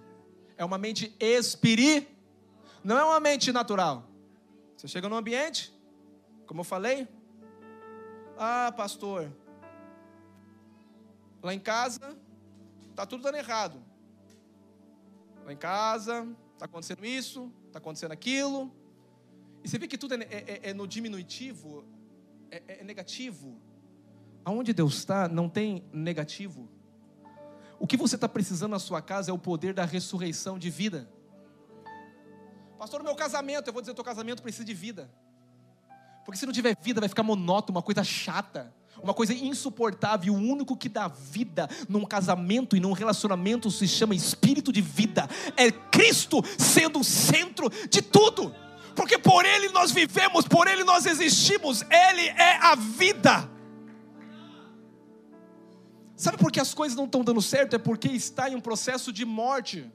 É 0.57 0.65
uma 0.65 0.79
mente 0.79 1.15
espiritual. 1.21 2.11
Não 2.83 2.99
é 2.99 3.05
uma 3.05 3.21
mente 3.21 3.53
natural. 3.53 4.11
Você 4.77 4.89
chega 4.89 5.09
num 5.09 5.17
ambiente, 5.17 5.73
como 6.53 6.61
eu 6.61 6.65
falei, 6.65 7.09
ah, 8.37 8.71
pastor, 8.77 9.33
lá 11.43 11.55
em 11.55 11.59
casa 11.59 12.15
está 12.91 13.07
tudo 13.07 13.23
dando 13.23 13.39
errado. 13.39 13.83
Lá 15.47 15.51
em 15.55 15.57
casa 15.57 16.29
está 16.53 16.67
acontecendo 16.67 17.07
isso, 17.07 17.51
está 17.69 17.79
acontecendo 17.79 18.13
aquilo. 18.13 18.71
E 19.65 19.69
você 19.69 19.79
vê 19.79 19.89
que 19.89 19.97
tudo 19.97 20.13
é, 20.13 20.19
é, 20.25 20.27
é, 20.27 20.61
é 20.69 20.75
no 20.75 20.87
diminutivo, 20.87 21.87
é, 22.51 22.63
é, 22.69 22.81
é 22.81 22.85
negativo. 22.85 23.59
Aonde 24.45 24.75
Deus 24.75 24.99
está, 24.99 25.27
não 25.29 25.49
tem 25.49 25.89
negativo. 25.91 26.69
O 27.81 27.87
que 27.87 27.97
você 27.97 28.17
está 28.17 28.29
precisando 28.29 28.73
na 28.73 28.79
sua 28.79 29.01
casa 29.01 29.31
é 29.31 29.33
o 29.33 29.39
poder 29.39 29.73
da 29.73 29.87
ressurreição 29.87 30.59
de 30.59 30.69
vida. 30.69 31.09
Pastor, 32.79 32.99
no 33.01 33.07
meu 33.07 33.17
casamento, 33.17 33.69
eu 33.69 33.73
vou 33.73 33.81
dizer, 33.81 33.95
teu 33.95 34.05
casamento 34.05 34.43
precisa 34.43 34.67
de 34.67 34.75
vida. 34.75 35.11
Porque 36.25 36.39
se 36.39 36.47
não 36.47 36.53
tiver 36.53 36.77
vida, 36.81 37.01
vai 37.01 37.09
ficar 37.09 37.23
monótono, 37.23 37.77
uma 37.77 37.83
coisa 37.83 38.05
chata, 38.05 38.73
uma 39.03 39.12
coisa 39.12 39.35
insuportável. 39.35 40.35
O 40.35 40.37
único 40.37 40.77
que 40.77 40.89
dá 40.89 41.09
vida 41.09 41.68
num 41.89 42.05
casamento 42.05 42.77
e 42.77 42.81
num 42.81 42.93
relacionamento 42.93 43.70
se 43.70 43.89
chama 43.89 44.14
espírito 44.14 44.73
de 44.73 44.81
vida. 44.81 45.29
É 45.57 45.70
Cristo 45.70 46.43
sendo 46.59 47.01
o 47.01 47.05
centro 47.05 47.68
de 47.89 48.01
tudo. 48.01 48.55
Porque 48.95 49.18
por 49.18 49.45
Ele 49.45 49.70
nós 49.70 49.91
vivemos, 49.91 50.47
por 50.47 50.66
Ele 50.66 50.85
nós 50.85 51.07
existimos, 51.07 51.83
Ele 51.83 52.29
é 52.29 52.57
a 52.59 52.75
vida. 52.75 53.51
Sabe 56.14 56.39
por 56.39 56.53
que 56.53 56.61
as 56.61 56.73
coisas 56.73 56.97
não 56.97 57.07
estão 57.07 57.25
dando 57.25 57.43
certo? 57.43 57.75
É 57.75 57.79
porque 57.79 58.09
está 58.09 58.49
em 58.49 58.55
um 58.55 58.61
processo 58.61 59.12
de 59.12 59.25
morte. 59.25 59.91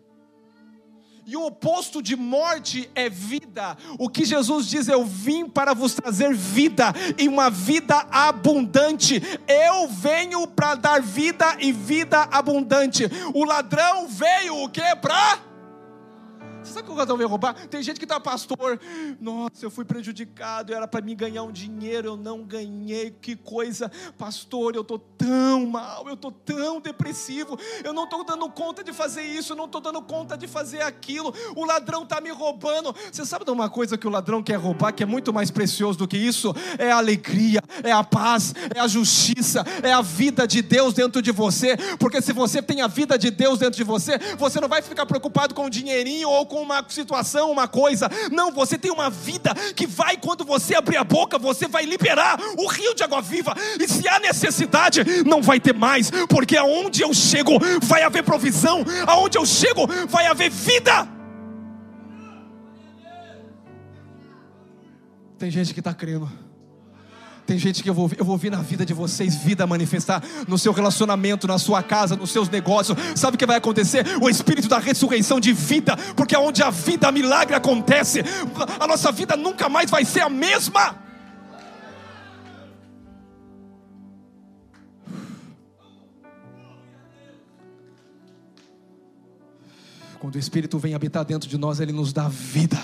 E 1.28 1.36
o 1.36 1.46
oposto 1.46 2.02
de 2.02 2.16
morte 2.16 2.90
é 2.96 3.10
vida. 3.10 3.78
O 4.00 4.08
que 4.08 4.24
Jesus 4.24 4.66
diz, 4.66 4.88
eu 4.88 5.04
vim 5.04 5.46
para 5.46 5.74
vos 5.74 5.94
trazer 5.94 6.34
vida 6.34 6.94
e 7.18 7.28
uma 7.28 7.50
vida 7.50 8.08
abundante. 8.10 9.22
Eu 9.46 9.90
venho 9.90 10.48
para 10.48 10.76
dar 10.76 11.02
vida 11.02 11.58
e 11.60 11.74
vida 11.74 12.22
abundante. 12.32 13.04
O 13.34 13.44
ladrão 13.44 14.08
veio 14.08 14.64
o 14.64 14.70
que 14.70 14.96
para 15.02 15.38
você 16.68 16.74
sabe 16.74 16.88
que 16.88 16.94
o 16.94 16.96
ladrão 16.96 17.18
veio 17.18 17.30
roubar? 17.30 17.54
Tem 17.68 17.82
gente 17.82 17.98
que 17.98 18.06
está, 18.06 18.20
pastor, 18.20 18.80
nossa, 19.20 19.64
eu 19.64 19.72
fui 19.72 19.86
prejudicado, 19.86 20.74
era 20.74 20.88
para 20.88 21.02
mim 21.02 21.16
ganhar 21.16 21.44
um 21.44 21.52
dinheiro, 21.52 22.10
eu 22.10 22.18
não 22.18 22.44
ganhei, 22.44 23.12
que 23.12 23.36
coisa, 23.36 23.90
pastor, 24.18 24.76
eu 24.76 24.82
estou 24.82 25.00
tão 25.00 25.66
mal, 25.66 26.08
eu 26.08 26.14
estou 26.14 26.32
tão 26.32 26.82
depressivo, 26.82 27.58
eu 27.84 27.94
não 27.94 28.04
estou 28.04 28.24
dando 28.24 28.50
conta 28.50 28.84
de 28.84 28.92
fazer 28.92 29.24
isso, 29.24 29.54
eu 29.54 29.58
não 29.58 29.66
estou 29.66 29.80
dando 29.80 30.02
conta 30.02 30.38
de 30.38 30.48
fazer 30.48 30.82
aquilo, 30.82 31.34
o 31.56 31.66
ladrão 31.66 32.04
está 32.04 32.20
me 32.20 32.30
roubando. 32.30 32.94
Você 33.12 33.26
sabe 33.26 33.46
de 33.46 33.52
uma 33.52 33.70
coisa 33.70 33.98
que 33.98 34.08
o 34.08 34.10
ladrão 34.10 34.44
quer 34.44 34.56
roubar, 34.56 34.92
que 34.92 35.04
é 35.04 35.06
muito 35.06 35.34
mais 35.34 35.50
precioso 35.50 35.98
do 35.98 36.08
que 36.08 36.18
isso? 36.18 36.54
É 36.78 36.92
a 36.92 36.98
alegria, 36.98 37.62
é 37.84 37.92
a 37.92 38.04
paz, 38.04 38.54
é 38.76 38.80
a 38.80 38.88
justiça, 38.88 39.64
é 39.82 39.94
a 39.94 40.02
vida 40.02 40.48
de 40.48 40.62
Deus 40.62 40.94
dentro 40.94 41.22
de 41.22 41.32
você, 41.32 41.78
porque 41.98 42.22
se 42.22 42.34
você 42.34 42.62
tem 42.62 42.82
a 42.82 42.88
vida 42.88 43.18
de 43.18 43.32
Deus 43.32 43.60
dentro 43.60 43.78
de 43.78 43.84
você, 43.84 44.18
você 44.38 44.60
não 44.60 44.68
vai 44.68 44.82
ficar 44.82 45.06
preocupado 45.06 45.56
com 45.56 45.66
o 45.66 45.70
dinheirinho 45.70 46.30
ou 46.30 46.46
com 46.46 46.57
com 46.58 46.64
uma 46.64 46.84
situação, 46.90 47.52
uma 47.52 47.68
coisa. 47.68 48.10
Não, 48.32 48.52
você 48.52 48.78
tem 48.78 48.92
uma 48.92 49.10
vida 49.10 49.54
que 49.76 49.86
vai, 49.86 50.18
quando 50.18 50.44
você 50.44 50.76
abrir 50.76 50.98
a 50.98 51.04
boca, 51.04 51.38
você 51.38 51.68
vai 51.68 51.86
liberar 51.86 52.40
o 52.58 52.68
rio 52.68 52.96
de 52.96 53.04
água 53.04 53.22
viva. 53.22 53.54
E 53.80 53.88
se 53.88 54.08
há 54.08 54.20
necessidade, 54.20 55.04
não 55.24 55.42
vai 55.42 55.60
ter 55.60 55.74
mais, 55.74 56.10
porque 56.28 56.58
aonde 56.58 57.04
eu 57.04 57.14
chego 57.14 57.60
vai 57.84 58.02
haver 58.02 58.24
provisão, 58.24 58.84
aonde 59.06 59.38
eu 59.38 59.46
chego 59.46 59.88
vai 60.08 60.26
haver 60.26 60.50
vida. 60.50 61.08
Tem 65.38 65.52
gente 65.52 65.74
que 65.74 65.80
está 65.80 65.94
crendo. 65.94 66.47
Tem 67.48 67.58
gente 67.58 67.82
que 67.82 67.90
eu 67.90 67.94
vou, 67.94 68.12
eu 68.18 68.26
vou 68.26 68.38
ver 68.38 68.52
na 68.52 68.62
vida 68.62 68.86
de 68.86 68.94
vocês, 68.94 69.36
vida 69.36 69.66
manifestar 69.66 70.22
no 70.50 70.58
seu 70.58 70.74
relacionamento, 70.74 71.48
na 71.48 71.58
sua 71.58 71.82
casa, 71.82 72.14
nos 72.14 72.30
seus 72.30 72.50
negócios. 72.50 72.98
Sabe 73.16 73.36
o 73.36 73.38
que 73.38 73.46
vai 73.46 73.56
acontecer? 73.56 74.06
O 74.22 74.30
espírito 74.30 74.68
da 74.68 74.80
ressurreição 74.80 75.40
de 75.40 75.54
vida, 75.54 75.96
porque 76.14 76.36
onde 76.36 76.62
a 76.62 76.70
vida, 76.70 77.10
milagre 77.10 77.56
acontece, 77.56 78.22
a 78.78 78.86
nossa 78.86 79.14
vida 79.14 79.38
nunca 79.38 79.70
mais 79.70 79.90
vai 79.90 80.04
ser 80.04 80.20
a 80.20 80.30
mesma. 80.30 81.08
Quando 90.20 90.36
o 90.36 90.40
Espírito 90.40 90.78
vem 90.80 90.96
habitar 90.96 91.24
dentro 91.24 91.48
de 91.48 91.58
nós, 91.58 91.80
ele 91.80 91.94
nos 91.94 92.12
dá 92.12 92.28
vida. 92.28 92.78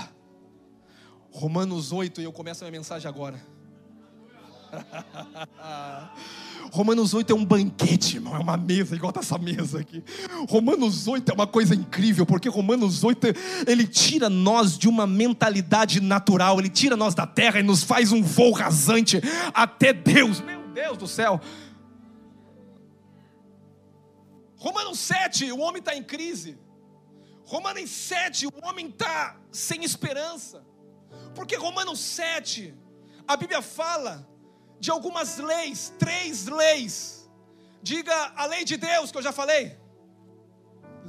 Romanos 1.31 1.91
8, 1.91 2.21
e 2.21 2.23
eu 2.23 2.31
começo 2.31 2.63
a 2.63 2.69
minha 2.69 2.79
mensagem 2.79 3.09
agora. 3.09 3.41
Romanos 6.71 7.13
8 7.13 7.31
é 7.31 7.35
um 7.35 7.45
banquete, 7.45 8.15
irmão, 8.15 8.35
é 8.35 8.39
uma 8.39 8.57
mesa, 8.57 8.95
igual 8.95 9.13
essa 9.15 9.37
mesa 9.37 9.79
aqui. 9.79 10.03
Romanos 10.49 11.07
8 11.07 11.29
é 11.29 11.33
uma 11.33 11.45
coisa 11.45 11.75
incrível, 11.75 12.25
porque 12.25 12.49
Romanos 12.49 13.03
8 13.03 13.27
ele 13.67 13.85
tira 13.85 14.29
nós 14.29 14.77
de 14.77 14.89
uma 14.89 15.05
mentalidade 15.05 16.01
natural, 16.01 16.59
ele 16.59 16.69
tira 16.69 16.97
nós 16.97 17.13
da 17.13 17.27
terra 17.27 17.59
e 17.59 17.63
nos 17.63 17.83
faz 17.83 18.11
um 18.11 18.23
voo 18.23 18.51
rasante 18.51 19.21
até 19.53 19.93
Deus. 19.93 20.41
Meu 20.41 20.67
Deus 20.69 20.97
do 20.97 21.07
céu. 21.07 21.39
Romanos 24.57 24.97
7, 24.99 25.51
o 25.51 25.59
homem 25.59 25.79
está 25.79 25.95
em 25.95 26.01
crise. 26.01 26.57
Romanos 27.45 27.89
7, 27.89 28.47
o 28.47 28.51
homem 28.63 28.87
está 28.87 29.37
sem 29.51 29.83
esperança. 29.83 30.65
Porque 31.35 31.55
Romanos 31.55 31.99
7, 31.99 32.73
a 33.27 33.37
Bíblia 33.37 33.61
fala 33.61 34.27
de 34.79 34.91
algumas 34.91 35.37
leis, 35.37 35.93
três 35.97 36.47
leis. 36.47 37.29
Diga 37.81 38.33
a 38.35 38.45
lei 38.45 38.63
de 38.63 38.77
Deus, 38.77 39.11
que 39.11 39.17
eu 39.17 39.21
já 39.21 39.31
falei. 39.31 39.77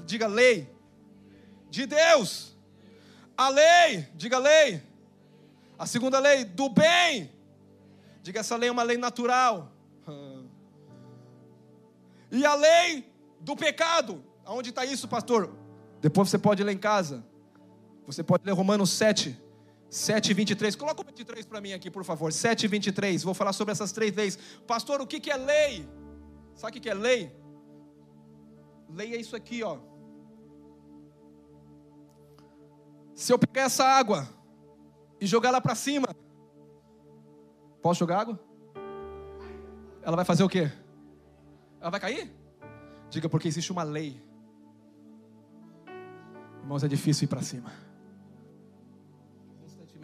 Diga 0.04 0.26
lei 0.26 0.72
de 1.70 1.86
Deus. 1.86 2.56
A 3.36 3.48
lei, 3.48 4.08
diga 4.14 4.38
lei. 4.38 4.82
A 5.78 5.86
segunda 5.86 6.18
lei 6.18 6.44
do 6.44 6.68
bem. 6.68 7.32
Diga 8.22 8.40
essa 8.40 8.56
lei 8.56 8.68
é 8.68 8.72
uma 8.72 8.82
lei 8.82 8.96
natural. 8.96 9.72
E 12.30 12.44
a 12.44 12.54
lei 12.54 13.12
do 13.40 13.54
pecado. 13.54 14.24
Aonde 14.44 14.70
está 14.70 14.84
isso, 14.84 15.08
pastor? 15.08 15.54
Depois 16.00 16.28
você 16.28 16.38
pode 16.38 16.62
ler 16.62 16.72
em 16.72 16.78
casa. 16.78 17.24
Você 18.06 18.22
pode 18.22 18.44
ler 18.44 18.52
Romanos 18.52 18.90
7, 18.90 19.40
7 19.94 20.34
23. 20.34 20.74
Coloca 20.74 21.02
o 21.02 21.04
23 21.04 21.46
para 21.46 21.60
mim 21.60 21.72
aqui, 21.72 21.88
por 21.88 22.02
favor. 22.02 22.32
7 22.32 22.66
23. 22.66 23.22
Vou 23.22 23.32
falar 23.32 23.52
sobre 23.52 23.70
essas 23.70 23.92
três 23.92 24.12
leis. 24.12 24.36
Pastor, 24.66 25.00
o 25.00 25.06
que, 25.06 25.20
que 25.20 25.30
é 25.30 25.36
lei? 25.36 25.88
Sabe 26.56 26.78
o 26.78 26.80
que 26.80 26.90
é 26.90 26.94
lei? 26.94 27.32
Lei 28.88 29.14
é 29.14 29.20
isso 29.20 29.36
aqui, 29.36 29.62
ó. 29.62 29.78
Se 33.14 33.32
eu 33.32 33.38
pegar 33.38 33.66
essa 33.66 33.84
água 33.84 34.28
e 35.20 35.26
jogar 35.26 35.52
lá 35.52 35.60
para 35.60 35.76
cima, 35.76 36.08
posso 37.80 38.00
jogar 38.00 38.18
água? 38.18 38.40
Ela 40.02 40.16
vai 40.16 40.24
fazer 40.24 40.42
o 40.42 40.48
quê? 40.48 40.72
Ela 41.80 41.90
vai 41.90 42.00
cair? 42.00 42.32
Diga 43.10 43.28
porque 43.28 43.46
existe 43.46 43.70
uma 43.70 43.84
lei. 43.84 44.20
Irmãos, 46.62 46.82
é 46.82 46.88
difícil 46.88 47.26
ir 47.26 47.28
para 47.28 47.42
cima 47.42 47.83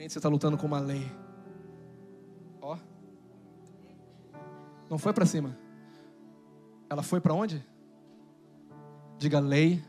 você 0.09 0.19
está 0.19 0.29
lutando 0.29 0.57
com 0.57 0.67
uma 0.67 0.79
lei. 0.79 1.11
Ó. 2.61 2.79
Não 4.89 4.99
foi 4.99 5.13
para 5.13 5.27
cima. 5.27 5.59
Ela 6.89 7.03
foi 7.03 7.21
para 7.21 7.35
onde? 7.35 7.65
Diga 9.19 9.39
lei 9.39 9.83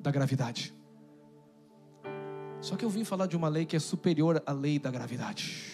da 0.00 0.10
gravidade. 0.10 0.72
Só 2.60 2.76
que 2.76 2.84
eu 2.84 2.88
vim 2.88 3.04
falar 3.04 3.26
de 3.26 3.36
uma 3.36 3.48
lei 3.48 3.66
que 3.66 3.76
é 3.76 3.78
superior 3.78 4.42
à 4.46 4.52
lei 4.52 4.78
da 4.78 4.90
gravidade. 4.90 5.72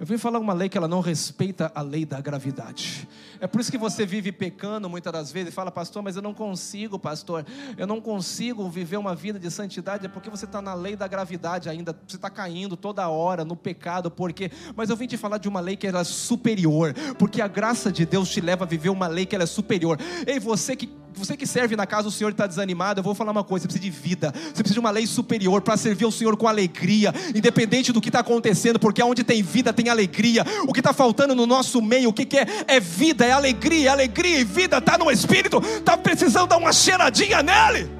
Eu 0.00 0.06
vim 0.06 0.18
falar 0.18 0.40
uma 0.40 0.52
lei 0.52 0.68
que 0.68 0.76
ela 0.76 0.88
não 0.88 1.00
respeita 1.00 1.70
a 1.74 1.82
lei 1.82 2.04
da 2.04 2.20
gravidade. 2.20 3.08
É 3.42 3.48
por 3.48 3.60
isso 3.60 3.72
que 3.72 3.76
você 3.76 4.06
vive 4.06 4.30
pecando 4.30 4.88
muitas 4.88 5.12
das 5.12 5.32
vezes 5.32 5.48
e 5.48 5.52
fala, 5.52 5.68
pastor, 5.72 6.00
mas 6.00 6.14
eu 6.14 6.22
não 6.22 6.32
consigo, 6.32 6.96
pastor. 6.96 7.44
Eu 7.76 7.88
não 7.88 8.00
consigo 8.00 8.70
viver 8.70 8.96
uma 8.96 9.16
vida 9.16 9.36
de 9.36 9.50
santidade. 9.50 10.06
É 10.06 10.08
porque 10.08 10.30
você 10.30 10.44
está 10.44 10.62
na 10.62 10.74
lei 10.74 10.94
da 10.94 11.08
gravidade 11.08 11.68
ainda. 11.68 11.92
Você 12.06 12.14
está 12.14 12.30
caindo 12.30 12.76
toda 12.76 13.08
hora 13.08 13.44
no 13.44 13.56
pecado. 13.56 14.12
Porque, 14.12 14.48
mas 14.76 14.90
eu 14.90 14.96
vim 14.96 15.08
te 15.08 15.16
falar 15.16 15.38
de 15.38 15.48
uma 15.48 15.58
lei 15.58 15.74
que 15.74 15.88
ela 15.88 16.02
é 16.02 16.04
superior. 16.04 16.94
Porque 17.18 17.42
a 17.42 17.48
graça 17.48 17.90
de 17.90 18.06
Deus 18.06 18.28
te 18.28 18.40
leva 18.40 18.62
a 18.62 18.68
viver 18.68 18.90
uma 18.90 19.08
lei 19.08 19.26
que 19.26 19.34
ela 19.34 19.42
é 19.42 19.46
superior. 19.48 19.98
Ei, 20.24 20.38
você 20.38 20.76
que 20.76 21.01
Você 21.14 21.36
que 21.36 21.46
serve 21.46 21.76
na 21.76 21.86
casa 21.86 22.04
do 22.04 22.10
Senhor 22.10 22.30
está 22.30 22.46
desanimado, 22.46 23.00
eu 23.00 23.04
vou 23.04 23.14
falar 23.14 23.32
uma 23.32 23.44
coisa: 23.44 23.64
você 23.64 23.68
precisa 23.68 23.84
de 23.84 23.90
vida, 23.90 24.32
você 24.32 24.62
precisa 24.62 24.74
de 24.74 24.80
uma 24.80 24.90
lei 24.90 25.06
superior 25.06 25.60
para 25.60 25.76
servir 25.76 26.04
ao 26.04 26.10
Senhor 26.10 26.36
com 26.36 26.48
alegria, 26.48 27.12
independente 27.34 27.92
do 27.92 28.00
que 28.00 28.08
está 28.08 28.20
acontecendo, 28.20 28.78
porque 28.78 29.02
onde 29.02 29.22
tem 29.22 29.42
vida 29.42 29.72
tem 29.72 29.88
alegria. 29.88 30.44
O 30.66 30.72
que 30.72 30.80
está 30.80 30.92
faltando 30.92 31.34
no 31.34 31.46
nosso 31.46 31.82
meio, 31.82 32.10
o 32.10 32.12
que, 32.12 32.24
que 32.24 32.38
é? 32.38 32.46
É 32.66 32.80
vida, 32.80 33.26
é 33.26 33.32
alegria, 33.32 33.90
é 33.90 33.92
alegria 33.92 34.40
e 34.40 34.44
vida 34.44 34.78
está 34.78 34.96
no 34.96 35.10
Espírito, 35.10 35.58
está 35.58 35.96
precisando 35.96 36.46
dar 36.46 36.56
uma 36.56 36.72
cheiradinha 36.72 37.42
nele. 37.42 37.90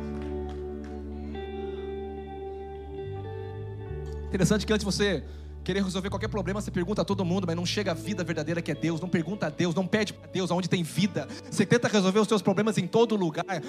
Interessante 4.28 4.64
que 4.64 4.72
antes 4.72 4.84
você 4.84 5.22
querer 5.62 5.82
resolver 5.82 6.10
qualquer 6.10 6.28
problema, 6.28 6.60
você 6.60 6.70
pergunta 6.70 7.02
a 7.02 7.04
todo 7.04 7.24
mundo, 7.24 7.46
mas 7.46 7.56
não 7.56 7.64
chega 7.64 7.92
a 7.92 7.94
vida 7.94 8.24
verdadeira 8.24 8.60
que 8.60 8.70
é 8.70 8.74
Deus. 8.74 9.00
Não 9.00 9.08
pergunta 9.08 9.46
a 9.46 9.50
Deus, 9.50 9.74
não 9.74 9.86
pede 9.86 10.12
para 10.12 10.30
Deus 10.30 10.50
aonde 10.50 10.68
tem 10.68 10.82
vida. 10.82 11.28
Você 11.50 11.64
tenta 11.64 11.88
resolver 11.88 12.18
os 12.18 12.28
seus 12.28 12.42
problemas 12.42 12.78
em 12.78 12.86
todo 12.86 13.16
lugar. 13.16 13.62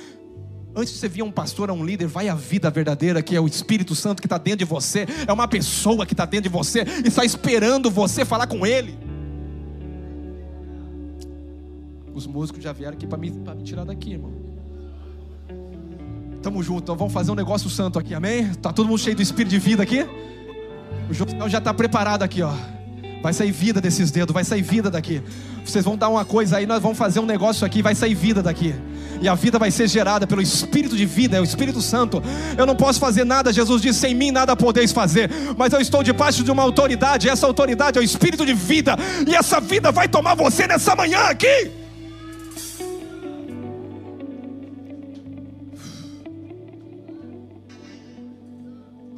Antes 0.76 0.94
de 0.94 1.00
você 1.00 1.08
vir 1.08 1.22
um 1.22 1.32
pastor, 1.32 1.70
a 1.70 1.74
um 1.74 1.86
líder, 1.86 2.08
vai 2.08 2.28
a 2.30 2.36
vida 2.36 2.70
verdadeira, 2.72 3.22
que 3.22 3.36
é 3.36 3.40
o 3.40 3.46
Espírito 3.46 3.94
Santo 3.94 4.22
que 4.22 4.26
está 4.26 4.40
dentro 4.40 4.60
de 4.60 4.66
você, 4.66 5.06
é 5.28 5.32
uma 5.32 5.48
pessoa 5.48 6.04
que 6.06 6.14
está 6.14 6.26
dentro 6.26 6.50
de 6.50 6.50
você 6.50 6.84
e 7.06 7.08
está 7.08 7.24
esperando 7.24 7.92
você 7.92 8.26
falar 8.26 8.48
com 8.48 8.66
Ele. 8.66 8.98
Os 12.12 12.26
músicos 12.26 12.64
já 12.64 12.74
vieram 12.74 12.96
aqui 12.96 13.06
para 13.06 13.18
me, 13.18 13.30
me 13.30 13.64
tirar 13.64 13.86
daqui, 13.86 14.14
irmão. 14.14 14.32
Tamo 16.42 16.62
junto, 16.62 16.84
então 16.84 16.96
vamos 16.96 17.14
fazer 17.14 17.32
um 17.32 17.36
negócio 17.36 17.70
santo 17.70 17.98
aqui, 18.00 18.14
amém? 18.14 18.52
Tá 18.56 18.74
todo 18.74 18.88
mundo 18.88 19.00
cheio 19.00 19.16
do 19.16 19.22
Espírito 19.22 19.52
de 19.52 19.60
vida 19.60 19.84
aqui? 19.84 20.06
O 21.10 21.14
José 21.14 21.38
já 21.50 21.58
está 21.58 21.74
preparado 21.74 22.24
aqui, 22.24 22.42
ó. 22.42 22.54
Vai 23.22 23.34
sair 23.34 23.52
vida 23.52 23.80
desses 23.80 24.12
dedos, 24.12 24.34
vai 24.34 24.44
sair 24.44 24.62
vida 24.62 24.92
daqui. 24.92 25.22
Vocês 25.66 25.86
vão 25.86 25.96
dar 25.96 26.10
uma 26.10 26.26
coisa 26.26 26.58
aí, 26.58 26.66
nós 26.66 26.82
vamos 26.82 26.98
fazer 26.98 27.20
um 27.22 27.26
negócio 27.26 27.66
aqui, 27.66 27.82
vai 27.82 27.96
sair 27.96 28.14
vida 28.14 28.44
daqui. 28.44 28.76
E 29.22 29.30
a 29.30 29.36
vida 29.36 29.58
vai 29.58 29.72
ser 29.72 29.88
gerada 29.88 30.28
pelo 30.28 30.42
Espírito 30.42 30.98
de 30.98 31.06
vida, 31.06 31.38
é 31.38 31.40
o 31.40 31.44
Espírito 31.44 31.82
Santo. 31.82 32.22
Eu 32.58 32.66
não 32.66 32.76
posso 32.76 33.00
fazer 33.00 33.24
nada, 33.24 33.54
Jesus 33.54 33.82
disse: 33.82 34.00
sem 34.00 34.14
mim 34.14 34.32
nada 34.32 34.56
podeis 34.56 34.92
fazer. 34.92 35.30
Mas 35.58 35.72
eu 35.72 35.80
estou 35.80 36.04
debaixo 36.04 36.44
de 36.44 36.52
uma 36.52 36.64
autoridade, 36.64 37.28
e 37.28 37.30
essa 37.30 37.48
autoridade 37.48 37.98
é 37.98 38.02
o 38.02 38.04
Espírito 38.04 38.46
de 38.46 38.54
vida. 38.54 38.98
E 39.26 39.34
essa 39.34 39.62
vida 39.62 39.92
vai 39.92 40.10
tomar 40.10 40.36
você 40.36 40.68
nessa 40.68 40.94
manhã 40.94 41.20
aqui. 41.22 41.83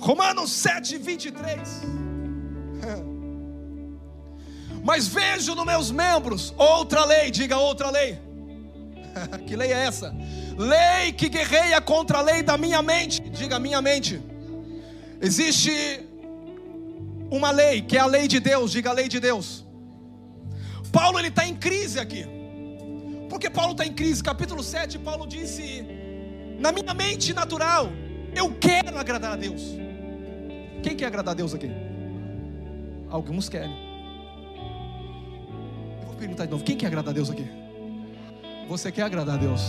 Romanos 0.06 0.52
7, 0.52 1.00
23. 1.00 1.82
Mas 4.84 5.08
vejo 5.08 5.56
nos 5.56 5.66
meus 5.66 5.90
membros 5.90 6.54
outra 6.56 7.04
lei, 7.06 7.32
diga 7.32 7.58
outra 7.58 7.90
lei. 7.90 8.20
que 9.48 9.56
lei 9.56 9.74
é 9.74 9.88
essa? 9.88 10.16
Lei 10.56 11.12
que 11.12 11.28
guerreia 11.28 11.82
contra 11.82 12.20
a 12.20 12.22
lei 12.22 12.44
da 12.44 12.56
minha 12.56 12.84
mente, 12.84 13.20
diga 13.20 13.58
minha 13.58 13.82
mente. 13.82 14.22
Existe 15.20 16.06
uma 17.32 17.50
lei, 17.50 17.82
que 17.82 17.98
é 17.98 18.00
a 18.00 18.06
lei 18.06 18.28
de 18.28 18.40
Deus, 18.40 18.72
diga 18.72 18.92
a 18.92 18.94
lei 18.94 19.08
de 19.08 19.20
Deus. 19.20 19.66
Paulo 20.92 21.18
ele 21.18 21.30
está 21.30 21.48
em 21.48 21.56
crise 21.56 22.00
aqui. 22.00 22.28
Porque 23.28 23.50
Paulo 23.50 23.72
está 23.72 23.84
em 23.84 23.92
crise? 23.92 24.24
Capítulo 24.24 24.62
7, 24.62 25.00
Paulo 25.00 25.26
disse: 25.26 25.84
Na 26.60 26.72
minha 26.72 26.94
mente 26.94 27.34
natural, 27.34 27.90
eu 28.36 28.54
quero 28.54 29.00
agradar 29.00 29.32
a 29.32 29.36
Deus. 29.36 29.64
Quem 30.82 30.96
quer 30.96 31.06
agradar 31.06 31.34
a 31.34 31.36
Deus 31.36 31.54
aqui? 31.54 31.70
Alguns 33.10 33.50
querem. 33.50 33.76
Eu 36.02 36.08
vou 36.08 36.16
perguntar 36.16 36.46
de 36.46 36.52
novo: 36.52 36.64
quem 36.64 36.76
quer 36.78 36.88
agradar 36.88 37.12
a 37.12 37.16
Deus 37.16 37.30
aqui? 37.30 37.46
Você 38.68 38.92
quer 38.92 39.04
agradar 39.04 39.36
a 39.36 39.38
Deus? 39.38 39.62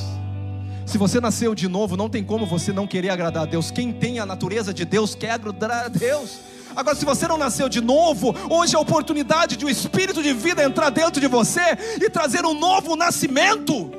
Se 0.87 0.99
você 0.99 1.21
nasceu 1.21 1.55
de 1.55 1.69
novo, 1.69 1.97
não 1.97 2.09
tem 2.09 2.23
como 2.23 2.47
você 2.47 2.73
não 2.73 2.87
querer 2.87 3.11
agradar 3.11 3.43
a 3.43 3.47
Deus. 3.47 3.71
Quem 3.71 3.93
tem 3.93 4.21
a 4.21 4.27
natureza 4.27 4.73
de 4.73 4.85
Deus 4.85 5.15
quer 5.15 5.33
agradar 5.33 5.87
a 5.87 5.89
Deus. 5.89 6.39
Agora, 6.77 6.95
se 6.95 7.05
você 7.05 7.27
não 7.27 7.37
nasceu 7.37 7.69
de 7.69 7.81
novo, 7.81 8.35
hoje 8.49 8.75
é 8.75 8.79
a 8.79 8.81
oportunidade 8.81 9.57
de 9.57 9.65
um 9.65 9.69
espírito 9.69 10.23
de 10.23 10.33
vida 10.33 10.63
entrar 10.63 10.91
dentro 10.91 11.21
de 11.21 11.27
você 11.27 11.77
e 12.01 12.09
trazer 12.09 12.45
um 12.45 12.55
novo 12.55 12.95
nascimento. 12.95 13.91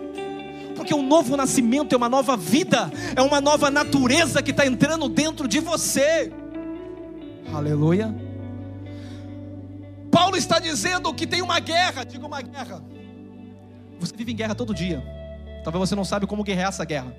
Porque 0.76 0.94
um 0.94 1.02
novo 1.02 1.36
nascimento 1.36 1.94
é 1.94 1.98
uma 1.98 2.08
nova 2.08 2.38
vida, 2.38 2.92
é 3.16 3.22
uma 3.22 3.42
nova 3.42 3.70
natureza 3.70 4.42
que 4.42 4.52
está 4.52 4.66
entrando 4.66 5.10
dentro 5.10 5.48
de 5.48 5.60
você. 5.60 6.32
Aleluia. 7.54 8.14
Paulo 10.12 10.36
está 10.36 10.60
dizendo 10.60 11.14
que 11.14 11.28
tem 11.28 11.42
uma 11.42 11.60
guerra, 11.60 12.04
diga 12.04 12.26
uma 12.26 12.42
guerra. 12.42 12.82
Você 14.00 14.16
vive 14.16 14.32
em 14.32 14.36
guerra 14.36 14.56
todo 14.56 14.74
dia. 14.74 15.04
Talvez 15.64 15.90
você 15.90 15.96
não 15.96 16.06
sabe 16.06 16.26
como 16.28 16.44
guerrear 16.44 16.70
essa 16.70 16.86
guerra. 16.86 17.14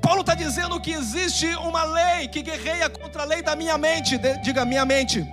Paulo 0.00 0.20
está 0.20 0.34
dizendo 0.34 0.80
que 0.80 0.92
existe 0.92 1.46
uma 1.56 1.84
lei 1.84 2.28
que 2.28 2.42
guerreia 2.42 2.88
contra 2.88 3.22
a 3.22 3.24
lei 3.24 3.42
da 3.42 3.56
minha 3.56 3.76
mente. 3.76 4.18
Diga 4.42 4.64
minha 4.64 4.84
mente. 4.84 5.26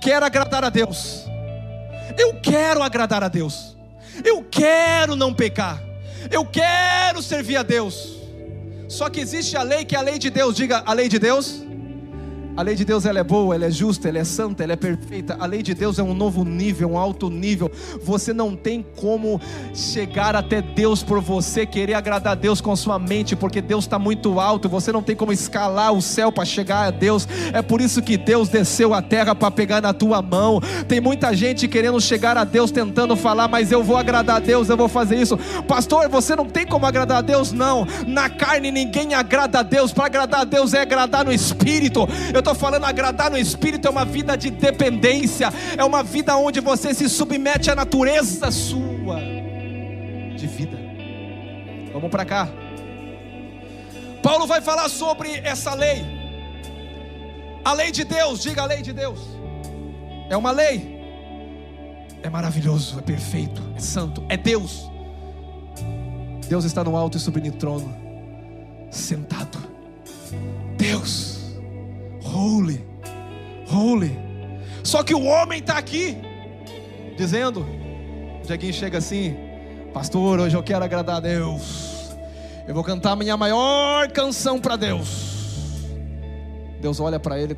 Quero 0.00 0.24
agradar 0.24 0.64
a 0.64 0.70
Deus. 0.70 1.24
Eu 2.16 2.40
quero 2.40 2.82
agradar 2.82 3.24
a 3.24 3.28
Deus. 3.28 3.76
Eu 4.24 4.44
quero 4.44 5.16
não 5.16 5.34
pecar. 5.34 5.82
Eu 6.30 6.46
quero 6.46 7.22
servir 7.22 7.56
a 7.56 7.62
Deus. 7.62 8.16
Só 8.88 9.10
que 9.10 9.20
existe 9.20 9.56
a 9.56 9.62
lei 9.62 9.84
que 9.84 9.96
é 9.96 9.98
a 9.98 10.02
lei 10.02 10.18
de 10.18 10.30
Deus. 10.30 10.54
Diga 10.54 10.82
a 10.86 10.92
lei 10.92 11.08
de 11.08 11.18
Deus. 11.18 11.65
A 12.56 12.62
lei 12.62 12.74
de 12.74 12.86
Deus 12.86 13.04
ela 13.04 13.18
é 13.18 13.22
boa, 13.22 13.54
ela 13.54 13.66
é 13.66 13.70
justa, 13.70 14.08
ela 14.08 14.16
é 14.16 14.24
santa, 14.24 14.64
ela 14.64 14.72
é 14.72 14.76
perfeita. 14.76 15.36
A 15.38 15.44
lei 15.44 15.62
de 15.62 15.74
Deus 15.74 15.98
é 15.98 16.02
um 16.02 16.14
novo 16.14 16.42
nível, 16.42 16.92
um 16.92 16.96
alto 16.96 17.28
nível. 17.28 17.70
Você 18.02 18.32
não 18.32 18.56
tem 18.56 18.82
como 18.96 19.38
chegar 19.74 20.34
até 20.34 20.62
Deus 20.62 21.02
por 21.02 21.20
você 21.20 21.66
querer 21.66 21.92
agradar 21.92 22.32
a 22.32 22.34
Deus 22.34 22.62
com 22.62 22.74
sua 22.74 22.98
mente, 22.98 23.36
porque 23.36 23.60
Deus 23.60 23.84
está 23.84 23.98
muito 23.98 24.40
alto. 24.40 24.70
Você 24.70 24.90
não 24.90 25.02
tem 25.02 25.14
como 25.14 25.34
escalar 25.34 25.92
o 25.92 26.00
céu 26.00 26.32
para 26.32 26.46
chegar 26.46 26.86
a 26.86 26.90
Deus. 26.90 27.28
É 27.52 27.60
por 27.60 27.82
isso 27.82 28.00
que 28.00 28.16
Deus 28.16 28.48
desceu 28.48 28.94
a 28.94 29.02
terra 29.02 29.34
para 29.34 29.50
pegar 29.50 29.82
na 29.82 29.92
tua 29.92 30.22
mão. 30.22 30.58
Tem 30.88 30.98
muita 30.98 31.36
gente 31.36 31.68
querendo 31.68 32.00
chegar 32.00 32.38
a 32.38 32.44
Deus, 32.44 32.70
tentando 32.70 33.14
falar, 33.16 33.48
mas 33.48 33.70
eu 33.70 33.84
vou 33.84 33.98
agradar 33.98 34.36
a 34.36 34.40
Deus, 34.40 34.70
eu 34.70 34.78
vou 34.78 34.88
fazer 34.88 35.16
isso. 35.16 35.38
Pastor, 35.68 36.08
você 36.08 36.34
não 36.34 36.46
tem 36.46 36.66
como 36.66 36.86
agradar 36.86 37.18
a 37.18 37.22
Deus? 37.22 37.52
Não. 37.52 37.86
Na 38.06 38.30
carne 38.30 38.70
ninguém 38.70 39.12
agrada 39.12 39.58
a 39.58 39.62
Deus. 39.62 39.92
Para 39.92 40.06
agradar 40.06 40.40
a 40.40 40.44
Deus 40.44 40.72
é 40.72 40.80
agradar 40.80 41.22
no 41.22 41.32
espírito. 41.32 42.08
Eu 42.32 42.45
estou 42.46 42.54
falando, 42.54 42.84
agradar 42.84 43.28
no 43.28 43.36
espírito 43.36 43.88
é 43.88 43.90
uma 43.90 44.04
vida 44.04 44.36
de 44.36 44.50
dependência, 44.50 45.52
é 45.76 45.84
uma 45.84 46.02
vida 46.04 46.36
onde 46.36 46.60
você 46.60 46.94
se 46.94 47.08
submete 47.08 47.70
à 47.70 47.74
natureza 47.74 48.50
sua 48.52 49.18
de 50.36 50.46
vida. 50.46 50.78
Vamos 51.92 52.08
para 52.08 52.24
cá. 52.24 52.48
Paulo 54.22 54.46
vai 54.46 54.60
falar 54.60 54.88
sobre 54.88 55.38
essa 55.38 55.74
lei. 55.74 56.04
A 57.64 57.72
lei 57.72 57.90
de 57.90 58.04
Deus, 58.04 58.40
diga 58.42 58.62
a 58.62 58.66
lei 58.66 58.80
de 58.80 58.92
Deus. 58.92 59.18
É 60.30 60.36
uma 60.36 60.52
lei. 60.52 60.94
É 62.22 62.30
maravilhoso, 62.30 62.98
é 62.98 63.02
perfeito, 63.02 63.60
é 63.76 63.80
santo, 63.80 64.24
é 64.28 64.36
Deus. 64.36 64.88
Deus 66.48 66.64
está 66.64 66.84
no 66.84 66.96
alto 66.96 67.16
e 67.16 67.20
sublime 67.20 67.50
trono, 67.50 67.92
sentado. 68.90 69.58
Deus 70.76 71.35
holy, 72.34 72.84
holy. 73.70 74.18
Só 74.82 75.02
que 75.02 75.14
o 75.14 75.24
homem 75.24 75.60
está 75.60 75.78
aqui, 75.78 76.16
dizendo: 77.16 77.66
Dieguinho 78.44 78.72
chega 78.72 78.98
assim, 78.98 79.36
pastor, 79.92 80.40
hoje 80.40 80.56
eu 80.56 80.62
quero 80.62 80.84
agradar 80.84 81.16
a 81.16 81.20
Deus, 81.20 82.14
eu 82.66 82.74
vou 82.74 82.84
cantar 82.84 83.12
a 83.12 83.16
minha 83.16 83.36
maior 83.36 84.08
canção 84.10 84.60
para 84.60 84.76
Deus. 84.76 85.34
Deus 86.80 87.00
olha 87.00 87.18
para 87.18 87.38
ele, 87.38 87.56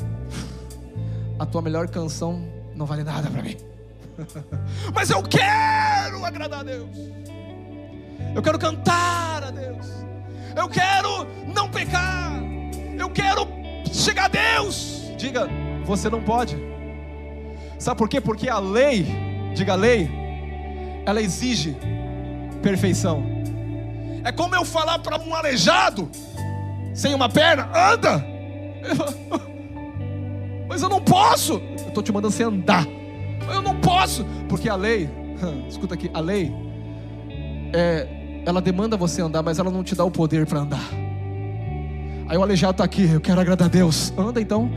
a 1.39 1.45
tua 1.45 1.61
melhor 1.61 1.89
canção 1.89 2.43
não 2.75 2.87
vale 2.87 3.03
nada 3.03 3.29
para 3.29 3.43
mim, 3.43 3.57
mas 4.95 5.11
eu 5.11 5.23
quero 5.23 6.25
agradar 6.25 6.61
a 6.61 6.63
Deus, 6.63 6.97
eu 8.35 8.43
quero 8.43 8.59
cantar 8.59 9.45
a 9.45 9.51
Deus, 9.51 9.87
eu 10.57 10.69
quero 10.69 11.27
não 11.53 11.69
pecar, 11.69 12.41
eu 12.97 13.11
quero 13.11 13.58
chegar 13.93 14.27
a 14.27 14.29
Deus. 14.29 15.13
Diga, 15.17 15.49
você 15.85 16.09
não 16.09 16.23
pode. 16.23 16.57
Sabe 17.79 17.99
por 17.99 18.09
quê? 18.09 18.21
Porque 18.21 18.49
a 18.49 18.59
lei, 18.59 19.07
diga 19.55 19.73
a 19.73 19.77
lei, 19.77 20.11
ela 21.07 21.21
exige 21.21 21.77
perfeição. 22.63 23.25
É 24.25 24.33
como 24.33 24.55
eu 24.55 24.65
falar 24.65 24.99
para 24.99 25.19
um 25.21 25.35
aleijado, 25.35 26.11
sem 26.93 27.15
uma 27.15 27.29
perna, 27.29 27.71
anda. 27.75 28.25
Mas 30.69 30.83
eu 30.83 30.89
não 30.89 31.01
posso. 31.01 31.55
Eu 31.55 31.89
estou 31.89 32.03
te 32.03 32.13
mandando 32.13 32.33
você 32.33 32.43
andar. 32.43 32.87
Eu 33.53 33.63
não 33.63 33.81
posso, 33.81 34.25
porque 34.49 34.69
a 34.69 34.77
lei, 34.77 35.09
escuta 35.69 35.95
aqui, 35.95 36.11
a 36.13 36.21
lei, 36.21 36.53
é, 37.73 38.07
ela 38.45 38.61
demanda 38.61 38.97
você 38.97 39.23
andar, 39.23 39.43
mas 39.43 39.59
ela 39.59 39.71
não 39.71 39.83
te 39.83 39.95
dá 39.95 40.05
o 40.05 40.11
poder 40.11 40.47
para 40.47 40.61
andar. 40.61 41.08
Aí 42.29 42.37
o 42.37 42.43
aleijado 42.43 42.73
está 42.73 42.85
aqui, 42.85 43.11
eu 43.11 43.21
quero 43.21 43.41
agradar 43.41 43.67
a 43.67 43.71
Deus. 43.71 44.13
Anda 44.17 44.39
então. 44.39 44.71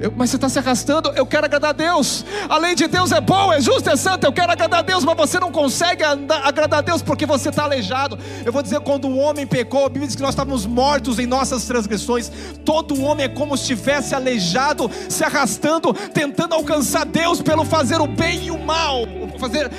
Eu, 0.00 0.12
mas 0.14 0.28
você 0.28 0.36
está 0.36 0.48
se 0.48 0.58
arrastando, 0.58 1.10
eu 1.14 1.24
quero 1.24 1.46
agradar 1.46 1.70
a 1.70 1.72
Deus. 1.72 2.24
A 2.48 2.58
lei 2.58 2.74
de 2.74 2.88
Deus 2.88 3.12
é 3.12 3.20
boa, 3.20 3.54
é 3.54 3.60
justa, 3.60 3.92
é 3.92 3.96
santa, 3.96 4.26
eu 4.26 4.32
quero 4.32 4.50
agradar 4.50 4.80
a 4.80 4.82
Deus, 4.82 5.04
mas 5.04 5.16
você 5.16 5.38
não 5.38 5.52
consegue 5.52 6.02
andar, 6.02 6.42
agradar 6.44 6.80
a 6.80 6.82
Deus 6.82 7.02
porque 7.02 7.24
você 7.24 7.48
está 7.48 7.62
aleijado. 7.62 8.18
Eu 8.44 8.52
vou 8.52 8.60
dizer, 8.60 8.80
quando 8.80 9.06
o 9.06 9.16
homem 9.16 9.46
pecou, 9.46 9.86
a 9.86 9.88
Bíblia 9.88 10.08
diz 10.08 10.16
que 10.16 10.22
nós 10.22 10.30
estávamos 10.30 10.66
mortos 10.66 11.20
em 11.20 11.26
nossas 11.26 11.64
transgressões. 11.64 12.30
Todo 12.64 13.00
homem 13.00 13.26
é 13.26 13.28
como 13.28 13.56
se 13.56 13.62
estivesse 13.62 14.12
aleijado, 14.12 14.90
se 15.08 15.22
arrastando, 15.22 15.94
tentando 15.94 16.54
alcançar 16.54 17.06
Deus 17.06 17.40
pelo 17.40 17.64
fazer 17.64 18.00
o 18.00 18.08
bem 18.08 18.46
e 18.46 18.50
o 18.50 18.58
mal, 18.58 19.06
fazer, 19.38 19.70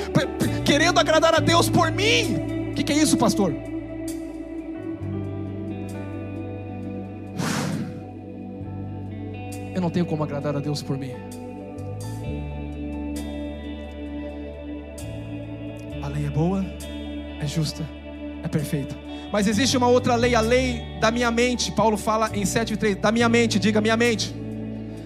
querendo 0.64 0.98
agradar 0.98 1.36
a 1.36 1.40
Deus 1.40 1.70
por 1.70 1.92
mim. 1.92 2.72
O 2.72 2.74
que, 2.74 2.84
que 2.84 2.94
é 2.94 2.96
isso, 2.96 3.18
pastor? 3.18 3.77
Eu 9.78 9.82
não 9.82 9.92
tenho 9.92 10.08
como 10.08 10.24
agradar 10.24 10.56
a 10.56 10.60
Deus 10.60 10.82
por 10.82 10.98
mim. 10.98 11.12
A 16.02 16.08
lei 16.08 16.26
é 16.26 16.30
boa, 16.32 16.66
é 17.40 17.46
justa, 17.46 17.88
é 18.44 18.48
perfeita. 18.48 18.96
Mas 19.32 19.46
existe 19.46 19.78
uma 19.78 19.88
outra 19.88 20.16
lei, 20.16 20.34
a 20.34 20.42
lei 20.42 20.82
da 21.00 21.12
minha 21.12 21.30
mente. 21.30 21.72
Paulo 21.72 21.96
fala 21.96 22.36
em 22.36 22.42
7,3: 22.42 22.96
da 22.96 23.12
minha 23.12 23.30
mente, 23.30 23.60
diga 23.60 23.80
minha 23.80 23.96
mente. 23.96 24.36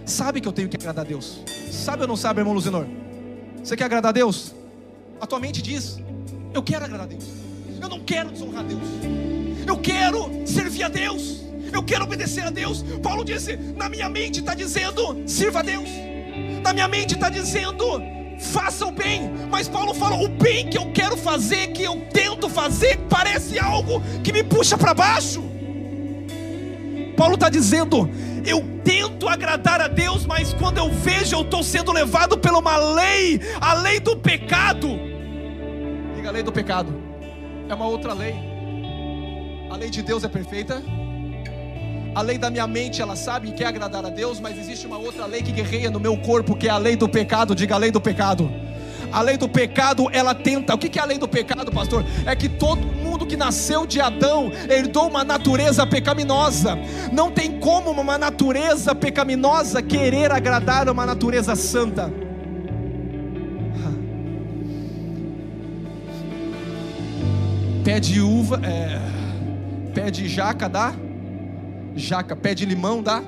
Sabe 0.06 0.40
que 0.40 0.48
eu 0.48 0.54
tenho 0.54 0.70
que 0.70 0.78
agradar 0.78 1.04
a 1.06 1.08
Deus? 1.08 1.42
Sabe 1.70 2.04
ou 2.04 2.08
não 2.08 2.16
sabe, 2.16 2.40
irmão 2.40 2.54
Luzinor? 2.54 2.86
Você 3.62 3.76
quer 3.76 3.84
agradar 3.84 4.10
a 4.10 4.14
Deus? 4.14 4.56
A 5.20 5.28
tua 5.28 5.40
mente 5.40 5.62
diz: 5.62 6.00
Eu 6.54 6.64
quero 6.64 6.86
agradar 6.86 7.08
a 7.08 7.10
Deus. 7.10 7.26
Eu 7.82 7.90
não 7.90 8.00
quero 8.00 8.32
desonrar 8.32 8.62
a 8.62 8.68
Deus. 8.68 8.82
Eu 9.68 9.78
quero 9.78 10.48
servir 10.48 10.84
a 10.84 10.88
Deus 10.88 11.51
eu 11.76 11.84
quero 11.84 12.04
obedecer 12.04 12.44
a 12.44 12.50
Deus. 12.50 12.84
Paulo 13.02 13.24
disse: 13.24 13.56
na 13.76 13.90
minha 13.90 14.10
mente 14.10 14.40
está 14.40 14.54
dizendo, 14.54 15.24
sirva 15.28 15.60
a 15.60 15.64
Deus. 15.64 15.90
Na 16.64 16.74
minha 16.74 16.88
mente 16.88 17.16
está 17.16 17.30
dizendo, 17.30 18.02
faça 18.40 18.86
o 18.86 18.92
bem. 18.92 19.32
Mas 19.50 19.68
Paulo 19.68 19.94
fala: 19.94 20.16
o 20.16 20.28
bem 20.28 20.70
que 20.70 20.78
eu 20.78 20.92
quero 20.92 21.18
fazer, 21.18 21.68
que 21.68 21.84
eu 21.84 22.02
tento 22.12 22.50
fazer, 22.50 22.98
parece 23.10 23.60
algo 23.60 24.02
que 24.24 24.32
me 24.32 24.44
puxa 24.44 24.78
para 24.78 24.94
baixo. 24.94 25.44
Paulo 27.16 27.36
está 27.36 27.50
dizendo: 27.50 28.10
eu 28.46 28.64
tento 28.84 29.28
agradar 29.28 29.80
a 29.82 29.88
Deus, 29.88 30.26
mas 30.26 30.54
quando 30.54 30.78
eu 30.80 30.90
vejo, 30.90 31.36
eu 31.36 31.42
estou 31.42 31.64
sendo 31.64 31.92
levado 31.92 32.38
pela 32.38 32.60
uma 32.60 32.78
lei, 32.78 33.40
a 33.60 33.74
lei 33.74 34.00
do 34.00 34.18
pecado. 34.18 34.88
Diga 36.16 36.30
a 36.30 36.32
lei 36.32 36.44
do 36.44 36.52
pecado, 36.52 36.94
é 37.70 37.74
uma 37.74 37.86
outra 37.86 38.14
lei. 38.14 38.36
A 39.70 39.76
lei 39.78 39.90
de 39.90 40.02
Deus 40.02 40.24
é 40.24 40.28
perfeita, 40.28 40.82
a 42.14 42.22
lei 42.22 42.38
da 42.38 42.50
minha 42.50 42.68
mente, 42.68 43.02
ela 43.02 43.16
sabe 43.16 43.48
que 43.48 43.54
quer 43.54 43.68
agradar 43.68 44.06
a 44.06 44.10
Deus, 44.10 44.40
mas 44.40 44.58
existe 44.58 44.86
uma 44.86 44.98
outra 44.98 45.26
lei 45.26 45.42
que 45.42 45.52
guerreia 45.52 45.90
no 45.90 46.00
meu 46.00 46.18
corpo, 46.18 46.56
que 46.56 46.68
é 46.68 46.70
a 46.70 46.78
lei 46.78 46.96
do 46.96 47.08
pecado. 47.08 47.56
Diga 47.56 47.76
a 47.76 47.78
lei 47.78 47.90
do 47.90 48.02
pecado. 48.02 48.52
A 49.14 49.22
lei 49.22 49.38
do 49.38 49.48
pecado, 49.48 50.10
ela 50.12 50.36
tenta. 50.36 50.76
O 50.76 50.78
que 50.78 51.00
é 51.00 51.02
a 51.02 51.06
lei 51.06 51.18
do 51.18 51.28
pecado, 51.28 51.72
pastor? 51.72 52.06
É 52.26 52.36
que 52.36 52.50
todo 52.50 52.86
mundo 52.86 53.26
que 53.26 53.38
nasceu 53.38 53.86
de 53.86 54.02
Adão 54.02 54.52
herdou 54.70 55.08
uma 55.08 55.24
natureza 55.24 55.88
pecaminosa. 55.88 56.78
Não 57.14 57.32
tem 57.32 57.60
como 57.60 57.92
uma 57.92 58.18
natureza 58.18 58.94
pecaminosa 58.94 59.82
querer 59.82 60.32
agradar 60.32 60.90
uma 60.90 61.06
natureza 61.06 61.56
santa. 61.56 62.12
Pé 67.86 68.00
de 68.00 68.22
uva, 68.22 68.62
é, 68.64 69.00
pé 69.94 70.12
de 70.12 70.28
jaca 70.28 70.70
dá 70.70 70.94
jaca, 71.96 72.36
pé 72.36 72.54
de 72.54 72.66
limão 72.66 73.02
dá? 73.02 73.22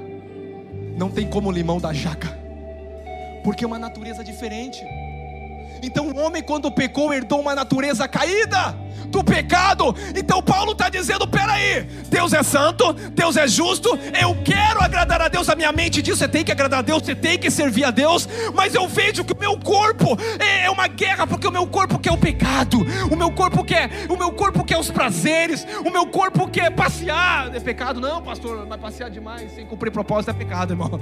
Não 0.97 1.09
tem 1.09 1.27
como 1.27 1.51
limão 1.51 1.79
dar 1.79 1.93
jaca, 1.93 2.37
porque 3.43 3.63
é 3.63 3.67
uma 3.67 3.79
natureza 3.79 4.23
diferente. 4.23 4.79
Então 5.83 6.07
o 6.07 6.17
homem, 6.17 6.41
quando 6.41 6.71
pecou, 6.71 7.13
herdou 7.13 7.41
uma 7.41 7.53
natureza 7.53 8.07
caída 8.07 8.73
do 9.07 9.23
pecado. 9.23 9.93
Então 10.15 10.41
Paulo 10.41 10.71
está 10.71 10.87
dizendo: 10.89 11.27
peraí, 11.27 11.83
Deus 12.09 12.31
é 12.31 12.41
santo, 12.41 12.93
Deus 12.93 13.35
é 13.35 13.47
justo, 13.47 13.99
eu 14.19 14.35
quero 14.43 14.81
agradar 14.81 15.21
a 15.21 15.27
Deus. 15.27 15.49
A 15.49 15.55
minha 15.55 15.71
mente 15.73 16.01
diz: 16.01 16.17
você 16.17 16.27
tem 16.27 16.43
que 16.43 16.51
agradar 16.51 16.79
a 16.79 16.81
Deus, 16.81 17.03
você 17.03 17.13
tem 17.13 17.37
que 17.37 17.51
servir 17.51 17.83
a 17.83 17.91
Deus, 17.91 18.27
mas 18.55 18.73
eu 18.73 18.87
vejo 18.87 19.25
que 19.25 19.33
o 19.33 19.37
meu 19.37 19.57
corpo 19.59 20.17
é, 20.39 20.65
é 20.65 20.71
uma 20.71 20.87
guerra, 20.87 21.27
porque 21.27 21.47
o 21.47 21.51
meu 21.51 21.67
corpo 21.67 21.99
quer 21.99 22.11
o 22.11 22.17
pecado, 22.17 22.79
o 23.11 23.15
meu 23.15 23.31
corpo 23.31 23.63
quer, 23.63 23.89
o 24.09 24.15
meu 24.15 24.31
corpo 24.31 24.63
quer 24.63 24.77
os 24.77 24.89
prazeres, 24.89 25.67
o 25.85 25.91
meu 25.91 26.07
corpo 26.07 26.47
quer 26.47 26.71
passear. 26.71 27.53
É 27.53 27.59
pecado, 27.59 27.99
não, 27.99 28.21
pastor, 28.21 28.65
mas 28.65 28.79
passear 28.79 29.09
demais 29.09 29.51
sem 29.53 29.65
cumprir 29.65 29.91
propósito 29.91 30.31
é 30.31 30.33
pecado, 30.33 30.71
irmão. 30.71 30.99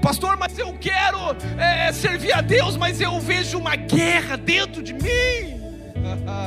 Pastor, 0.00 0.36
mas 0.36 0.56
eu 0.58 0.72
quero 0.80 1.18
é, 1.58 1.92
servir 1.92 2.32
a 2.32 2.40
Deus, 2.40 2.76
mas 2.76 3.00
eu 3.00 3.20
vejo 3.20 3.58
uma 3.58 3.74
guerra 3.74 4.11
dentro 4.44 4.82
de 4.82 4.92
mim. 4.92 5.60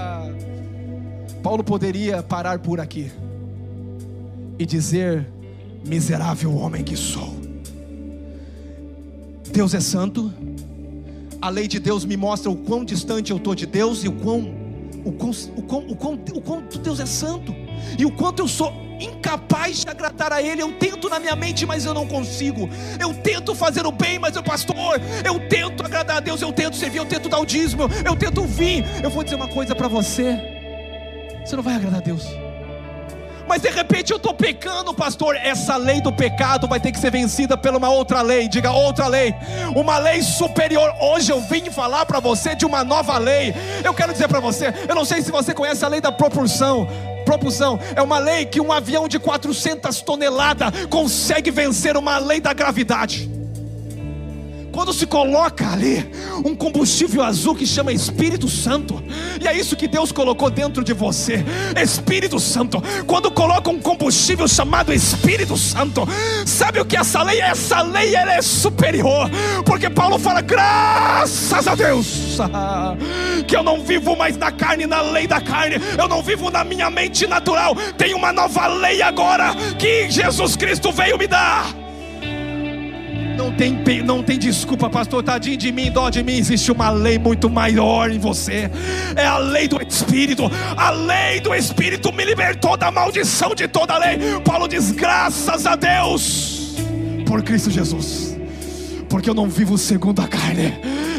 Paulo 1.42 1.64
poderia 1.64 2.24
parar 2.24 2.60
por 2.60 2.80
aqui 2.80 3.12
e 4.58 4.66
dizer: 4.66 5.28
miserável 5.86 6.56
homem 6.56 6.84
que 6.84 6.96
sou. 6.96 7.36
Deus 9.52 9.74
é 9.74 9.80
santo, 9.80 10.34
a 11.42 11.50
lei 11.50 11.68
de 11.68 11.80
Deus 11.80 12.04
me 12.04 12.18
mostra 12.18 12.52
o 12.52 12.56
quão 12.56 12.84
distante 12.84 13.32
eu 13.32 13.38
estou 13.38 13.56
de 13.56 13.66
Deus 13.66 14.04
e 14.04 14.08
o 14.08 14.12
quão, 14.12 14.54
o 15.06 15.12
quão, 15.12 15.32
o 15.56 15.62
quão, 15.62 15.88
o 15.88 15.96
quão, 15.96 16.14
o 16.34 16.42
quanto 16.42 16.80
Deus 16.80 17.00
é 17.00 17.06
santo 17.06 17.56
e 17.98 18.06
o 18.06 18.12
quanto 18.12 18.42
eu 18.42 18.48
sou 18.48 18.85
incapaz 19.00 19.82
de 19.82 19.90
agradar 19.90 20.32
a 20.34 20.42
Ele. 20.42 20.62
Eu 20.62 20.72
tento 20.74 21.10
na 21.10 21.20
minha 21.20 21.36
mente, 21.36 21.66
mas 21.66 21.86
eu 21.86 21.94
não 21.94 22.08
consigo. 22.08 22.70
Eu 23.00 23.14
tento 23.14 23.54
fazer 23.56 23.86
o 23.86 23.92
bem, 23.92 24.20
mas 24.20 24.36
eu, 24.36 24.44
pastor, 24.44 25.00
eu 25.24 25.40
tento 25.48 25.86
agradar 25.86 26.18
a 26.18 26.20
Deus, 26.20 26.42
eu 26.42 26.52
tento 26.52 26.76
servir, 26.76 26.98
eu 26.98 27.06
tento 27.06 27.30
dar 27.30 27.40
o 27.40 27.46
dízimo, 27.46 27.84
eu 28.06 28.16
tento 28.16 28.44
vir. 28.44 28.86
Eu 29.04 29.10
vou 29.10 29.24
dizer 29.24 29.36
uma 29.36 29.48
coisa 29.48 29.76
para 29.76 29.88
você 29.88 30.56
você 31.46 31.56
não 31.56 31.64
vai 31.64 31.76
agradar 31.76 32.00
a 32.00 32.04
Deus. 32.04 32.26
Mas 33.48 33.62
de 33.62 33.70
repente 33.70 34.12
eu 34.12 34.18
estou 34.18 34.34
pecando, 34.34 34.92
pastor. 34.96 35.36
Essa 35.36 35.78
lei 35.78 36.02
do 36.02 36.12
pecado 36.12 36.68
vai 36.68 36.80
ter 36.80 36.92
que 36.92 36.98
ser 36.98 37.12
vencida 37.12 37.56
por 37.56 37.76
uma 37.76 37.90
outra 37.90 38.24
lei. 38.24 38.48
Diga 38.48 38.72
outra 38.72 39.06
lei, 39.08 39.36
uma 39.76 40.00
lei 40.00 40.24
superior. 40.24 40.92
Hoje 41.00 41.32
eu 41.32 41.40
vim 41.42 41.70
falar 41.70 42.04
para 42.08 42.20
você 42.20 42.56
de 42.56 42.66
uma 42.66 42.84
nova 42.84 43.20
lei. 43.20 43.54
Eu 43.84 43.94
quero 43.94 44.12
dizer 44.12 44.28
para 44.28 44.40
você, 44.40 44.74
eu 44.90 44.96
não 44.96 45.06
sei 45.06 45.22
se 45.22 45.32
você 45.32 45.54
conhece 45.54 45.86
a 45.86 45.88
lei 45.88 46.02
da 46.02 46.12
proporção. 46.12 46.88
Propulsão 47.26 47.80
é 47.96 48.02
uma 48.02 48.20
lei 48.20 48.46
que 48.46 48.62
um 48.62 48.72
avião 48.72 49.08
de 49.08 49.20
400 49.20 50.02
toneladas 50.02 50.86
consegue 50.90 51.52
vencer 51.52 51.98
uma 51.98 52.18
lei 52.20 52.40
da 52.40 52.54
gravidade. 52.54 53.35
Quando 54.76 54.92
se 54.92 55.08
coloca 55.08 55.72
ali 55.72 56.06
um 56.44 56.54
combustível 56.54 57.24
azul 57.24 57.56
que 57.56 57.66
chama 57.66 57.94
Espírito 57.94 58.50
Santo, 58.50 59.02
e 59.42 59.48
é 59.48 59.58
isso 59.58 59.74
que 59.74 59.88
Deus 59.88 60.12
colocou 60.12 60.50
dentro 60.50 60.84
de 60.84 60.92
você, 60.92 61.46
Espírito 61.82 62.42
Santo. 62.42 62.84
Quando 63.08 63.32
coloca 63.32 63.70
um 63.70 63.80
combustível 63.80 64.46
chamado 64.50 64.92
Espírito 64.92 65.56
Santo, 65.56 66.06
sabe 66.46 66.82
o 66.82 66.86
que 66.86 66.98
essa 66.98 67.24
lei 67.24 67.40
é? 67.40 67.52
Essa 67.52 67.82
lei 67.84 68.14
ela 68.14 68.34
é 68.34 68.42
superior, 68.42 69.32
porque 69.66 69.90
Paulo 69.90 70.20
fala: 70.20 70.42
graças 70.42 71.70
a 71.70 71.74
Deus, 71.74 72.38
que 73.48 73.56
eu 73.56 73.64
não 73.64 73.82
vivo 73.82 74.14
mais 74.18 74.36
na 74.36 74.52
carne, 74.52 74.86
na 74.86 75.00
lei 75.00 75.26
da 75.26 75.40
carne, 75.40 75.78
eu 75.98 76.10
não 76.10 76.22
vivo 76.22 76.52
na 76.52 76.66
minha 76.66 76.90
mente 76.90 77.26
natural, 77.26 77.78
tem 77.98 78.14
uma 78.14 78.34
nova 78.34 78.68
lei 78.68 79.02
agora 79.02 79.56
que 79.80 80.12
Jesus 80.12 80.58
Cristo 80.58 80.92
veio 80.92 81.18
me 81.18 81.28
dar. 81.28 81.85
Não 83.38 83.52
tem, 83.52 84.04
não 84.04 84.24
tem 84.24 84.38
desculpa, 84.40 84.90
pastor, 84.90 85.24
tadinho 85.24 85.58
de 85.58 85.72
mim, 85.72 85.92
dó 85.92 86.10
de 86.10 86.24
mim. 86.24 86.38
Existe 86.38 86.72
uma 86.72 86.90
lei 86.90 87.18
muito 87.18 87.50
maior 87.50 88.12
em 88.12 88.20
você. 88.20 88.70
É 89.16 89.26
a 89.26 89.38
lei 89.38 89.68
do 89.68 89.82
Espírito. 89.82 90.52
A 90.76 90.90
lei 90.92 91.40
do 91.40 91.54
Espírito 91.54 92.12
me 92.12 92.26
libertou 92.26 92.76
da 92.76 92.92
maldição 92.92 93.54
de 93.54 93.68
toda 93.68 93.94
a 93.94 93.98
lei. 93.98 94.18
Paulo 94.44 94.68
diz: 94.68 94.92
graças 94.92 95.66
a 95.66 95.76
Deus 95.76 96.76
por 97.26 97.42
Cristo 97.44 97.70
Jesus 97.72 98.35
porque 99.10 99.30
eu 99.30 99.34
não 99.34 99.50
vivo 99.50 99.78
segundo 99.78 100.22
a 100.22 100.28
carne. 100.28 100.74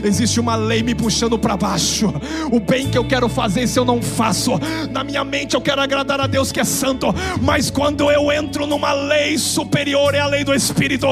Existe 0.05 0.39
uma 0.39 0.55
lei 0.55 0.83
me 0.83 0.95
puxando 0.95 1.39
para 1.39 1.57
baixo. 1.57 2.13
O 2.51 2.61
bem 2.61 2.89
que 2.89 2.99
eu 2.99 3.05
quero 3.05 3.29
fazer, 3.29 3.67
se 3.67 3.79
eu 3.79 3.85
não 3.85 4.01
faço, 4.03 4.53
na 4.91 5.03
minha 5.03 5.25
mente 5.25 5.55
eu 5.55 5.61
quero 5.61 5.81
agradar 5.81 6.21
a 6.21 6.27
Deus 6.27 6.53
que 6.53 6.61
é 6.61 6.65
santo, 6.65 7.15
mas 7.41 7.71
quando 7.71 8.11
eu 8.11 8.31
entro 8.31 8.67
numa 8.67 8.93
lei 8.93 9.39
superior, 9.39 10.15
é 10.15 10.21
a 10.21 10.27
lei 10.27 10.45
do 10.45 10.55
Espírito, 10.55 11.07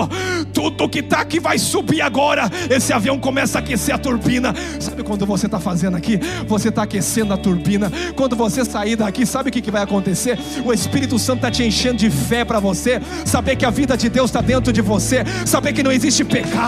tudo 0.52 0.88
que 0.88 1.00
está 1.00 1.20
aqui 1.20 1.40
vai 1.40 1.58
subir 1.58 2.02
agora. 2.02 2.50
Esse 2.70 2.92
avião 2.92 3.18
começa 3.18 3.58
a 3.58 3.60
aquecer 3.60 3.94
a 3.94 3.98
turbina. 3.98 4.54
Sabe 4.78 5.02
quando 5.02 5.26
você 5.26 5.46
está 5.46 5.58
fazendo 5.58 5.96
aqui? 5.96 6.20
Você 6.46 6.68
está 6.68 6.82
aquecendo 6.82 7.32
a 7.32 7.36
turbina. 7.36 7.90
Quando 8.14 8.36
você 8.36 8.64
sair 8.64 8.96
daqui, 8.96 9.24
sabe 9.24 9.48
o 9.48 9.52
que, 9.52 9.62
que 9.62 9.70
vai 9.70 9.82
acontecer? 9.82 10.38
O 10.64 10.72
Espírito 10.72 11.18
Santo 11.18 11.38
está 11.38 11.50
te 11.50 11.64
enchendo 11.64 11.96
de 11.96 12.10
fé 12.10 12.44
para 12.44 12.60
você, 12.60 13.00
saber 13.24 13.56
que 13.56 13.64
a 13.64 13.70
vida 13.70 13.96
de 13.96 14.08
Deus 14.08 14.30
está 14.30 14.40
dentro 14.40 14.72
de 14.72 14.80
você, 14.80 15.24
saber 15.46 15.72
que 15.72 15.82
não 15.82 15.90
existe 15.90 16.24
pecado 16.24 16.63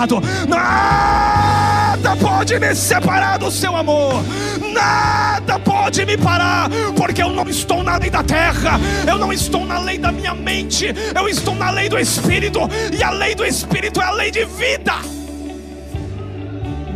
Nada 0.46 2.14
pode 2.16 2.58
me 2.58 2.74
separar 2.74 3.38
do 3.38 3.50
seu 3.50 3.74
amor. 3.74 4.22
Nada 4.70 5.58
pode 5.58 6.04
me 6.04 6.18
parar, 6.18 6.68
porque 6.94 7.22
eu 7.22 7.30
não 7.30 7.48
estou 7.48 7.82
na 7.82 7.96
lei 7.96 8.10
da 8.10 8.22
terra, 8.22 8.78
eu 9.08 9.16
não 9.16 9.32
estou 9.32 9.64
na 9.64 9.78
lei 9.78 9.96
da 9.96 10.12
minha 10.12 10.34
mente, 10.34 10.94
eu 11.14 11.26
estou 11.28 11.54
na 11.54 11.70
lei 11.70 11.88
do 11.88 11.98
Espírito, 11.98 12.60
e 12.92 13.02
a 13.02 13.10
lei 13.10 13.34
do 13.34 13.42
Espírito 13.42 14.02
é 14.02 14.04
a 14.04 14.10
lei 14.10 14.30
de 14.30 14.44
vida. 14.44 14.92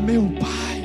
Meu 0.04 0.30
Pai, 0.38 0.84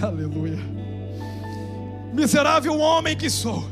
aleluia, 0.06 0.58
miserável 2.12 2.78
homem 2.78 3.16
que 3.16 3.28
sou, 3.28 3.64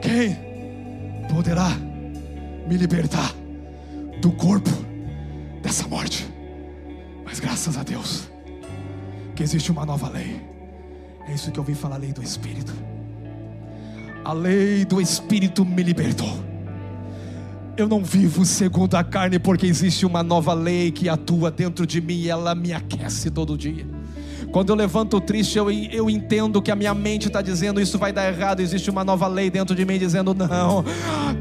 quem 0.00 0.47
poderá 1.38 1.68
me 2.66 2.76
libertar 2.76 3.32
do 4.20 4.32
corpo 4.32 4.70
dessa 5.62 5.86
morte? 5.86 6.26
Mas 7.24 7.38
graças 7.38 7.78
a 7.78 7.84
Deus, 7.84 8.28
que 9.36 9.44
existe 9.44 9.70
uma 9.70 9.86
nova 9.86 10.08
lei. 10.08 10.40
É 11.28 11.32
isso 11.32 11.52
que 11.52 11.60
eu 11.60 11.62
vim 11.62 11.74
falar, 11.74 11.94
a 11.94 11.98
lei 11.98 12.12
do 12.12 12.24
Espírito. 12.24 12.72
A 14.24 14.32
lei 14.32 14.84
do 14.84 15.00
Espírito 15.00 15.64
me 15.64 15.80
libertou. 15.80 16.42
Eu 17.76 17.86
não 17.86 18.02
vivo 18.02 18.44
segundo 18.44 18.96
a 18.96 19.04
carne, 19.04 19.38
porque 19.38 19.64
existe 19.64 20.04
uma 20.04 20.24
nova 20.24 20.52
lei 20.54 20.90
que 20.90 21.08
atua 21.08 21.52
dentro 21.52 21.86
de 21.86 22.00
mim 22.00 22.22
e 22.22 22.28
ela 22.28 22.52
me 22.52 22.72
aquece 22.72 23.30
todo 23.30 23.56
dia. 23.56 23.86
Quando 24.50 24.70
eu 24.70 24.76
levanto 24.76 25.20
triste, 25.20 25.58
eu, 25.58 25.70
eu 25.70 26.08
entendo 26.08 26.62
que 26.62 26.70
a 26.70 26.76
minha 26.76 26.94
mente 26.94 27.26
está 27.26 27.42
dizendo 27.42 27.80
isso 27.80 27.98
vai 27.98 28.12
dar 28.12 28.26
errado. 28.28 28.60
Existe 28.60 28.88
uma 28.88 29.04
nova 29.04 29.26
lei 29.28 29.50
dentro 29.50 29.74
de 29.74 29.84
mim 29.84 29.98
dizendo 29.98 30.34
não, 30.34 30.84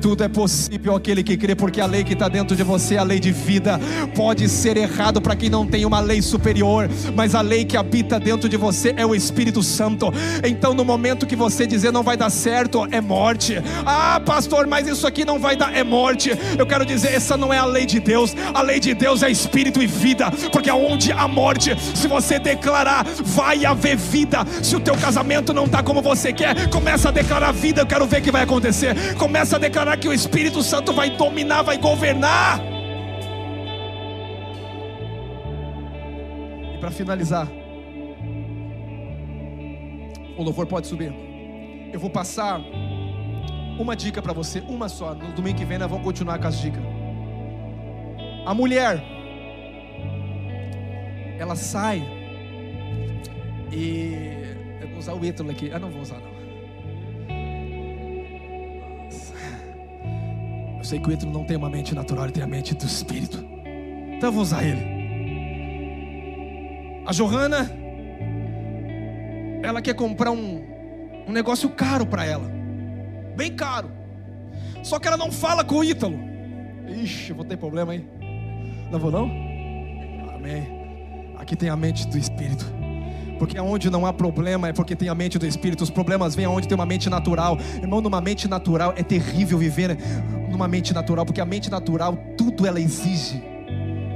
tudo 0.01 0.23
é 0.23 0.27
possível 0.27 0.95
aquele 0.95 1.23
que 1.23 1.37
crê, 1.37 1.55
porque 1.55 1.79
a 1.79 1.85
lei 1.85 2.03
que 2.03 2.13
está 2.13 2.27
dentro 2.27 2.55
de 2.55 2.63
você 2.63 2.95
é 2.95 2.97
a 2.97 3.03
lei 3.03 3.19
de 3.19 3.31
vida. 3.31 3.79
Pode 4.13 4.49
ser 4.49 4.75
errado 4.75 5.21
para 5.21 5.35
quem 5.35 5.49
não 5.49 5.65
tem 5.65 5.85
uma 5.85 5.99
lei 5.99 6.21
superior, 6.21 6.89
mas 7.15 7.33
a 7.33 7.41
lei 7.41 7.63
que 7.63 7.77
habita 7.77 8.19
dentro 8.19 8.49
de 8.49 8.57
você 8.57 8.93
é 8.97 9.05
o 9.05 9.15
Espírito 9.15 9.63
Santo. 9.63 10.11
Então, 10.43 10.73
no 10.73 10.83
momento 10.83 11.25
que 11.25 11.35
você 11.35 11.65
dizer 11.65 11.91
não 11.91 12.03
vai 12.03 12.17
dar 12.17 12.29
certo, 12.29 12.87
é 12.91 12.99
morte. 12.99 13.55
Ah, 13.85 14.21
pastor, 14.23 14.67
mas 14.67 14.87
isso 14.87 15.07
aqui 15.07 15.23
não 15.23 15.39
vai 15.39 15.55
dar, 15.55 15.73
é 15.73 15.83
morte. 15.83 16.31
Eu 16.57 16.65
quero 16.65 16.85
dizer, 16.85 17.13
essa 17.13 17.37
não 17.37 17.53
é 17.53 17.57
a 17.57 17.65
lei 17.65 17.85
de 17.85 17.99
Deus. 17.99 18.35
A 18.53 18.61
lei 18.61 18.79
de 18.79 18.93
Deus 18.93 19.23
é 19.23 19.31
Espírito 19.31 19.81
e 19.81 19.87
vida, 19.87 20.29
porque 20.51 20.69
aonde 20.69 21.11
a 21.11 21.27
morte, 21.27 21.75
se 21.95 22.07
você 22.07 22.37
declarar 22.37 22.96
vai 23.03 23.65
haver 23.65 23.95
vida. 23.95 24.45
Se 24.63 24.75
o 24.75 24.79
teu 24.79 24.95
casamento 24.97 25.53
não 25.53 25.65
está 25.65 25.83
como 25.83 26.01
você 26.01 26.31
quer, 26.33 26.69
começa 26.69 27.09
a 27.09 27.11
declarar 27.11 27.51
vida. 27.51 27.81
Eu 27.81 27.87
quero 27.87 28.05
ver 28.05 28.19
o 28.19 28.23
que 28.23 28.31
vai 28.31 28.43
acontecer. 28.43 29.15
Começa 29.15 29.55
a 29.55 29.59
declarar 29.59 29.97
que 29.97 30.07
o 30.07 30.13
Espírito 30.13 30.61
Santo 30.63 30.93
vai 30.93 31.09
dominar, 31.11 31.61
vai 31.61 31.77
governar. 31.77 32.59
E 36.73 36.77
para 36.79 36.91
finalizar, 36.91 37.47
o 40.37 40.43
louvor 40.43 40.67
pode 40.67 40.87
subir. 40.87 41.13
Eu 41.91 41.99
vou 41.99 42.09
passar 42.09 42.61
uma 43.79 43.95
dica 43.95 44.21
para 44.21 44.33
você, 44.33 44.59
uma 44.67 44.89
só. 44.89 45.13
No 45.13 45.33
domingo 45.33 45.57
que 45.57 45.65
vem 45.65 45.77
nós 45.77 45.89
vamos 45.89 46.03
continuar 46.03 46.39
com 46.39 46.47
as 46.47 46.59
dicas. 46.59 46.83
A 48.45 48.53
mulher, 48.53 49.03
ela 51.39 51.55
sai 51.55 52.16
e 53.71 54.81
eu 54.81 54.87
vou 54.89 54.97
usar 54.99 55.13
o 55.13 55.25
Ítalo 55.25 55.51
aqui. 55.51 55.71
Ah, 55.71 55.79
não 55.79 55.89
vou 55.89 56.01
usar 56.01 56.19
não. 56.19 56.37
Eu 60.77 60.83
sei 60.83 60.99
que 60.99 61.09
o 61.09 61.11
Ítalo 61.11 61.31
não 61.31 61.43
tem 61.43 61.57
uma 61.57 61.69
mente 61.69 61.93
natural, 61.93 62.25
ele 62.25 62.33
tem 62.33 62.43
a 62.43 62.47
mente 62.47 62.73
do 62.75 62.85
Espírito. 62.85 63.43
Então 64.15 64.29
eu 64.29 64.33
vou 64.33 64.41
usar 64.41 64.63
ele. 64.63 64.97
A 67.05 67.11
Johanna, 67.11 67.71
ela 69.63 69.81
quer 69.81 69.95
comprar 69.95 70.31
um, 70.31 70.63
um 71.27 71.31
negócio 71.31 71.69
caro 71.69 72.05
para 72.05 72.25
ela. 72.25 72.49
Bem 73.35 73.55
caro. 73.55 73.91
Só 74.83 74.99
que 74.99 75.07
ela 75.07 75.17
não 75.17 75.31
fala 75.31 75.63
com 75.63 75.75
o 75.75 75.83
Ítalo. 75.83 76.17
Ixi, 76.87 77.33
vou 77.33 77.43
ter 77.43 77.57
problema 77.57 77.91
aí. 77.93 78.07
Não 78.91 78.99
vou 78.99 79.11
não? 79.11 79.25
Amém. 80.33 80.67
Aqui 81.37 81.55
tem 81.55 81.69
a 81.69 81.75
mente 81.75 82.07
do 82.07 82.17
Espírito. 82.17 82.76
Porque 83.37 83.59
onde 83.59 83.89
não 83.89 84.05
há 84.05 84.13
problema 84.13 84.67
é 84.67 84.73
porque 84.73 84.95
tem 84.95 85.09
a 85.09 85.15
mente 85.15 85.37
do 85.37 85.45
Espírito. 85.45 85.83
Os 85.83 85.89
problemas 85.89 86.35
vêm 86.35 86.45
aonde 86.45 86.67
tem 86.67 86.75
uma 86.75 86.85
mente 86.85 87.09
natural. 87.09 87.57
Irmão, 87.81 88.01
numa 88.01 88.21
mente 88.21 88.47
natural 88.47 88.93
é 88.95 89.03
terrível 89.03 89.57
viver 89.57 89.97
numa 90.49 90.67
mente 90.67 90.93
natural, 90.93 91.25
porque 91.25 91.41
a 91.41 91.45
mente 91.45 91.69
natural 91.69 92.17
tudo 92.37 92.65
ela 92.65 92.79
exige. 92.79 93.41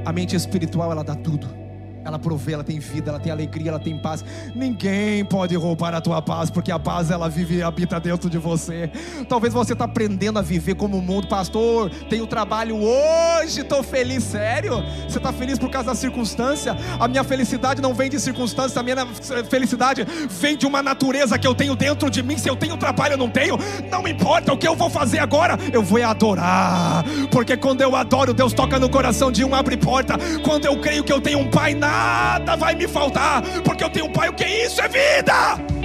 A 0.04 0.12
mente 0.12 0.36
espiritual 0.36 0.92
ela 0.92 1.04
dá 1.04 1.16
tudo. 1.16 1.61
Ela 2.04 2.18
provê, 2.18 2.54
ela 2.54 2.64
tem 2.64 2.80
vida, 2.80 3.10
ela 3.12 3.20
tem 3.20 3.32
alegria, 3.32 3.70
ela 3.70 3.80
tem 3.80 3.98
paz. 3.98 4.26
Ninguém 4.56 5.24
pode 5.24 5.56
roubar 5.56 5.94
a 5.94 6.02
tua 6.02 6.22
paz, 6.22 6.50
porque 6.50 6.72
a 6.72 6.80
paz 6.80 7.12
ela 7.12 7.30
vive 7.30 7.58
e 7.58 7.64
habita 7.64 8.00
dentro 8.00 8.30
de 8.30 8.38
você. 8.38 8.90
Talvez 9.30 9.54
você 9.54 9.74
está 9.74 9.86
aprendendo 9.86 10.40
a 10.40 10.42
viver 10.42 10.76
como 10.76 10.98
o 10.98 11.02
mundo, 11.02 11.28
pastor. 11.28 11.90
Tenho 12.10 12.26
trabalho 12.26 12.78
hoje, 12.78 13.62
estou 13.62 13.84
feliz, 13.84 14.24
sério? 14.24 14.84
Você 15.08 15.18
está 15.18 15.32
feliz 15.32 15.60
por 15.60 15.70
causa 15.70 15.90
da 15.90 15.96
circunstância? 15.96 16.76
A 17.00 17.08
minha 17.08 17.24
felicidade 17.24 17.82
não 17.82 17.94
vem 17.94 18.10
de 18.10 18.20
circunstâncias, 18.20 18.78
a 18.78 18.84
minha 18.84 19.06
felicidade 19.50 20.06
vem 20.30 20.58
de 20.58 20.66
uma 20.66 20.82
natureza 20.82 21.38
que 21.38 21.48
eu 21.48 21.54
tenho 21.54 21.76
dentro 21.76 22.10
de 22.10 22.24
mim. 22.24 22.38
Se 22.38 22.50
eu 22.50 22.56
tenho 22.56 22.78
trabalho, 22.78 23.14
eu 23.14 23.18
não 23.18 23.30
tenho, 23.30 23.58
não 23.92 24.08
importa 24.08 24.54
o 24.54 24.58
que 24.58 24.68
eu 24.68 24.76
vou 24.76 24.90
fazer 24.90 25.20
agora, 25.20 25.58
eu 25.72 25.84
vou 25.84 26.02
adorar, 26.02 27.04
porque 27.30 27.56
quando 27.56 27.82
eu 27.82 27.96
adoro, 27.96 28.34
Deus 28.34 28.54
toca 28.54 28.80
no 28.80 28.90
coração 28.90 29.32
de 29.32 29.46
um, 29.46 29.54
abre 29.54 29.78
porta. 29.78 30.16
Quando 30.44 30.66
eu 30.66 30.80
creio 30.80 31.04
que 31.04 31.14
eu 31.14 31.22
tenho 31.22 31.40
um 31.40 31.50
pai 31.50 31.76
na 31.76 31.91
nada 31.92 32.56
vai 32.56 32.74
me 32.74 32.88
faltar, 32.88 33.42
porque 33.64 33.84
eu 33.84 33.90
tenho 33.90 34.06
um 34.06 34.12
pai, 34.12 34.30
o 34.30 34.34
que 34.34 34.44
é 34.44 34.66
isso? 34.66 34.82
É 34.82 34.88
vida! 34.88 35.81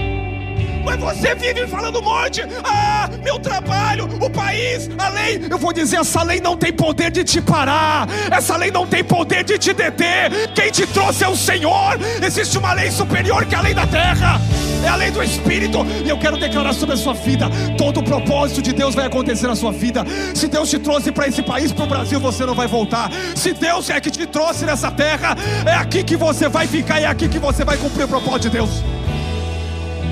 Mas 0.87 1.01
você 1.01 1.35
vive 1.35 1.67
falando 1.67 2.01
morte. 2.01 2.43
Ah, 2.63 3.11
meu 3.25 3.41
trabalho, 3.41 4.09
o 4.21 4.31
país, 4.31 4.89
a 4.97 5.09
lei. 5.09 5.45
Eu 5.51 5.59
vou 5.59 5.73
dizer: 5.73 5.97
essa 5.97 6.23
lei 6.23 6.41
não 6.41 6.57
tem 6.57 6.73
poder 6.73 7.11
de 7.11 7.25
te 7.25 7.41
parar. 7.41 8.09
Essa 8.31 8.57
lei 8.57 8.71
não 8.71 8.87
tem 8.87 9.03
poder 9.03 9.43
de 9.43 9.59
te 9.59 9.73
deter. 9.73 10.31
Quem 10.55 10.71
te 10.71 10.87
trouxe 10.87 11.25
é 11.25 11.29
o 11.29 11.37
Senhor. 11.37 11.99
Existe 12.25 12.57
uma 12.57 12.73
lei 12.73 12.93
superior 12.93 13.45
que 13.47 13.57
é 13.57 13.59
a 13.59 13.63
lei 13.63 13.75
da 13.75 13.85
terra. 13.85 14.41
É 14.85 14.89
a 14.89 14.95
lei 14.95 15.11
do 15.11 15.21
Espírito. 15.21 15.85
E 16.05 16.09
eu 16.09 16.17
quero 16.19 16.37
declarar 16.37 16.73
sobre 16.73 16.95
a 16.95 16.99
sua 16.99 17.15
vida: 17.15 17.51
todo 17.77 17.99
o 17.99 18.05
propósito 18.05 18.63
de 18.63 18.73
Deus 18.73 18.95
vai 18.95 19.07
acontecer 19.07 19.49
na 19.49 19.57
sua 19.57 19.73
vida. 19.73 20.05
Se 20.37 20.47
Deus 20.47 20.71
te 20.71 20.79
trouxe 20.79 21.11
para 21.11 21.27
esse 21.27 21.43
país, 21.43 21.73
para 21.73 21.85
o 21.85 21.89
Brasil, 21.89 22.21
você 22.21 22.47
não 22.47 22.55
vai 22.55 22.69
voltar. 22.69 23.11
Se 23.35 23.53
Deus 23.53 23.91
é 23.91 24.01
que 24.01 24.11
te 24.11 24.25
trouxe 24.25 24.65
nessa 24.65 24.93
terra, 24.93 25.37
é 25.67 25.75
aqui 25.75 26.05
que 26.05 26.17
você 26.17 26.49
vai 26.49 26.69
ficar. 26.69 27.01
É 27.01 27.07
aqui 27.07 27.29
que 27.29 27.41
você 27.41 27.65
vai 27.65 27.77
cumprir 27.77 28.05
o 28.05 28.09
propósito 28.09 28.43
de 28.43 28.51
Deus. 28.51 28.96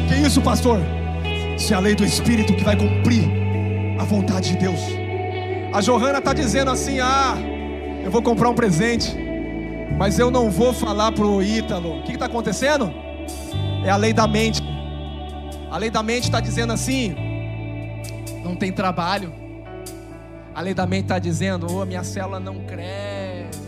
Que 0.09 0.15
isso, 0.27 0.41
pastor? 0.43 0.79
Se 1.59 1.73
é 1.73 1.77
a 1.77 1.81
lei 1.81 1.95
do 1.95 2.05
Espírito 2.05 2.55
que 2.55 2.65
vai 2.65 2.77
cumprir 2.77 3.25
a 3.99 4.05
vontade 4.05 4.53
de 4.53 4.59
Deus. 4.59 4.81
A 5.73 5.81
Johanna 5.81 6.19
está 6.19 6.33
dizendo 6.33 6.71
assim: 6.71 7.01
Ah, 7.01 7.37
eu 8.05 8.11
vou 8.11 8.23
comprar 8.23 8.49
um 8.49 8.55
presente, 8.55 9.17
mas 9.99 10.19
eu 10.19 10.31
não 10.31 10.51
vou 10.51 10.73
falar 10.73 11.13
para 11.13 11.27
o 11.27 11.43
Ítalo. 11.43 12.01
O 12.01 12.03
que 12.03 12.13
está 12.13 12.27
acontecendo? 12.27 12.93
É 13.85 13.91
a 13.91 13.97
lei 13.97 14.13
da 14.13 14.27
mente. 14.27 14.63
A 15.71 15.79
lei 15.79 15.91
da 15.91 16.03
mente 16.03 16.25
está 16.25 16.41
dizendo 16.41 16.73
assim: 16.73 17.15
não 18.45 18.55
tem 18.55 18.71
trabalho. 18.71 19.33
A 20.55 20.61
lei 20.61 20.75
da 20.75 20.87
mente 20.87 21.05
está 21.05 21.19
dizendo: 21.19 21.67
oh, 21.69 21.85
minha 21.85 22.05
célula 22.05 22.39
não 22.39 22.61
cresce. 22.65 23.61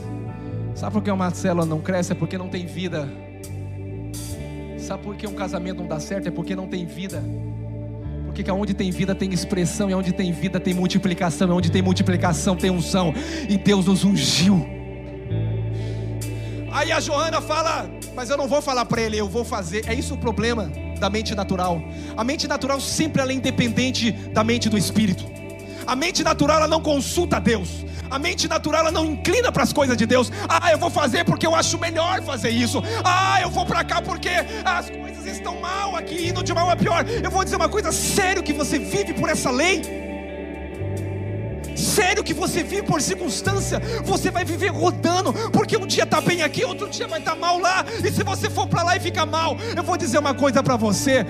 Sabe 0.74 0.92
por 0.92 1.02
que 1.02 1.10
uma 1.10 1.30
célula 1.30 1.66
não 1.66 1.80
cresce? 1.80 2.12
É 2.12 2.14
porque 2.14 2.36
não 2.36 2.48
tem 2.48 2.66
vida. 2.66 3.08
Sabe 4.86 5.02
por 5.02 5.16
que 5.16 5.26
um 5.26 5.34
casamento 5.34 5.78
não 5.78 5.88
dá 5.88 5.98
certo? 5.98 6.28
É 6.28 6.30
porque 6.30 6.54
não 6.54 6.68
tem 6.68 6.86
vida. 6.86 7.20
Porque 8.24 8.48
onde 8.48 8.72
tem 8.72 8.88
vida 8.92 9.16
tem 9.16 9.32
expressão, 9.32 9.90
e 9.90 9.94
onde 9.94 10.12
tem 10.12 10.30
vida 10.30 10.60
tem 10.60 10.72
multiplicação, 10.72 11.48
e 11.48 11.50
onde 11.50 11.72
tem 11.72 11.82
multiplicação 11.82 12.54
tem 12.54 12.70
unção. 12.70 13.12
E 13.48 13.56
Deus 13.56 13.86
nos 13.86 14.04
ungiu. 14.04 14.64
Aí 16.70 16.92
a 16.92 17.00
Joana 17.00 17.40
fala, 17.40 17.90
mas 18.14 18.30
eu 18.30 18.36
não 18.36 18.46
vou 18.46 18.62
falar 18.62 18.84
para 18.84 19.02
ele, 19.02 19.18
eu 19.18 19.28
vou 19.28 19.44
fazer. 19.44 19.82
É 19.88 19.94
isso 19.94 20.14
o 20.14 20.18
problema 20.18 20.70
da 21.00 21.10
mente 21.10 21.34
natural. 21.34 21.82
A 22.16 22.22
mente 22.22 22.46
natural 22.46 22.80
sempre 22.80 23.20
ela 23.20 23.32
é 23.32 23.34
independente 23.34 24.12
da 24.12 24.44
mente 24.44 24.68
do 24.68 24.78
espírito. 24.78 25.24
A 25.86 25.94
mente 25.94 26.24
natural 26.24 26.58
ela 26.58 26.68
não 26.68 26.80
consulta 26.80 27.40
Deus. 27.40 27.84
A 28.10 28.18
mente 28.18 28.48
natural 28.48 28.82
ela 28.82 28.92
não 28.92 29.04
inclina 29.04 29.50
para 29.52 29.62
as 29.62 29.72
coisas 29.72 29.96
de 29.96 30.06
Deus. 30.06 30.32
Ah, 30.48 30.72
eu 30.72 30.78
vou 30.78 30.90
fazer 30.90 31.24
porque 31.24 31.46
eu 31.46 31.54
acho 31.54 31.78
melhor 31.78 32.22
fazer 32.22 32.50
isso. 32.50 32.82
Ah, 33.04 33.40
eu 33.40 33.50
vou 33.50 33.66
para 33.66 33.84
cá 33.84 34.00
porque 34.00 34.30
as 34.64 34.90
coisas 34.90 35.26
estão 35.26 35.60
mal 35.60 35.96
aqui, 35.96 36.28
indo 36.28 36.42
de 36.42 36.52
mal 36.52 36.68
a 36.70 36.76
pior. 36.76 37.04
Eu 37.08 37.30
vou 37.30 37.44
dizer 37.44 37.56
uma 37.56 37.68
coisa 37.68 37.92
sério 37.92 38.42
que 38.42 38.52
você 38.52 38.78
vive 38.78 39.14
por 39.14 39.28
essa 39.28 39.50
lei. 39.50 39.82
Sério 41.76 42.24
que 42.24 42.32
você 42.32 42.62
vive 42.62 42.82
por 42.82 43.02
circunstância, 43.02 43.80
você 44.02 44.30
vai 44.30 44.46
viver 44.46 44.68
rodando, 44.68 45.32
porque 45.50 45.76
um 45.76 45.86
dia 45.86 46.04
está 46.04 46.22
bem 46.22 46.42
aqui, 46.42 46.64
outro 46.64 46.88
dia 46.88 47.06
vai 47.06 47.18
estar 47.18 47.32
tá 47.32 47.36
mal 47.36 47.58
lá, 47.58 47.84
e 48.02 48.10
se 48.10 48.24
você 48.24 48.48
for 48.48 48.66
para 48.66 48.82
lá 48.82 48.96
e 48.96 49.00
ficar 49.00 49.26
mal, 49.26 49.58
eu 49.76 49.82
vou 49.82 49.96
dizer 49.96 50.18
uma 50.18 50.34
coisa 50.34 50.62
para 50.62 50.76
você: 50.76 51.26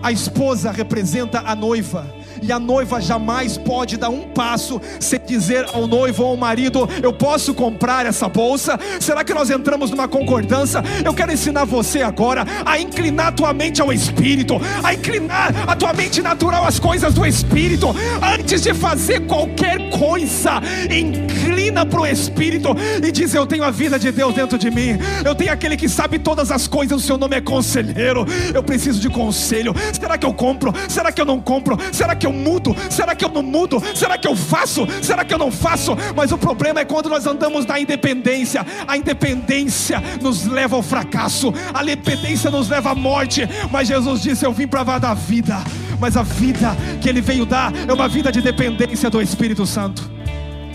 a 0.00 0.12
esposa 0.12 0.70
representa 0.70 1.42
a 1.44 1.56
noiva, 1.56 2.06
e 2.42 2.52
a 2.52 2.58
noiva 2.58 3.00
jamais 3.00 3.56
pode 3.56 3.96
dar 3.96 4.10
um 4.10 4.22
passo 4.22 4.80
sem 5.00 5.20
dizer 5.24 5.64
ao 5.72 5.86
noivo 5.86 6.24
ou 6.24 6.30
ao 6.30 6.36
marido: 6.36 6.88
Eu 7.02 7.12
posso 7.12 7.54
comprar 7.54 8.04
essa 8.04 8.28
bolsa? 8.28 8.78
Será 9.00 9.24
que 9.24 9.32
nós 9.32 9.48
entramos 9.48 9.90
numa 9.90 10.08
concordância? 10.08 10.82
Eu 11.04 11.14
quero 11.14 11.32
ensinar 11.32 11.64
você 11.64 12.02
agora 12.02 12.44
a 12.66 12.78
inclinar 12.78 13.32
tua 13.32 13.52
mente 13.52 13.80
ao 13.80 13.92
Espírito, 13.92 14.60
a 14.82 14.92
inclinar 14.92 15.52
a 15.66 15.76
tua 15.76 15.92
mente 15.92 16.20
natural 16.20 16.66
às 16.66 16.78
coisas 16.78 17.14
do 17.14 17.24
Espírito, 17.24 17.94
antes 18.22 18.62
de 18.62 18.74
fazer 18.74 19.20
qualquer 19.26 19.90
coisa, 19.90 20.60
inclina 20.90 21.61
para 21.86 22.00
o 22.00 22.06
Espírito 22.06 22.68
e 23.02 23.10
diz: 23.10 23.34
Eu 23.34 23.46
tenho 23.46 23.64
a 23.64 23.70
vida 23.70 23.98
de 23.98 24.12
Deus 24.12 24.34
dentro 24.34 24.58
de 24.58 24.70
mim, 24.70 24.98
eu 25.24 25.34
tenho 25.34 25.52
aquele 25.52 25.76
que 25.76 25.88
sabe 25.88 26.18
todas 26.18 26.50
as 26.50 26.66
coisas, 26.68 27.02
o 27.02 27.04
seu 27.04 27.16
nome 27.16 27.36
é 27.36 27.40
conselheiro, 27.40 28.26
eu 28.54 28.62
preciso 28.62 29.00
de 29.00 29.08
conselho. 29.08 29.74
Será 29.92 30.16
que 30.16 30.26
eu 30.26 30.32
compro? 30.32 30.72
Será 30.88 31.10
que 31.10 31.20
eu 31.20 31.24
não 31.24 31.40
compro? 31.40 31.78
Será 31.90 32.14
que 32.14 32.26
eu 32.26 32.32
mudo? 32.32 32.76
Será 32.90 33.14
que 33.14 33.24
eu 33.24 33.28
não 33.28 33.42
mudo? 33.42 33.82
Será 33.94 34.16
que 34.18 34.28
eu 34.28 34.36
faço? 34.36 34.86
Será 35.02 35.24
que 35.24 35.32
eu 35.32 35.38
não 35.38 35.50
faço? 35.50 35.96
Mas 36.14 36.32
o 36.32 36.38
problema 36.38 36.80
é 36.80 36.84
quando 36.84 37.08
nós 37.08 37.26
andamos 37.26 37.66
na 37.66 37.80
independência, 37.80 38.64
a 38.86 38.96
independência 38.96 40.02
nos 40.20 40.46
leva 40.46 40.76
ao 40.76 40.82
fracasso, 40.82 41.52
a 41.72 41.82
independência 41.82 42.50
nos 42.50 42.68
leva 42.68 42.90
à 42.90 42.94
morte. 42.94 43.48
Mas 43.70 43.88
Jesus 43.88 44.22
disse: 44.22 44.44
Eu 44.44 44.52
vim 44.52 44.66
para 44.66 44.82
dar 44.98 45.14
vida, 45.14 45.62
mas 46.00 46.16
a 46.16 46.22
vida 46.22 46.76
que 47.00 47.08
Ele 47.08 47.20
veio 47.20 47.46
dar 47.46 47.72
é 47.88 47.92
uma 47.92 48.08
vida 48.08 48.30
de 48.30 48.40
dependência 48.40 49.08
do 49.08 49.20
Espírito 49.20 49.66
Santo. 49.66 50.11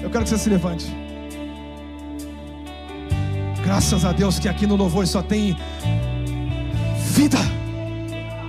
Eu 0.07 0.11
quero 0.11 0.23
que 0.23 0.29
você 0.29 0.37
se 0.37 0.49
levante. 0.49 0.85
Graças 3.61 4.05
a 4.05 4.13
Deus 4.13 4.39
que 4.39 4.47
aqui 4.47 4.65
no 4.65 4.77
louvor 4.77 5.05
só 5.05 5.21
tem 5.21 5.53
vida. 7.11 7.37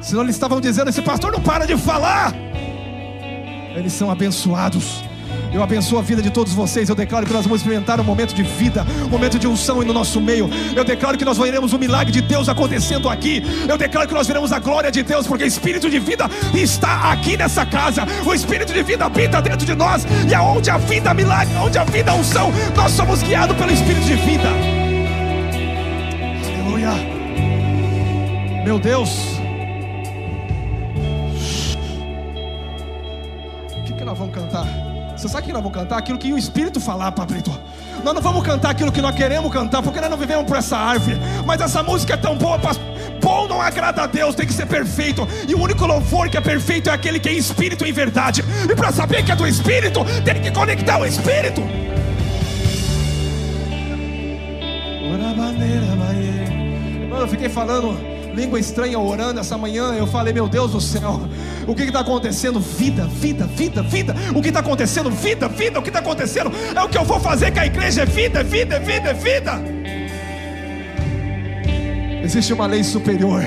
Senão 0.01 0.23
eles 0.23 0.37
estavam 0.37 0.61
dizendo: 0.61 0.89
esse 0.89 1.03
pastor 1.03 1.33
não 1.33 1.41
para 1.41 1.67
de 1.67 1.77
falar. 1.77 2.33
Eles 3.75 3.93
são 3.93 4.09
abençoados. 4.09 5.03
Eu 5.53 5.63
abençoo 5.63 5.99
a 5.99 6.03
vida 6.03 6.21
de 6.21 6.31
todos 6.31 6.53
vocês. 6.53 6.89
Eu 6.89 6.95
declaro 6.95 7.27
que 7.27 7.33
nós 7.33 7.45
vamos 7.45 7.61
experimentar 7.61 8.01
um 8.01 8.05
momento 8.05 8.35
de 8.35 8.43
vida, 8.43 8.87
um 9.05 9.09
momento 9.09 9.39
de 9.39 9.47
unção 9.47 9.83
no 9.83 9.93
nosso 9.93 10.21
meio. 10.21 10.49
Eu 10.77 10.85
declaro 10.85 11.17
que 11.17 11.25
nós 11.25 11.39
veremos 11.39 11.73
o 11.73 11.79
milagre 11.79 12.13
de 12.13 12.21
Deus 12.21 12.49
acontecendo 12.49 13.09
aqui. 13.09 13.43
Eu 13.69 13.79
declaro 13.79 14.07
que 14.07 14.15
nós 14.15 14.27
veremos 14.27 14.53
a 14.53 14.59
glória 14.59 14.91
de 14.91 15.03
Deus, 15.03 15.27
porque 15.27 15.45
o 15.45 15.47
Espírito 15.47 15.89
de 15.89 15.99
vida 15.99 16.31
está 16.55 17.13
aqui 17.13 17.37
nessa 17.37 17.65
casa. 17.65 18.07
O 18.25 18.35
Espírito 18.35 18.73
de 18.73 18.83
vida 18.83 19.07
habita 19.07 19.41
dentro 19.41 19.67
de 19.67 19.75
nós. 19.75 20.07
E 20.29 20.35
aonde 20.35 20.71
a 20.71 20.79
vida 20.79 21.15
milagre, 21.15 21.55
onde 21.57 21.79
a 21.79 21.85
vida 21.85 22.13
unção, 22.15 22.53
nós 22.77 22.93
somos 22.93 23.23
guiados 23.23 23.57
pelo 23.57 23.73
Espírito 23.73 24.05
de 24.05 24.15
vida. 24.15 24.49
Aleluia. 26.45 26.91
Meu 28.65 28.79
Deus. 28.79 29.38
Você 35.19 35.29
sabe 35.29 35.49
que 35.49 35.53
nós 35.53 35.61
vamos 35.61 35.77
cantar? 35.77 35.99
Aquilo 35.99 36.17
que 36.17 36.33
o 36.33 36.39
Espírito 36.39 36.79
falar, 36.79 37.11
Pablito. 37.11 37.51
Nós 38.05 38.15
não 38.15 38.23
vamos 38.23 38.47
cantar 38.47 38.71
aquilo 38.71 38.93
que 38.93 39.03
nós 39.03 39.17
queremos 39.17 39.53
cantar, 39.53 39.83
porque 39.83 40.01
nós 40.01 40.09
não 40.09 40.17
vivemos 40.17 40.45
por 40.47 40.57
essa 40.57 40.77
árvore. 40.77 41.19
Mas 41.45 41.61
essa 41.61 41.83
música 41.83 42.15
é 42.15 42.17
tão 42.17 42.39
boa, 42.39 42.57
bom 43.21 43.49
não 43.49 43.61
agrada 43.61 44.03
a 44.03 44.07
Deus, 44.07 44.37
tem 44.37 44.47
que 44.47 44.53
ser 44.53 44.67
perfeito. 44.67 45.27
E 45.49 45.57
o 45.57 45.61
único 45.61 45.85
louvor 45.85 46.31
que 46.31 46.37
é 46.37 46.41
perfeito 46.41 46.89
é 46.89 46.93
aquele 46.93 47.19
que 47.19 47.29
é 47.29 47.33
espírito 47.33 47.85
em 47.85 47.93
verdade. 47.93 48.45
E 48.71 48.77
para 48.77 48.93
saber 48.93 49.25
que 49.25 49.33
é 49.33 49.35
do 49.35 49.45
Espírito, 49.45 50.05
tem 50.25 50.41
que 50.41 50.53
conectar 50.53 51.01
o 51.01 51.05
Espírito. 51.05 51.63
Mano, 57.11 57.23
eu 57.23 57.29
fiquei 57.29 57.49
falando 57.49 58.18
língua 58.39 58.61
estranha 58.61 58.99
orando 58.99 59.41
essa 59.41 59.59
manhã. 59.59 59.95
Eu 59.95 60.07
falei, 60.07 60.33
meu 60.33 60.49
Deus 60.49 60.71
do 60.71 60.81
céu, 60.81 61.21
o 61.67 61.75
que 61.75 61.83
está 61.83 62.01
acontecendo? 62.01 62.61
Vida, 62.61 63.05
vida, 63.07 63.47
vida, 63.47 63.83
vida. 63.83 64.15
O 64.35 64.41
que 64.41 64.49
está 64.49 64.61
acontecendo? 64.61 65.11
Vida, 65.11 65.49
vida. 65.49 65.79
O 65.79 65.83
que 65.83 65.89
está 65.89 65.99
acontecendo? 65.99 66.53
É 66.75 66.83
o 66.83 66.89
que 66.89 66.97
eu 66.97 67.05
vou 67.05 67.19
fazer 67.19 67.51
que 67.51 67.59
a 67.59 67.67
igreja 67.67 68.03
é 68.03 68.07
vida, 68.07 68.41
é 68.41 68.45
vida, 68.45 68.77
é 68.77 68.81
vida, 68.81 69.11
é 69.11 69.15
vida. 69.15 69.79
Existe 72.23 72.53
uma 72.53 72.67
lei 72.67 72.85
superior 72.85 73.43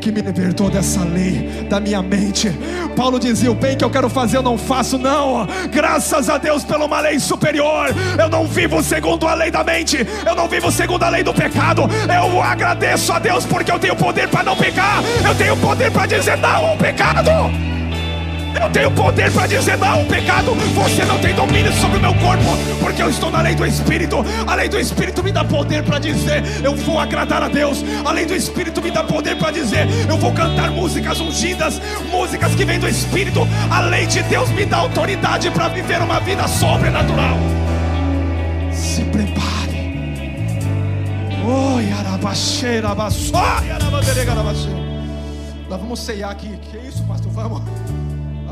que 0.00 0.10
me 0.10 0.22
libertou 0.22 0.70
dessa 0.70 1.04
lei 1.04 1.66
da 1.68 1.78
minha 1.78 2.02
mente. 2.02 2.50
Paulo 2.96 3.20
dizia: 3.20 3.50
O 3.50 3.54
bem 3.54 3.76
que 3.76 3.84
eu 3.84 3.90
quero 3.90 4.08
fazer 4.08 4.38
eu 4.38 4.42
não 4.42 4.56
faço, 4.56 4.98
não. 4.98 5.46
Graças 5.70 6.28
a 6.30 6.38
Deus 6.38 6.64
pela 6.64 6.86
uma 6.86 7.00
lei 7.00 7.20
superior. 7.20 7.94
Eu 8.18 8.28
não 8.28 8.46
vivo 8.46 8.82
segundo 8.82 9.26
a 9.26 9.34
lei 9.34 9.50
da 9.50 9.62
mente, 9.62 10.06
eu 10.26 10.34
não 10.34 10.48
vivo 10.48 10.72
segundo 10.72 11.02
a 11.02 11.08
lei 11.10 11.22
do 11.22 11.34
pecado. 11.34 11.82
Eu 11.82 12.40
agradeço 12.42 13.12
a 13.12 13.18
Deus 13.18 13.44
porque 13.44 13.70
eu 13.70 13.78
tenho 13.78 13.94
poder 13.94 14.28
para 14.28 14.42
não 14.42 14.56
pecar, 14.56 15.02
eu 15.26 15.34
tenho 15.34 15.56
poder 15.58 15.90
para 15.90 16.06
dizer 16.06 16.38
não 16.38 16.66
ao 16.66 16.76
pecado. 16.76 17.69
Eu 18.58 18.70
tenho 18.70 18.90
poder 18.90 19.30
para 19.32 19.46
dizer 19.46 19.76
não, 19.78 20.04
pecado. 20.06 20.54
Você 20.74 21.04
não 21.04 21.18
tem 21.18 21.34
domínio 21.34 21.72
sobre 21.74 21.98
o 21.98 22.00
meu 22.00 22.14
corpo, 22.14 22.56
porque 22.80 23.02
eu 23.02 23.10
estou 23.10 23.30
na 23.30 23.42
lei 23.42 23.54
do 23.54 23.66
Espírito. 23.66 24.24
A 24.46 24.54
lei 24.54 24.68
do 24.68 24.78
Espírito 24.78 25.22
me 25.22 25.32
dá 25.32 25.44
poder 25.44 25.82
para 25.82 25.98
dizer 25.98 26.42
eu 26.62 26.74
vou 26.74 26.98
agradar 26.98 27.42
a 27.42 27.48
Deus. 27.48 27.84
A 28.04 28.12
lei 28.12 28.26
do 28.26 28.34
Espírito 28.34 28.82
me 28.82 28.90
dá 28.90 29.04
poder 29.04 29.36
para 29.36 29.50
dizer 29.50 29.86
eu 30.08 30.16
vou 30.16 30.32
cantar 30.32 30.70
músicas 30.70 31.20
ungidas, 31.20 31.80
músicas 32.10 32.54
que 32.54 32.64
vêm 32.64 32.78
do 32.78 32.88
Espírito. 32.88 33.46
A 33.70 33.80
lei 33.80 34.06
de 34.06 34.22
Deus 34.24 34.50
me 34.50 34.64
dá 34.64 34.78
autoridade 34.78 35.50
para 35.50 35.68
viver 35.68 36.00
uma 36.00 36.20
vida 36.20 36.46
sobrenatural. 36.48 37.38
Se 38.72 39.02
prepare. 39.04 39.60
Oh, 41.44 41.80
Nós 45.68 45.80
vamos 45.80 46.00
ceiar 46.00 46.30
aqui. 46.30 46.58
Que 46.70 46.78
isso, 46.78 47.02
pastor? 47.04 47.32
Vamos. 47.32 47.79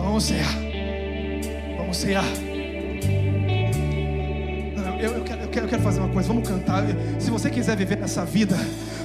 Vamos 0.09 0.24
cear. 0.24 0.54
Vamos 1.76 1.96
cear. 1.98 2.24
Eu, 4.98 5.12
eu, 5.12 5.22
quero, 5.22 5.42
eu, 5.42 5.48
quero, 5.48 5.66
eu 5.66 5.68
quero 5.68 5.82
fazer 5.82 6.00
uma 6.00 6.09
coisa, 6.09 6.28
vamos 6.28 6.48
cantar. 6.48 6.82
Se 7.18 7.30
você 7.30 7.50
quiser 7.50 7.76
viver 7.76 7.98
essa 8.02 8.24
vida, 8.24 8.56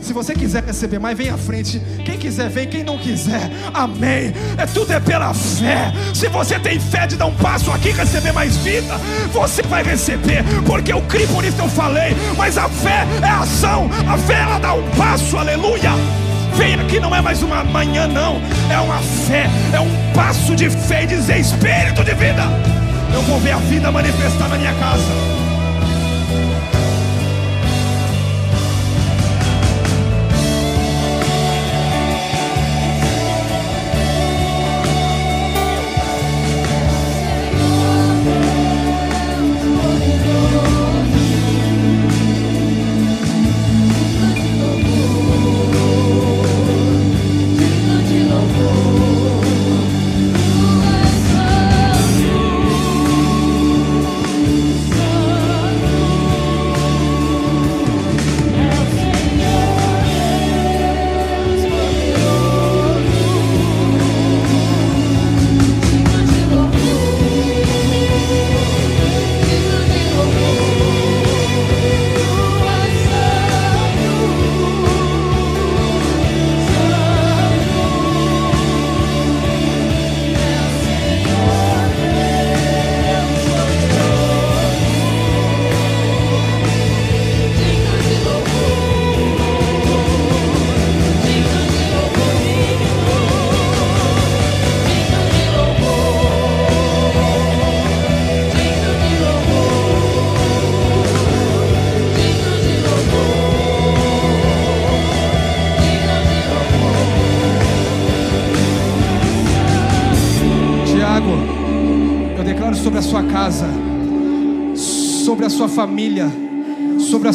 se 0.02 0.14
você 0.14 0.34
quiser 0.34 0.64
receber 0.64 1.00
mais, 1.00 1.18
vem 1.18 1.28
à 1.28 1.38
frente. 1.38 1.82
Quem 2.06 2.18
quiser, 2.18 2.50
vem. 2.50 2.70
Quem 2.70 2.86
não 2.86 2.98
quiser, 2.98 3.52
amém. 3.74 4.34
É 4.58 4.66
tudo 4.66 4.94
é 4.94 5.00
pela 5.02 5.34
fé. 5.34 5.92
Se 6.14 6.30
você 6.30 6.58
tem 6.58 6.80
fé 6.80 7.06
de 7.06 7.18
dar 7.18 7.26
um 7.26 7.36
passo 7.36 7.70
aqui, 7.70 7.92
receber 7.92 8.32
mais 8.32 8.56
vida, 8.56 8.98
você 9.34 9.62
vai 9.62 9.84
receber. 9.84 10.42
Porque 10.66 10.94
eu 10.94 11.02
criei, 11.02 11.28
por 11.28 11.44
isso 11.44 11.60
eu 11.60 11.68
falei. 11.68 12.16
Mas 12.38 12.58
a 12.58 12.70
fé 12.70 13.06
é 13.22 13.28
ação. 13.28 13.90
A 14.08 14.18
fé 14.18 14.36
ela 14.36 14.58
dá 14.58 14.74
um 14.74 14.90
passo, 14.92 15.38
aleluia. 15.38 15.92
Vem 16.56 16.76
aqui 16.76 17.00
não 17.00 17.16
é 17.16 17.22
mais 17.22 17.42
uma 17.42 17.64
manhã, 17.64 18.08
não. 18.08 18.42
É 18.70 18.80
uma 18.80 19.00
fé, 19.00 19.50
é 19.74 19.80
um 19.80 20.14
passo 20.14 20.56
de 20.56 20.70
fé 20.70 21.04
e 21.04 21.08
dizer: 21.08 21.40
Espírito 21.40 22.04
de 22.04 22.14
vida, 22.14 22.44
eu 23.14 23.22
vou 23.24 23.40
ver 23.40 23.52
a 23.52 23.58
vida 23.58 23.92
manifestar 23.92 24.48
na 24.50 24.58
minha 24.58 24.74
casa. 24.76 25.43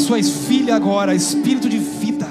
Sobre 0.08 0.20
a 0.20 0.22
sua 0.22 0.22
filha 0.22 0.74
agora, 0.74 1.14
espírito 1.14 1.68
de 1.68 1.76
vida. 1.76 2.26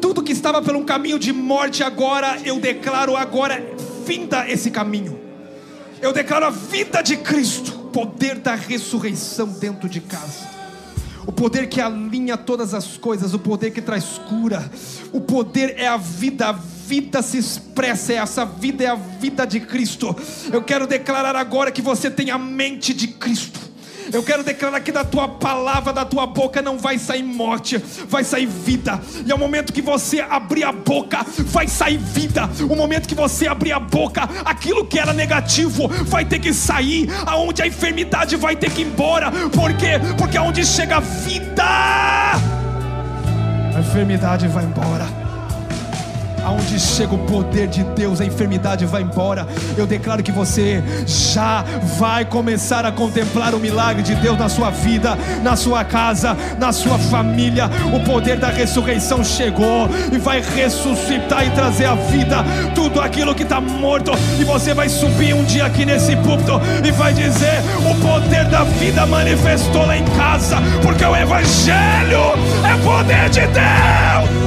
Tudo 0.00 0.24
que 0.24 0.32
estava 0.32 0.60
pelo 0.60 0.80
um 0.80 0.84
caminho 0.84 1.18
de 1.18 1.32
morte 1.32 1.84
agora, 1.84 2.40
eu 2.44 2.58
declaro 2.58 3.16
agora 3.16 3.64
vinda 4.04 4.48
esse 4.48 4.72
caminho. 4.72 5.18
Eu 6.02 6.12
declaro 6.12 6.46
a 6.46 6.50
vida 6.50 7.00
de 7.00 7.16
Cristo, 7.18 7.72
poder 7.92 8.36
da 8.36 8.56
ressurreição 8.56 9.46
dentro 9.46 9.88
de 9.88 10.00
casa 10.00 10.58
o 11.26 11.32
poder 11.32 11.68
que 11.68 11.78
alinha 11.78 12.38
todas 12.38 12.72
as 12.72 12.96
coisas, 12.96 13.34
o 13.34 13.38
poder 13.38 13.70
que 13.70 13.82
traz 13.82 14.18
cura, 14.30 14.70
o 15.12 15.20
poder 15.20 15.74
é 15.76 15.86
a 15.86 15.98
vida, 15.98 16.48
a 16.48 16.52
vida 16.52 17.20
se 17.20 17.36
expressa, 17.36 18.14
essa 18.14 18.46
vida 18.46 18.82
é 18.82 18.86
a 18.86 18.94
vida 18.94 19.46
de 19.46 19.60
Cristo. 19.60 20.16
Eu 20.50 20.62
quero 20.62 20.86
declarar 20.86 21.36
agora 21.36 21.70
que 21.70 21.82
você 21.82 22.10
tem 22.10 22.30
a 22.30 22.38
mente 22.38 22.94
de 22.94 23.08
Cristo. 23.08 23.67
Eu 24.12 24.22
quero 24.22 24.42
declarar 24.42 24.80
que 24.80 24.92
da 24.92 25.04
tua 25.04 25.28
palavra, 25.28 25.92
da 25.92 26.04
tua 26.04 26.26
boca 26.26 26.62
não 26.62 26.78
vai 26.78 26.98
sair 26.98 27.22
morte, 27.22 27.78
vai 28.08 28.24
sair 28.24 28.46
vida. 28.46 29.00
E 29.24 29.30
ao 29.30 29.38
momento 29.38 29.72
que 29.72 29.82
você 29.82 30.20
abrir 30.20 30.64
a 30.64 30.72
boca, 30.72 31.24
vai 31.46 31.68
sair 31.68 31.98
vida. 31.98 32.48
O 32.68 32.74
momento 32.74 33.06
que 33.06 33.14
você 33.14 33.46
abrir 33.46 33.72
a 33.72 33.80
boca, 33.80 34.28
aquilo 34.44 34.86
que 34.86 34.98
era 34.98 35.12
negativo 35.12 35.88
vai 36.04 36.24
ter 36.24 36.38
que 36.38 36.52
sair. 36.52 37.08
Aonde 37.26 37.62
a 37.62 37.66
enfermidade 37.66 38.36
vai 38.36 38.56
ter 38.56 38.70
que 38.70 38.82
ir 38.82 38.86
embora. 38.86 39.30
Por 39.30 39.72
quê? 39.74 40.00
Porque 40.16 40.36
aonde 40.36 40.64
chega 40.64 40.96
a 40.96 41.00
vida, 41.00 41.64
a 41.64 43.80
enfermidade 43.80 44.48
vai 44.48 44.64
embora. 44.64 45.27
Aonde 46.44 46.78
chega 46.78 47.14
o 47.14 47.18
poder 47.18 47.66
de 47.68 47.84
Deus, 47.84 48.20
a 48.20 48.24
enfermidade 48.24 48.84
vai 48.86 49.02
embora. 49.02 49.46
Eu 49.76 49.86
declaro 49.86 50.22
que 50.22 50.32
você 50.32 50.82
já 51.06 51.64
vai 51.98 52.24
começar 52.24 52.84
a 52.84 52.92
contemplar 52.92 53.54
o 53.54 53.58
milagre 53.58 54.02
de 54.02 54.14
Deus 54.14 54.38
na 54.38 54.48
sua 54.48 54.70
vida, 54.70 55.16
na 55.42 55.56
sua 55.56 55.84
casa, 55.84 56.36
na 56.58 56.72
sua 56.72 56.98
família. 56.98 57.70
O 57.92 58.00
poder 58.00 58.38
da 58.38 58.48
ressurreição 58.48 59.24
chegou 59.24 59.88
e 60.12 60.18
vai 60.18 60.40
ressuscitar 60.40 61.46
e 61.46 61.50
trazer 61.50 61.86
à 61.86 61.94
vida 61.94 62.44
tudo 62.74 63.00
aquilo 63.00 63.34
que 63.34 63.42
está 63.42 63.60
morto. 63.60 64.12
E 64.38 64.44
você 64.44 64.74
vai 64.74 64.88
subir 64.88 65.34
um 65.34 65.44
dia 65.44 65.66
aqui 65.66 65.84
nesse 65.84 66.16
púlpito 66.16 66.60
e 66.84 66.90
vai 66.92 67.12
dizer: 67.12 67.62
O 67.90 67.94
poder 68.00 68.44
da 68.46 68.64
vida 68.64 69.06
manifestou 69.06 69.86
lá 69.86 69.96
em 69.96 70.04
casa, 70.16 70.56
porque 70.82 71.04
o 71.04 71.16
Evangelho 71.16 72.32
é 72.64 72.76
poder 72.84 73.28
de 73.30 73.40
Deus. 73.40 74.37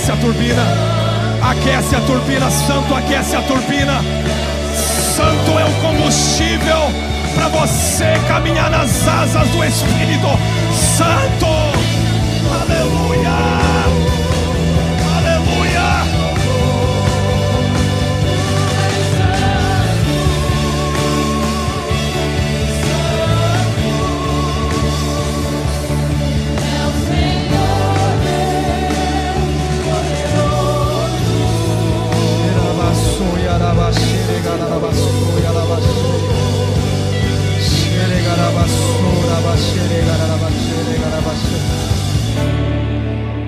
Aquece 0.00 0.12
a 0.12 0.16
turbina, 0.16 0.62
aquece 1.42 1.94
a 1.94 2.00
turbina, 2.00 2.50
santo 2.50 2.94
aquece 2.94 3.36
a 3.36 3.42
turbina. 3.42 4.00
Santo 5.14 5.58
é 5.58 5.64
o 5.66 5.72
combustível 5.82 6.90
para 7.34 7.48
você 7.48 8.14
caminhar 8.26 8.70
nas 8.70 9.06
asas 9.06 9.46
do 9.50 9.62
Espírito 9.62 10.28
Santo. 10.96 11.46
Aleluia. 12.62 14.09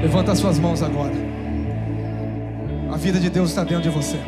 Levanta 0.03 0.32
as 0.32 0.38
suas 0.38 0.59
mãos 0.59 0.82
agora. 0.82 1.14
A 2.93 2.97
vida 2.97 3.18
de 3.18 3.30
Deus 3.30 3.51
está 3.51 3.64
dentro 3.64 3.82
de 3.82 3.88
você. 3.88 4.18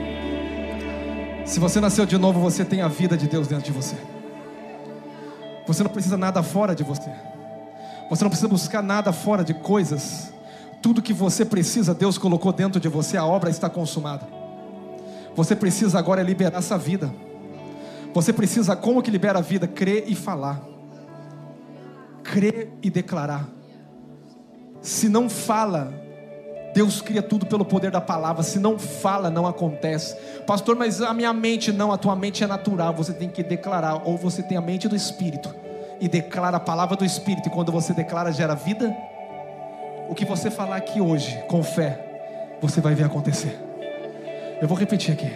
Se 1.45 1.61
você 1.61 1.81
nasceu 1.81 2.07
de 2.07 2.17
novo, 2.17 2.41
você 2.41 2.65
tem 2.65 2.81
a 2.81 2.89
vida 2.89 3.17
de 3.17 3.29
Deus 3.29 3.47
dentro 3.47 3.67
de 3.67 3.73
você. 3.73 3.97
Você 5.67 5.83
não 5.83 5.91
precisa 5.91 6.17
nada 6.17 6.43
fora 6.43 6.75
de 6.75 6.83
você. 6.83 7.11
Você 8.09 8.25
não 8.25 8.31
precisa 8.31 8.49
buscar 8.49 8.83
nada 8.83 9.13
fora 9.13 9.45
de 9.45 9.53
coisas. 9.53 10.33
Tudo 10.81 11.03
que 11.03 11.13
você 11.13 11.45
precisa, 11.45 11.95
Deus 11.95 12.17
colocou 12.17 12.53
dentro 12.53 12.81
de 12.81 12.89
você, 12.89 13.17
a 13.17 13.25
obra 13.27 13.51
está 13.51 13.69
consumada. 13.69 14.44
Você 15.35 15.57
precisa 15.57 15.99
agora 15.99 16.23
liberar 16.23 16.59
essa 16.59 16.79
vida. 16.79 17.13
Você 18.13 18.33
precisa, 18.33 18.77
como 18.77 19.03
que 19.03 19.11
libera 19.11 19.41
a 19.41 19.43
vida? 19.43 19.67
Crer 19.67 20.05
e 20.07 20.15
falar. 20.15 20.63
Crer 22.23 22.73
e 22.83 22.89
declarar. 22.89 23.49
Se 24.81 25.09
não 25.09 25.29
fala, 25.29 25.93
Deus 26.75 27.01
cria 27.01 27.23
tudo 27.23 27.47
pelo 27.47 27.65
poder 27.65 27.91
da 27.91 28.01
palavra. 28.01 28.43
Se 28.43 28.59
não 28.59 28.79
fala, 28.79 29.31
não 29.31 29.47
acontece. 29.47 30.17
Pastor, 30.47 30.77
mas 30.77 31.01
a 31.01 31.13
minha 31.13 31.33
mente 31.33 31.73
não, 31.73 31.93
a 31.93 31.99
tua 31.99 32.15
mente 32.15 32.45
é 32.45 32.47
natural. 32.47 32.95
Você 32.95 33.13
tem 33.13 33.29
que 33.29 33.43
declarar. 33.43 34.07
Ou 34.07 34.17
você 34.17 34.43
tem 34.43 34.57
a 34.57 34.61
mente 34.61 34.89
do 34.89 34.95
Espírito 34.95 35.53
e 36.01 36.09
declara 36.09 36.59
a 36.59 36.61
palavra 36.61 36.97
do 36.97 37.05
Espírito. 37.05 37.49
E 37.49 37.51
quando 37.51 37.73
você 37.73 37.93
declara, 37.93 38.31
gera 38.31 38.55
vida. 38.55 38.95
O 40.09 40.15
que 40.15 40.25
você 40.25 40.51
falar 40.51 40.77
aqui 40.77 41.01
hoje, 41.01 41.43
com 41.49 41.63
fé, 41.63 42.59
você 42.61 42.81
vai 42.81 42.95
ver 42.95 43.05
acontecer. 43.05 43.59
Eu 44.61 44.69
vou 44.69 44.77
repetir 44.77 45.13
aqui. 45.13 45.31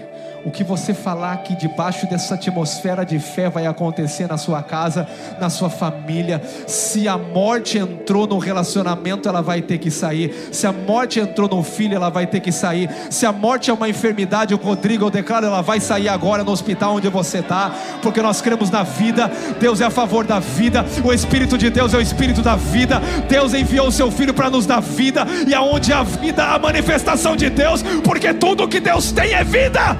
O 0.49 0.51
que 0.51 0.64
você 0.64 0.94
falar 0.94 1.34
aqui 1.34 1.55
debaixo 1.55 2.07
dessa 2.07 2.34
atmosfera 2.34 3.05
de 3.05 3.18
fé 3.18 3.51
vai 3.51 3.66
acontecer 3.66 4.26
na 4.26 4.38
sua 4.38 4.62
casa, 4.62 5.07
na 5.38 5.51
sua 5.51 5.68
família. 5.68 6.40
Se 6.66 7.07
a 7.07 7.18
morte 7.18 7.76
entrou 7.76 8.26
no 8.26 8.38
relacionamento, 8.38 9.28
ela 9.28 9.42
vai 9.42 9.61
ter 9.61 9.76
que 9.76 9.90
sair. 9.90 10.49
Se 10.51 10.66
a 10.66 10.72
morte 10.72 11.20
entrou 11.20 11.51
no 11.51 11.62
filho, 11.62 11.94
ela 11.94 12.09
vai 12.09 12.26
ter 12.26 12.40
que 12.40 12.51
sair. 12.51 12.88
Se 13.11 13.26
a 13.26 13.30
morte 13.30 13.70
é 13.70 13.74
uma 13.74 13.90
enfermidade, 13.90 14.55
o 14.55 14.57
Rodrigo, 14.57 15.05
eu 15.05 15.11
declaro, 15.11 15.44
ela 15.44 15.61
vai 15.61 15.80
sair 15.80 16.09
agora 16.09 16.42
no 16.42 16.51
hospital 16.51 16.94
onde 16.94 17.11
você 17.11 17.40
está, 17.40 17.70
porque 18.01 18.22
nós 18.22 18.40
cremos 18.40 18.70
na 18.70 18.82
vida. 18.82 19.30
Deus 19.61 19.82
é 19.82 19.84
a 19.84 19.90
favor 19.90 20.24
da 20.24 20.40
vida. 20.40 20.82
O 21.05 21.12
Espírito 21.12 21.59
de 21.59 21.68
Deus 21.68 21.92
é 21.92 21.99
o 21.99 22.01
Espírito 22.01 22.40
da 22.40 22.57
vida. 22.57 23.03
Deus 23.28 23.53
enviou 23.53 23.88
o 23.88 23.92
seu 23.92 24.11
Filho 24.11 24.32
para 24.32 24.49
nos 24.49 24.64
dar 24.64 24.80
vida, 24.80 25.26
e 25.46 25.53
aonde 25.53 25.92
há 25.92 26.03
vida, 26.03 26.42
a 26.42 26.59
manifestação 26.59 27.36
de 27.36 27.51
Deus, 27.51 27.82
porque 28.03 28.32
tudo 28.32 28.66
que 28.66 28.80
Deus 28.80 29.12
tem 29.12 29.34
é 29.34 29.44
vida. 29.44 29.94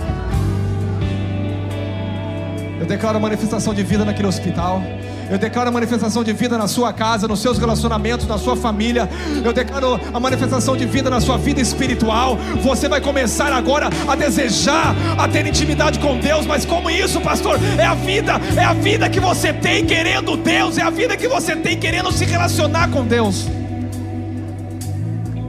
Declaro 2.89 3.21
manifestação 3.21 3.75
de 3.75 3.83
vida 3.83 4.03
naquele 4.03 4.27
hospital. 4.27 4.83
Eu 5.31 5.37
declaro 5.37 5.69
a 5.69 5.73
manifestação 5.73 6.25
de 6.25 6.33
vida 6.33 6.57
na 6.57 6.67
sua 6.67 6.91
casa, 6.91 7.29
nos 7.29 7.41
seus 7.41 7.59
relacionamentos, 7.59 8.27
na 8.27 8.39
sua 8.39 8.57
família. 8.57 9.07
Eu 9.45 9.53
declaro 9.53 10.01
a 10.13 10.19
manifestação 10.19 10.75
de 10.75 10.87
vida 10.87 11.11
na 11.11 11.21
sua 11.21 11.37
vida 11.37 11.61
espiritual. 11.61 12.39
Você 12.63 12.89
vai 12.89 12.99
começar 12.99 13.53
agora 13.53 13.91
a 14.09 14.17
desejar, 14.17 14.97
a 15.19 15.29
ter 15.29 15.47
intimidade 15.47 15.99
com 15.99 16.19
Deus. 16.19 16.47
Mas 16.47 16.65
como 16.65 16.89
isso, 16.89 17.21
pastor? 17.21 17.59
É 17.77 17.85
a 17.85 17.95
vida, 17.95 18.41
é 18.57 18.65
a 18.65 18.73
vida 18.73 19.11
que 19.11 19.21
você 19.21 19.53
tem 19.53 19.85
querendo 19.85 20.35
Deus, 20.39 20.79
é 20.79 20.83
a 20.83 20.89
vida 20.89 21.15
que 21.15 21.29
você 21.29 21.55
tem 21.55 21.79
querendo 21.79 22.11
se 22.11 22.25
relacionar 22.25 22.89
com 22.89 23.05
Deus. 23.05 23.47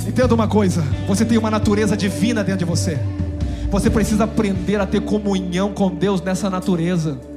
Entenda 0.06 0.36
uma 0.36 0.48
coisa: 0.48 0.84
você 1.08 1.24
tem 1.24 1.38
uma 1.38 1.50
natureza 1.50 1.96
divina 1.96 2.44
dentro 2.44 2.60
de 2.60 2.66
você. 2.66 3.00
Você 3.72 3.90
precisa 3.90 4.26
aprender 4.26 4.82
a 4.82 4.86
ter 4.86 5.00
comunhão 5.00 5.72
com 5.72 5.90
Deus 5.90 6.22
nessa 6.22 6.50
natureza. 6.50 7.29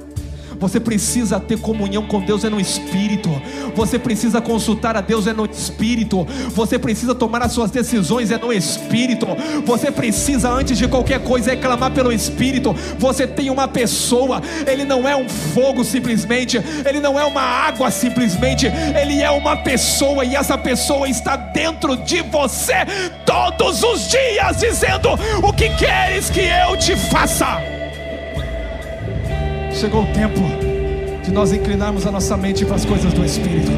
Você 0.63 0.79
precisa 0.79 1.41
ter 1.41 1.59
comunhão 1.59 2.07
com 2.07 2.21
Deus 2.21 2.45
é 2.45 2.49
no 2.49 2.57
espírito. 2.57 3.29
Você 3.75 3.99
precisa 3.99 4.39
consultar 4.39 4.95
a 4.95 5.01
Deus 5.01 5.27
é 5.27 5.33
no 5.33 5.45
espírito. 5.45 6.25
Você 6.51 6.79
precisa 6.79 7.13
tomar 7.13 7.41
as 7.41 7.51
suas 7.51 7.69
decisões 7.69 8.31
é 8.31 8.37
no 8.37 8.53
espírito. 8.53 9.27
Você 9.65 9.91
precisa 9.91 10.49
antes 10.49 10.77
de 10.77 10.87
qualquer 10.87 11.19
coisa 11.19 11.51
é 11.51 11.57
clamar 11.57 11.91
pelo 11.91 12.13
espírito. 12.13 12.73
Você 12.97 13.27
tem 13.27 13.49
uma 13.49 13.67
pessoa, 13.67 14.41
ele 14.65 14.85
não 14.85 15.05
é 15.05 15.13
um 15.13 15.27
fogo 15.27 15.83
simplesmente, 15.83 16.57
ele 16.87 17.01
não 17.01 17.19
é 17.19 17.25
uma 17.25 17.41
água 17.41 17.91
simplesmente, 17.91 18.67
ele 18.67 19.21
é 19.21 19.31
uma 19.31 19.57
pessoa 19.57 20.23
e 20.23 20.33
essa 20.33 20.57
pessoa 20.57 21.09
está 21.09 21.35
dentro 21.35 21.97
de 21.97 22.21
você 22.21 22.85
todos 23.25 23.83
os 23.83 24.09
dias 24.09 24.61
dizendo: 24.61 25.09
"O 25.43 25.51
que 25.51 25.67
queres 25.71 26.29
que 26.29 26.39
eu 26.39 26.77
te 26.77 26.95
faça?" 26.95 27.82
Chegou 29.73 30.03
o 30.03 30.05
tempo 30.07 30.39
de 31.23 31.31
nós 31.31 31.51
inclinarmos 31.51 32.05
a 32.05 32.11
nossa 32.11 32.35
mente 32.35 32.65
para 32.65 32.75
as 32.75 32.85
coisas 32.85 33.13
do 33.13 33.23
Espírito, 33.23 33.71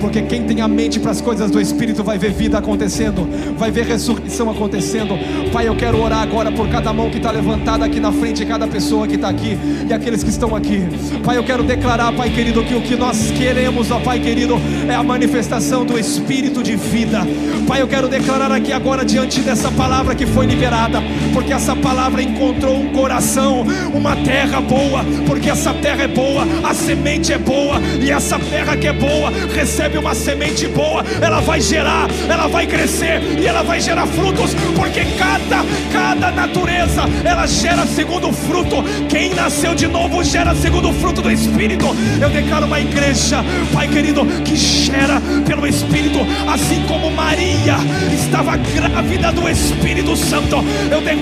porque 0.00 0.20
quem 0.22 0.44
tem 0.44 0.60
a 0.60 0.68
mente 0.68 1.00
para 1.00 1.10
as 1.10 1.20
coisas 1.20 1.50
do 1.50 1.58
Espírito 1.58 2.04
vai 2.04 2.18
ver 2.18 2.30
vida 2.30 2.58
acontecendo, 2.58 3.26
vai 3.56 3.70
ver 3.70 3.86
ressurreição 3.86 4.50
acontecendo. 4.50 5.18
Pai, 5.50 5.66
eu 5.66 5.74
quero 5.74 6.00
orar 6.00 6.20
agora 6.20 6.52
por 6.52 6.68
cada 6.68 6.92
mão 6.92 7.10
que 7.10 7.16
está 7.16 7.30
levantada 7.30 7.86
aqui 7.86 7.98
na 7.98 8.12
frente, 8.12 8.44
cada 8.44 8.66
pessoa 8.68 9.08
que 9.08 9.14
está 9.14 9.28
aqui 9.28 9.58
e 9.88 9.92
aqueles 9.92 10.22
que 10.22 10.28
estão 10.28 10.54
aqui. 10.54 10.82
Pai, 11.24 11.38
eu 11.38 11.42
quero 11.42 11.62
declarar, 11.62 12.12
Pai 12.12 12.28
querido, 12.30 12.62
que 12.62 12.74
o 12.74 12.82
que 12.82 12.94
nós 12.94 13.30
queremos, 13.30 13.90
ó 13.90 13.98
Pai 13.98 14.20
querido, 14.20 14.60
é 14.88 14.94
a 14.94 15.02
manifestação 15.02 15.86
do 15.86 15.98
Espírito 15.98 16.62
de 16.62 16.76
vida. 16.76 17.26
Pai, 17.66 17.80
eu 17.80 17.88
quero 17.88 18.08
declarar 18.08 18.52
aqui 18.52 18.72
agora 18.72 19.04
diante 19.04 19.40
dessa 19.40 19.70
palavra 19.70 20.14
que 20.14 20.26
foi 20.26 20.44
liberada, 20.44 21.02
porque 21.32 21.52
essa 21.52 21.74
palavra 21.76 22.22
encontrou 22.22 22.76
um 22.76 22.88
coração, 22.92 23.64
uma 23.94 24.16
terra 24.16 24.60
boa, 24.60 25.04
porque 25.26 25.50
essa 25.50 25.72
terra 25.74 26.04
é 26.04 26.08
boa, 26.08 26.46
a 26.62 26.74
semente 26.74 27.32
é 27.32 27.38
boa, 27.38 27.80
e 28.00 28.10
essa 28.10 28.38
terra 28.38 28.76
que 28.76 28.86
é 28.86 28.92
boa 28.92 29.32
recebe 29.54 29.98
uma 29.98 30.14
semente 30.14 30.66
boa, 30.68 31.04
ela 31.20 31.40
vai 31.40 31.60
gerar, 31.60 32.08
ela 32.28 32.48
vai 32.48 32.66
crescer 32.66 33.20
e 33.38 33.46
ela 33.46 33.62
vai 33.62 33.80
gerar 33.80 34.06
frutos, 34.06 34.54
porque 34.74 35.04
cada, 35.18 35.64
cada 35.92 36.30
natureza 36.32 37.02
ela 37.24 37.46
gera 37.46 37.86
segundo 37.86 38.32
fruto. 38.32 38.82
Quem 39.08 39.34
nasceu 39.34 39.74
de 39.74 39.86
novo 39.86 40.22
gera 40.24 40.54
segundo 40.54 40.92
fruto 40.92 41.22
do 41.22 41.30
Espírito. 41.30 41.86
Eu 42.20 42.30
declaro 42.30 42.66
uma 42.66 42.80
igreja, 42.80 43.44
Pai 43.72 43.88
querido, 43.88 44.24
que 44.44 44.56
gera 44.56 45.20
pelo 45.46 45.66
Espírito, 45.66 46.18
assim 46.52 46.82
como 46.86 47.10
Maria 47.10 47.76
estava 48.12 48.56
grávida 48.56 49.32
do 49.32 49.48
Espírito 49.48 50.16
Santo. 50.16 50.56
Eu 50.90 51.00
declaro 51.00 51.19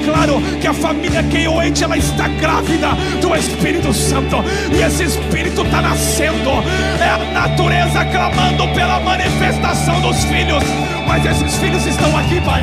que 0.60 0.66
a 0.66 0.74
família 0.74 1.22
Keioente 1.22 1.84
ela 1.84 1.96
está 1.96 2.28
grávida 2.28 2.88
do 3.20 3.34
Espírito 3.34 3.92
Santo 3.92 4.36
e 4.72 4.82
esse 4.82 5.04
Espírito 5.04 5.62
está 5.62 5.82
nascendo. 5.82 6.50
É 7.00 7.08
a 7.08 7.18
natureza 7.32 8.04
clamando 8.06 8.68
pela 8.74 9.00
manifestação 9.00 10.00
dos 10.00 10.24
filhos. 10.24 10.62
Mas 11.06 11.24
esses 11.24 11.56
filhos 11.56 11.86
estão 11.86 12.14
aqui, 12.18 12.38
Pai. 12.42 12.62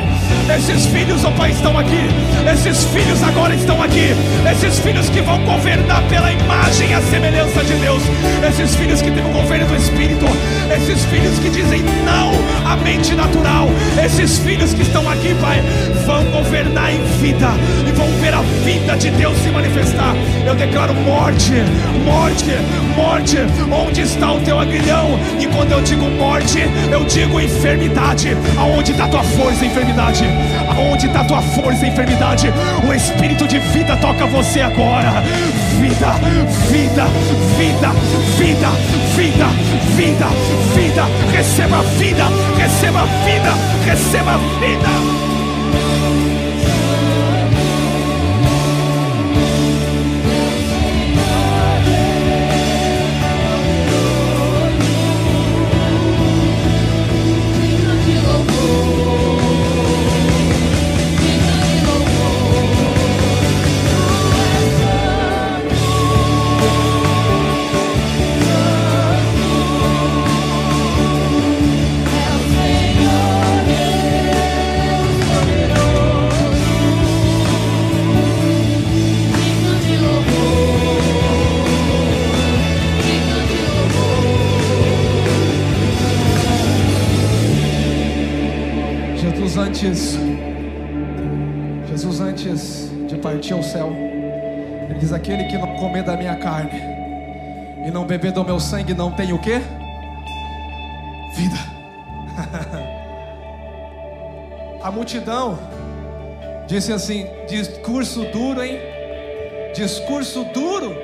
Esses 0.56 0.86
filhos, 0.86 1.24
ó 1.24 1.28
oh, 1.28 1.32
Pai, 1.32 1.50
estão 1.50 1.76
aqui. 1.76 2.08
Esses 2.52 2.84
filhos 2.84 3.20
agora 3.24 3.54
estão 3.54 3.82
aqui. 3.82 4.14
Esses 4.48 4.78
filhos 4.78 5.10
que 5.10 5.20
vão 5.20 5.44
governar 5.44 6.00
pela 6.08 6.30
imagem 6.30 6.90
e 6.90 6.94
a 6.94 7.02
semelhança 7.02 7.64
de 7.64 7.74
Deus. 7.74 8.02
Esses 8.48 8.76
filhos 8.76 9.02
que 9.02 9.10
têm 9.10 9.24
o 9.24 9.32
governo 9.32 9.66
do 9.66 9.74
Espírito. 9.74 10.26
Esses 10.72 11.04
filhos 11.06 11.36
que 11.40 11.50
dizem 11.50 11.82
não 12.04 12.30
à 12.70 12.76
mente 12.76 13.16
natural. 13.16 13.68
Esses 14.02 14.38
filhos 14.38 14.72
que 14.72 14.82
estão 14.82 15.10
aqui, 15.10 15.34
Pai, 15.40 15.60
vão 16.06 16.24
governar 16.26 16.94
em 16.94 17.02
vida 17.18 17.25
e 17.28 17.92
vão 17.92 18.06
ver 18.20 18.32
a 18.32 18.40
vida 18.64 18.96
de 18.96 19.10
Deus 19.10 19.36
se 19.38 19.48
manifestar. 19.48 20.14
Eu 20.46 20.54
declaro 20.54 20.94
morte, 20.94 21.54
morte, 22.04 22.52
morte. 22.94 23.38
Onde 23.72 24.02
está 24.02 24.32
o 24.32 24.40
teu 24.40 24.58
agrilhão? 24.60 25.18
E 25.40 25.46
quando 25.46 25.72
eu 25.72 25.80
digo 25.82 26.04
morte, 26.04 26.60
eu 26.90 27.04
digo 27.04 27.40
enfermidade. 27.40 28.36
Aonde 28.56 28.92
está 28.92 29.08
tua 29.08 29.24
força, 29.24 29.66
enfermidade? 29.66 30.24
Aonde 30.68 31.06
está 31.06 31.24
tua 31.24 31.42
força, 31.42 31.84
enfermidade? 31.84 32.52
O 32.88 32.94
Espírito 32.94 33.48
de 33.48 33.58
vida 33.58 33.96
toca 33.96 34.24
você 34.26 34.60
agora. 34.60 35.20
Vida, 35.80 36.12
vida, 36.70 37.06
vida, 37.58 37.90
vida, 38.38 38.70
vida, 39.16 39.48
vida, 39.96 40.28
vida. 40.76 41.04
Receba 41.32 41.82
vida, 41.98 42.24
receba 42.56 43.04
vida, 43.24 43.52
receba 43.84 44.38
vida. 44.60 45.26
Antes, 89.58 90.16
Jesus 91.88 92.20
antes 92.20 92.90
de 93.08 93.16
partir 93.16 93.54
ao 93.54 93.62
céu, 93.62 93.92
ele 94.88 94.98
diz: 94.98 95.12
aquele 95.12 95.44
que 95.44 95.56
não 95.56 95.76
comer 95.76 96.02
da 96.02 96.16
minha 96.16 96.36
carne 96.36 96.80
e 97.86 97.90
não 97.90 98.04
beber 98.04 98.32
do 98.32 98.44
meu 98.44 98.60
sangue 98.60 98.94
não 98.94 99.12
tem 99.12 99.32
o 99.32 99.38
que? 99.38 99.58
Vida. 101.34 101.56
A 104.82 104.90
multidão 104.90 105.58
disse 106.66 106.92
assim: 106.92 107.26
discurso 107.48 108.24
duro, 108.26 108.62
hein? 108.62 108.78
Discurso 109.74 110.44
duro. 110.44 110.96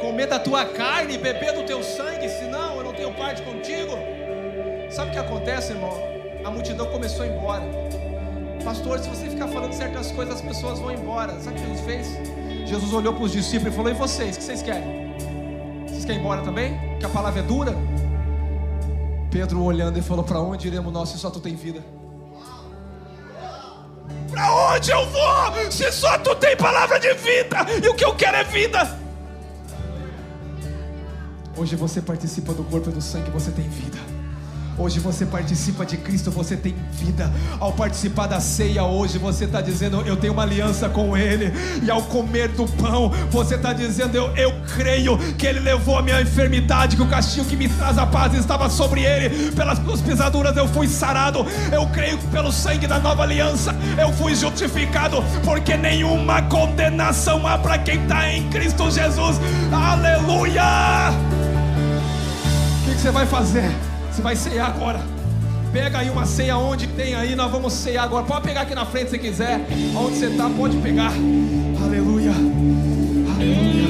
Comer 0.00 0.26
da 0.26 0.38
tua 0.38 0.64
carne 0.64 1.14
e 1.14 1.18
beber 1.18 1.52
do 1.52 1.62
teu 1.62 1.82
sangue, 1.82 2.28
senão 2.28 2.76
eu 2.76 2.84
não 2.84 2.92
tenho 2.92 3.12
parte 3.12 3.42
contigo. 3.42 3.92
Sabe 4.90 5.10
o 5.10 5.12
que 5.12 5.18
acontece, 5.18 5.72
irmão? 5.72 6.21
A 6.44 6.50
multidão 6.50 6.86
começou 6.86 7.22
a 7.22 7.26
ir 7.26 7.32
embora. 7.32 7.64
Pastor, 8.64 8.98
se 8.98 9.08
você 9.08 9.28
ficar 9.28 9.48
falando 9.48 9.72
certas 9.72 10.12
coisas, 10.12 10.36
as 10.36 10.40
pessoas 10.40 10.78
vão 10.78 10.92
embora. 10.92 11.38
Sabe 11.40 11.58
o 11.58 11.60
que 11.60 11.68
Jesus 11.68 11.80
fez? 11.80 12.68
Jesus 12.68 12.92
olhou 12.92 13.12
para 13.12 13.24
os 13.24 13.32
discípulos 13.32 13.72
e 13.72 13.76
falou: 13.76 13.90
E 13.90 13.94
vocês, 13.94 14.36
o 14.36 14.38
que 14.38 14.44
vocês 14.44 14.62
querem? 14.62 15.14
Vocês 15.86 16.04
querem 16.04 16.20
ir 16.20 16.24
embora 16.24 16.42
também? 16.42 16.78
Que 16.98 17.06
a 17.06 17.08
palavra 17.08 17.40
é 17.40 17.42
dura? 17.42 17.74
Pedro 19.30 19.62
olhando 19.62 19.98
e 19.98 20.02
falou: 20.02 20.24
Para 20.24 20.40
onde 20.40 20.68
iremos 20.68 20.92
nós 20.92 21.08
se 21.08 21.18
só 21.18 21.30
tu 21.30 21.40
tem 21.40 21.56
vida? 21.56 21.82
Para 24.30 24.74
onde 24.74 24.90
eu 24.90 25.06
vou 25.08 25.70
se 25.70 25.90
só 25.92 26.18
tu 26.18 26.34
tem 26.36 26.56
palavra 26.56 26.98
de 26.98 27.12
vida? 27.14 27.56
E 27.82 27.88
o 27.88 27.94
que 27.94 28.04
eu 28.04 28.14
quero 28.14 28.36
é 28.36 28.44
vida. 28.44 28.98
Hoje 31.56 31.76
você 31.76 32.00
participa 32.00 32.54
do 32.54 32.64
corpo 32.64 32.88
e 32.88 32.92
do 32.92 33.02
sangue, 33.02 33.30
você 33.30 33.50
tem 33.50 33.68
vida. 33.68 33.98
Hoje 34.78 34.98
você 35.00 35.26
participa 35.26 35.84
de 35.84 35.96
Cristo, 35.98 36.30
você 36.30 36.56
tem 36.56 36.74
vida. 36.92 37.30
Ao 37.60 37.72
participar 37.72 38.26
da 38.26 38.40
ceia 38.40 38.84
hoje, 38.84 39.18
você 39.18 39.44
está 39.44 39.60
dizendo: 39.60 40.00
Eu 40.06 40.16
tenho 40.16 40.32
uma 40.32 40.42
aliança 40.42 40.88
com 40.88 41.16
Ele. 41.16 41.52
E 41.82 41.90
ao 41.90 42.02
comer 42.02 42.48
do 42.48 42.66
pão, 42.66 43.10
você 43.30 43.54
está 43.56 43.72
dizendo: 43.72 44.16
eu, 44.16 44.34
eu 44.34 44.52
creio 44.74 45.18
que 45.36 45.46
Ele 45.46 45.60
levou 45.60 45.98
a 45.98 46.02
minha 46.02 46.20
enfermidade, 46.20 46.96
que 46.96 47.02
o 47.02 47.08
castigo 47.08 47.46
que 47.46 47.56
me 47.56 47.68
traz 47.68 47.98
a 47.98 48.06
paz 48.06 48.34
estava 48.34 48.70
sobre 48.70 49.02
Ele. 49.02 49.52
Pelas 49.52 49.78
suas 49.78 50.00
pisaduras 50.00 50.56
eu 50.56 50.66
fui 50.66 50.88
sarado. 50.88 51.46
Eu 51.70 51.86
creio 51.88 52.16
que 52.16 52.26
pelo 52.28 52.50
sangue 52.50 52.86
da 52.86 52.98
nova 52.98 53.22
aliança 53.22 53.74
eu 54.00 54.10
fui 54.12 54.34
justificado, 54.34 55.22
porque 55.44 55.76
nenhuma 55.76 56.42
condenação 56.42 57.46
há 57.46 57.58
para 57.58 57.78
quem 57.78 58.02
está 58.02 58.32
em 58.32 58.48
Cristo 58.48 58.90
Jesus. 58.90 59.38
Aleluia! 59.70 60.62
O 62.80 62.84
que, 62.84 62.94
que 62.94 63.00
você 63.00 63.10
vai 63.10 63.26
fazer? 63.26 63.91
Você 64.12 64.20
vai 64.20 64.36
cear 64.36 64.66
agora. 64.66 65.00
Pega 65.72 66.00
aí 66.00 66.10
uma 66.10 66.26
ceia 66.26 66.58
onde 66.58 66.86
tem 66.86 67.14
aí, 67.14 67.34
nós 67.34 67.50
vamos 67.50 67.72
cear 67.72 68.04
agora. 68.04 68.26
Pode 68.26 68.42
pegar 68.42 68.60
aqui 68.60 68.74
na 68.74 68.84
frente 68.84 69.08
se 69.08 69.18
quiser. 69.18 69.58
Onde 69.96 70.18
você 70.18 70.26
está, 70.26 70.50
pode 70.50 70.76
pegar. 70.76 71.10
Aleluia. 71.82 72.30
Aleluia. 73.34 73.86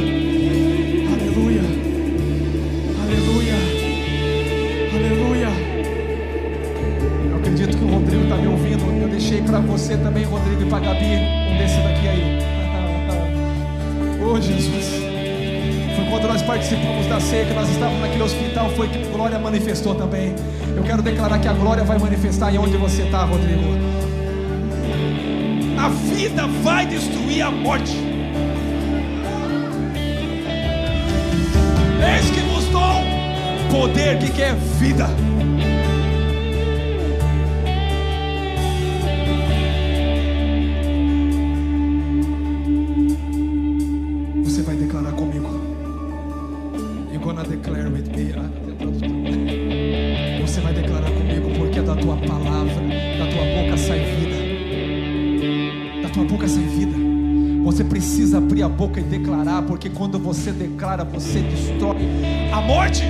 Aleluia. 1.12 1.62
Aleluia. 3.02 3.54
Aleluia. 4.94 5.48
Eu 7.28 7.36
acredito 7.38 7.76
que 7.76 7.84
o 7.84 7.88
Rodrigo 7.88 8.22
está 8.22 8.36
me 8.36 8.46
ouvindo. 8.46 9.02
Eu 9.02 9.08
deixei 9.08 9.42
para 9.42 9.58
você 9.58 9.96
também, 9.96 10.22
Rodrigo, 10.24 10.62
e 10.62 10.66
para 10.66 10.78
Gabi, 10.78 11.04
um 11.04 11.58
desse 11.58 11.78
daqui 11.78 12.06
aí. 12.06 12.38
oh, 14.24 14.40
Jesus 14.40 15.11
quando 16.12 16.28
nós 16.28 16.42
participamos 16.42 17.06
da 17.06 17.18
ceia, 17.18 17.46
que 17.46 17.54
nós 17.54 17.70
estávamos 17.70 18.02
naquele 18.02 18.22
hospital, 18.22 18.68
foi 18.76 18.86
que 18.86 19.02
a 19.02 19.06
glória 19.06 19.38
manifestou 19.38 19.94
também. 19.94 20.34
Eu 20.76 20.82
quero 20.82 21.00
declarar 21.00 21.38
que 21.38 21.48
a 21.48 21.54
glória 21.54 21.82
vai 21.84 21.98
manifestar 21.98 22.54
em 22.54 22.58
onde 22.58 22.76
você 22.76 23.00
está, 23.00 23.24
Rodrigo. 23.24 23.62
A 25.78 25.88
vida 25.88 26.46
vai 26.62 26.84
destruir 26.84 27.40
a 27.40 27.50
morte. 27.50 27.96
Eis 32.14 32.30
que 32.30 32.40
vos 32.40 32.66
dou 32.66 33.80
poder 33.80 34.18
que 34.18 34.30
quer 34.32 34.54
vida. 34.54 35.06
Tua 56.12 56.24
boca 56.24 56.46
sai 56.46 56.62
vida. 56.64 56.96
Você 57.64 57.82
precisa 57.84 58.38
abrir 58.38 58.62
a 58.62 58.68
boca 58.68 59.00
e 59.00 59.02
declarar, 59.02 59.62
porque 59.62 59.88
quando 59.88 60.18
você 60.18 60.52
declara, 60.52 61.04
você 61.04 61.40
destrói 61.40 61.96
a 62.52 62.60
morte. 62.60 63.04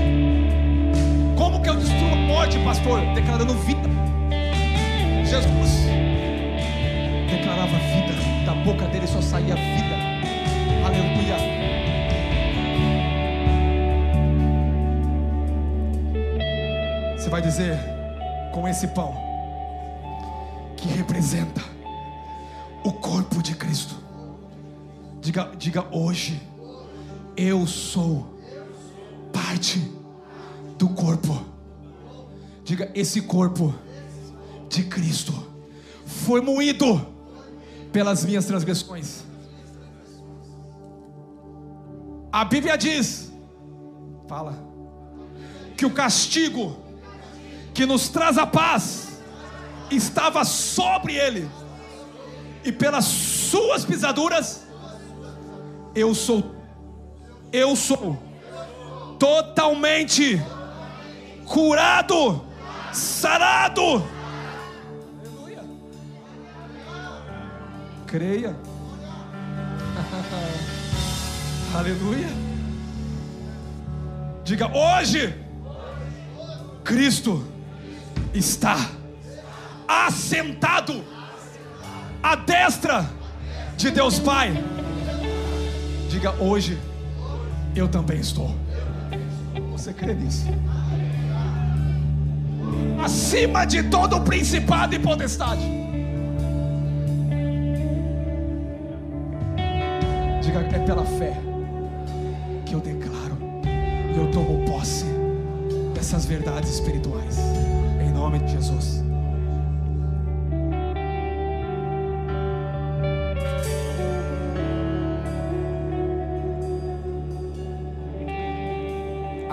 Como 1.36 1.60
que 1.60 1.68
eu 1.68 1.76
destruo 1.76 2.12
a 2.12 2.16
morte, 2.16 2.58
pastor? 2.60 3.00
Declarando 3.14 3.54
vida. 3.54 3.90
Jesus 5.24 5.86
declarava 7.30 7.72
vida, 7.72 8.44
da 8.46 8.54
boca 8.64 8.86
dele 8.86 9.06
só 9.06 9.20
saía 9.20 9.54
vida. 9.54 9.96
Aleluia. 10.86 11.36
Você 17.16 17.30
vai 17.30 17.40
dizer 17.40 17.78
com 18.52 18.68
esse 18.68 18.86
pão 18.88 19.14
que 20.76 20.88
representa 20.88 21.71
o 22.84 22.92
corpo 22.92 23.42
de 23.42 23.54
Cristo. 23.54 23.94
Diga, 25.20 25.52
diga 25.56 25.86
hoje, 25.90 26.42
eu 27.36 27.66
sou 27.66 28.38
parte 29.32 29.78
do 30.76 30.88
corpo. 30.88 31.44
Diga, 32.64 32.90
esse 32.94 33.22
corpo 33.22 33.74
de 34.68 34.84
Cristo 34.84 35.32
foi 36.06 36.40
moído 36.40 37.06
pelas 37.92 38.24
minhas 38.24 38.46
transgressões. 38.46 39.24
A 42.32 42.44
Bíblia 42.44 42.78
diz, 42.78 43.30
fala, 44.26 44.56
que 45.76 45.84
o 45.84 45.90
castigo 45.90 46.76
que 47.74 47.84
nos 47.84 48.08
traz 48.08 48.38
a 48.38 48.46
paz 48.46 49.18
estava 49.90 50.44
sobre 50.44 51.14
ele, 51.14 51.48
e 52.64 52.72
pelas 52.72 53.04
suas 53.04 53.84
pisaduras 53.84 54.66
eu 55.94 56.14
sou 56.14 56.62
eu 57.52 57.76
sou 57.76 58.18
totalmente 59.18 60.40
curado, 61.44 62.42
sarado. 62.92 64.02
Creia. 68.06 68.56
Aleluia. 71.78 72.28
Diga 74.44 74.70
hoje, 74.74 75.34
Cristo 76.82 77.46
está 78.34 78.76
assentado 79.86 81.04
à 82.22 82.36
destra 82.36 83.08
de 83.76 83.90
Deus 83.90 84.18
Pai. 84.18 84.52
Diga 86.08 86.32
hoje, 86.38 86.78
eu 87.74 87.88
também 87.88 88.20
estou. 88.20 88.54
Você 89.72 89.92
crê 89.92 90.14
nisso? 90.14 90.46
Acima 93.02 93.64
de 93.64 93.82
todo 93.84 94.20
principado 94.20 94.94
e 94.94 94.98
potestade. 94.98 95.62
Diga, 100.40 100.60
é 100.60 100.78
pela 100.86 101.04
fé 101.04 101.36
que 102.64 102.74
eu 102.74 102.80
declaro 102.80 103.36
e 104.14 104.16
eu 104.16 104.30
tomo 104.30 104.64
posse 104.64 105.06
dessas 105.94 106.24
verdades 106.24 106.74
espirituais. 106.74 107.38
Em 108.00 108.12
nome 108.12 108.38
de 108.40 108.52
Jesus. 108.52 109.02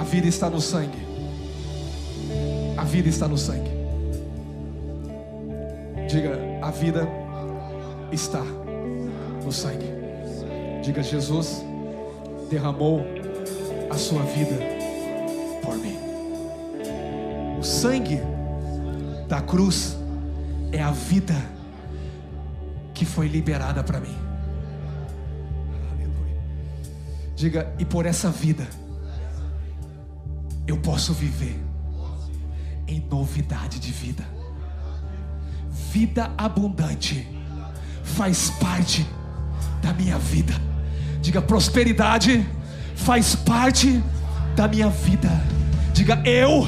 Vida 0.10 0.28
está 0.28 0.50
no 0.50 0.60
sangue. 0.60 0.98
A 2.76 2.84
vida 2.84 3.10
está 3.10 3.28
no 3.28 3.38
sangue. 3.38 3.70
Diga, 6.10 6.40
a 6.64 6.72
vida 6.72 7.08
está 8.12 8.42
no 9.46 9.52
sangue. 9.52 9.86
Diga, 10.84 11.04
Jesus 11.04 11.64
derramou 12.50 13.02
a 13.92 13.98
sua 13.98 14.24
vida 14.24 14.58
por 15.62 15.78
mim. 15.78 15.96
O 17.60 17.64
sangue 17.64 18.20
da 19.28 19.42
cruz 19.42 19.96
é 20.72 20.82
a 20.82 20.90
vida 20.90 21.36
que 22.96 23.06
foi 23.06 23.28
liberada 23.28 23.84
para 23.84 24.00
mim. 24.00 24.18
Aleluia. 25.92 26.42
Diga, 27.36 27.72
e 27.78 27.86
por 27.86 28.08
essa 28.08 28.32
vida 28.32 28.68
eu 30.70 30.78
posso 30.78 31.14
viver 31.14 31.60
em 32.88 33.04
novidade 33.10 33.80
de 33.80 33.92
vida. 33.92 34.24
Vida 35.92 36.32
abundante 36.38 37.28
faz 38.04 38.52
parte 38.52 39.06
da 39.82 39.92
minha 39.94 40.18
vida. 40.20 40.54
Diga, 41.22 41.42
prosperidade 41.42 42.46
faz 42.96 43.36
parte 43.36 44.02
da 44.56 44.68
minha 44.68 44.90
vida. 44.90 45.30
Diga, 45.92 46.22
eu 46.24 46.68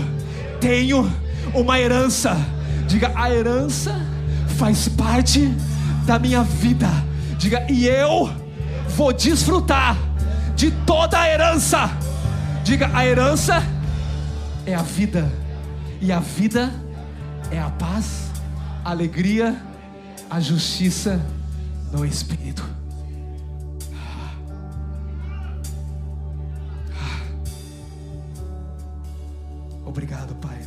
tenho 0.59 1.11
uma 1.53 1.79
herança. 1.79 2.35
Diga, 2.87 3.11
a 3.15 3.31
herança 3.31 3.95
faz 4.57 4.89
parte 4.89 5.47
da 6.05 6.17
minha 6.17 6.43
vida. 6.43 6.89
Diga, 7.37 7.65
e 7.69 7.85
eu 7.87 8.31
vou 8.89 9.13
desfrutar 9.13 9.95
de 10.55 10.71
toda 10.71 11.19
a 11.19 11.29
herança. 11.29 11.89
Diga, 12.63 12.89
a 12.93 13.05
herança 13.05 13.63
é 14.65 14.75
a 14.75 14.81
vida, 14.81 15.31
e 15.99 16.11
a 16.11 16.19
vida 16.19 16.71
é 17.51 17.59
a 17.59 17.69
paz, 17.69 18.31
a 18.83 18.91
alegria, 18.91 19.59
a 20.29 20.39
justiça 20.39 21.19
no 21.91 22.05
Espírito. 22.05 22.63
Obrigado, 29.85 30.33
Pai, 30.35 30.57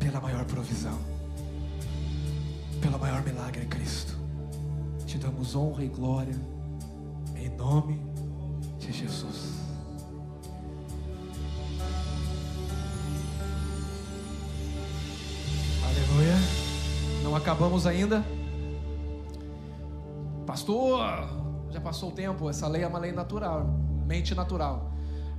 pela 0.00 0.20
maior 0.20 0.44
provisão, 0.44 0.98
pelo 2.80 2.98
maior 2.98 3.22
milagre 3.22 3.64
Cristo. 3.66 4.18
Te 5.06 5.18
damos 5.18 5.54
honra 5.54 5.84
e 5.84 5.88
glória, 5.88 6.34
em 7.36 7.48
nome 7.50 7.94
de 7.94 8.09
Ainda. 17.86 18.24
Pastor, 20.46 21.00
já 21.70 21.80
passou 21.80 22.10
o 22.10 22.12
tempo. 22.12 22.48
Essa 22.48 22.66
lei 22.68 22.82
é 22.82 22.86
uma 22.86 22.98
lei 22.98 23.12
natural, 23.12 23.66
mente 24.06 24.34
natural. 24.34 24.89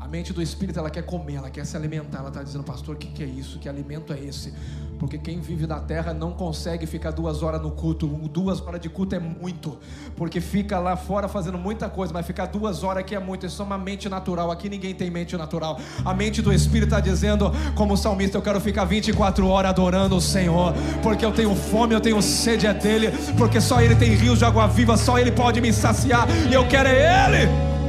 A 0.01 0.07
mente 0.07 0.33
do 0.33 0.41
espírito 0.41 0.79
ela 0.79 0.89
quer 0.89 1.03
comer, 1.03 1.35
ela 1.35 1.51
quer 1.51 1.63
se 1.63 1.77
alimentar. 1.77 2.17
Ela 2.17 2.29
está 2.29 2.41
dizendo, 2.41 2.63
pastor, 2.63 2.95
o 2.95 2.97
que, 2.97 3.07
que 3.07 3.21
é 3.21 3.27
isso? 3.27 3.59
Que 3.59 3.69
alimento 3.69 4.11
é 4.11 4.19
esse? 4.19 4.51
Porque 4.97 5.15
quem 5.15 5.39
vive 5.39 5.67
na 5.67 5.79
terra 5.79 6.11
não 6.11 6.31
consegue 6.31 6.87
ficar 6.87 7.11
duas 7.11 7.43
horas 7.43 7.61
no 7.61 7.69
culto. 7.69 8.07
Duas 8.07 8.59
horas 8.61 8.81
de 8.81 8.89
culto 8.89 9.13
é 9.13 9.19
muito, 9.19 9.77
porque 10.15 10.41
fica 10.41 10.79
lá 10.79 10.97
fora 10.97 11.27
fazendo 11.27 11.57
muita 11.57 11.87
coisa, 11.87 12.11
mas 12.11 12.25
ficar 12.25 12.47
duas 12.47 12.83
horas 12.83 13.01
aqui 13.01 13.13
é 13.13 13.19
muito. 13.19 13.45
Isso 13.45 13.61
é 13.61 13.65
uma 13.65 13.77
mente 13.77 14.09
natural. 14.09 14.49
Aqui 14.49 14.69
ninguém 14.69 14.95
tem 14.95 15.11
mente 15.11 15.37
natural. 15.37 15.79
A 16.03 16.15
mente 16.15 16.41
do 16.41 16.51
espírito 16.51 16.95
está 16.95 16.99
dizendo, 16.99 17.51
como 17.75 17.95
salmista, 17.95 18.39
eu 18.39 18.41
quero 18.41 18.59
ficar 18.59 18.85
24 18.85 19.47
horas 19.47 19.69
adorando 19.69 20.15
o 20.15 20.21
Senhor, 20.21 20.73
porque 21.03 21.23
eu 21.23 21.31
tenho 21.31 21.55
fome, 21.55 21.93
eu 21.93 22.01
tenho 22.01 22.19
sede 22.23 22.65
é 22.65 22.73
dele, 22.73 23.09
porque 23.37 23.61
só 23.61 23.79
Ele 23.79 23.95
tem 23.95 24.15
rios 24.15 24.39
de 24.39 24.45
água 24.45 24.65
viva, 24.65 24.97
só 24.97 25.19
Ele 25.19 25.31
pode 25.31 25.61
me 25.61 25.71
saciar 25.71 26.27
e 26.49 26.53
eu 26.55 26.67
quero 26.67 26.89
é 26.89 27.27
Ele. 27.27 27.80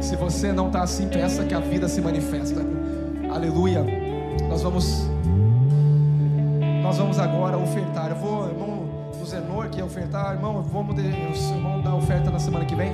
Se 0.00 0.16
você 0.16 0.52
não 0.52 0.68
está 0.68 0.82
assim, 0.82 1.08
peça 1.08 1.44
que 1.44 1.54
a 1.54 1.60
vida 1.60 1.88
se 1.88 2.00
manifesta. 2.00 2.60
Aleluia. 3.30 3.84
Nós 4.48 4.62
vamos 4.62 5.08
nós 6.82 6.96
vamos 6.96 7.18
agora 7.18 7.58
ofertar. 7.58 8.10
Eu 8.10 8.16
vou, 8.16 8.48
irmão 8.48 8.88
do 9.18 9.26
Zenor, 9.26 9.68
que 9.68 9.80
é 9.80 9.84
ofertar, 9.84 10.34
irmão, 10.34 10.62
vamos 10.62 10.94
de, 10.96 11.02
vamos 11.60 11.84
dar 11.84 11.94
oferta 11.94 12.30
na 12.30 12.38
semana 12.38 12.64
que 12.64 12.74
vem. 12.74 12.92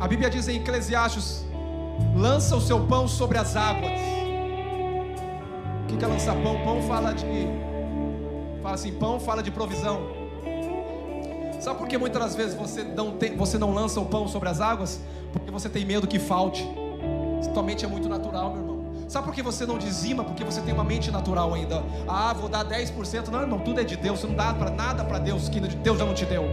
A 0.00 0.08
Bíblia 0.08 0.28
diz 0.28 0.48
em 0.48 0.56
Eclesiastes: 0.56 1.44
lança 2.16 2.56
o 2.56 2.60
seu 2.60 2.80
pão 2.86 3.06
sobre 3.06 3.38
as 3.38 3.54
águas. 3.54 3.92
O 5.82 5.86
que 5.86 6.04
é 6.04 6.08
lançar 6.08 6.34
pão? 6.42 6.58
Pão 6.64 6.82
fala 6.82 7.12
de. 7.12 7.26
Fala 8.62 8.74
assim, 8.74 8.92
pão 8.92 9.20
fala 9.20 9.42
de 9.42 9.50
provisão. 9.50 10.00
Sabe 11.60 11.78
por 11.78 11.86
que 11.86 11.96
muitas 11.96 12.20
das 12.20 12.34
vezes 12.34 12.54
você 12.54 12.82
não, 12.82 13.12
tem, 13.12 13.36
você 13.36 13.56
não 13.56 13.72
lança 13.72 14.00
o 14.00 14.06
pão 14.06 14.26
sobre 14.26 14.48
as 14.48 14.60
águas? 14.60 15.00
Porque 15.34 15.50
você 15.50 15.68
tem 15.68 15.84
medo 15.84 16.06
que 16.06 16.18
falte. 16.18 16.66
Tua 17.52 17.62
mente 17.62 17.84
é 17.84 17.88
muito 17.88 18.08
natural, 18.08 18.50
meu 18.50 18.60
irmão. 18.60 18.74
Sabe 19.08 19.26
por 19.26 19.34
que 19.34 19.42
você 19.42 19.66
não 19.66 19.76
dizima? 19.76 20.24
Porque 20.24 20.42
você 20.42 20.60
tem 20.60 20.72
uma 20.72 20.82
mente 20.82 21.10
natural 21.10 21.52
ainda. 21.52 21.82
Ah, 22.08 22.32
vou 22.32 22.48
dar 22.48 22.64
10%. 22.64 23.28
Não, 23.28 23.42
irmão, 23.42 23.58
tudo 23.58 23.80
é 23.80 23.84
de 23.84 23.96
Deus. 23.96 24.20
Você 24.20 24.26
não 24.26 24.34
dá 24.34 24.54
para 24.54 24.70
nada 24.70 25.04
para 25.04 25.18
Deus 25.18 25.48
que 25.48 25.60
Deus 25.60 25.98
já 25.98 26.04
não 26.04 26.14
te 26.14 26.24
deu. 26.24 26.44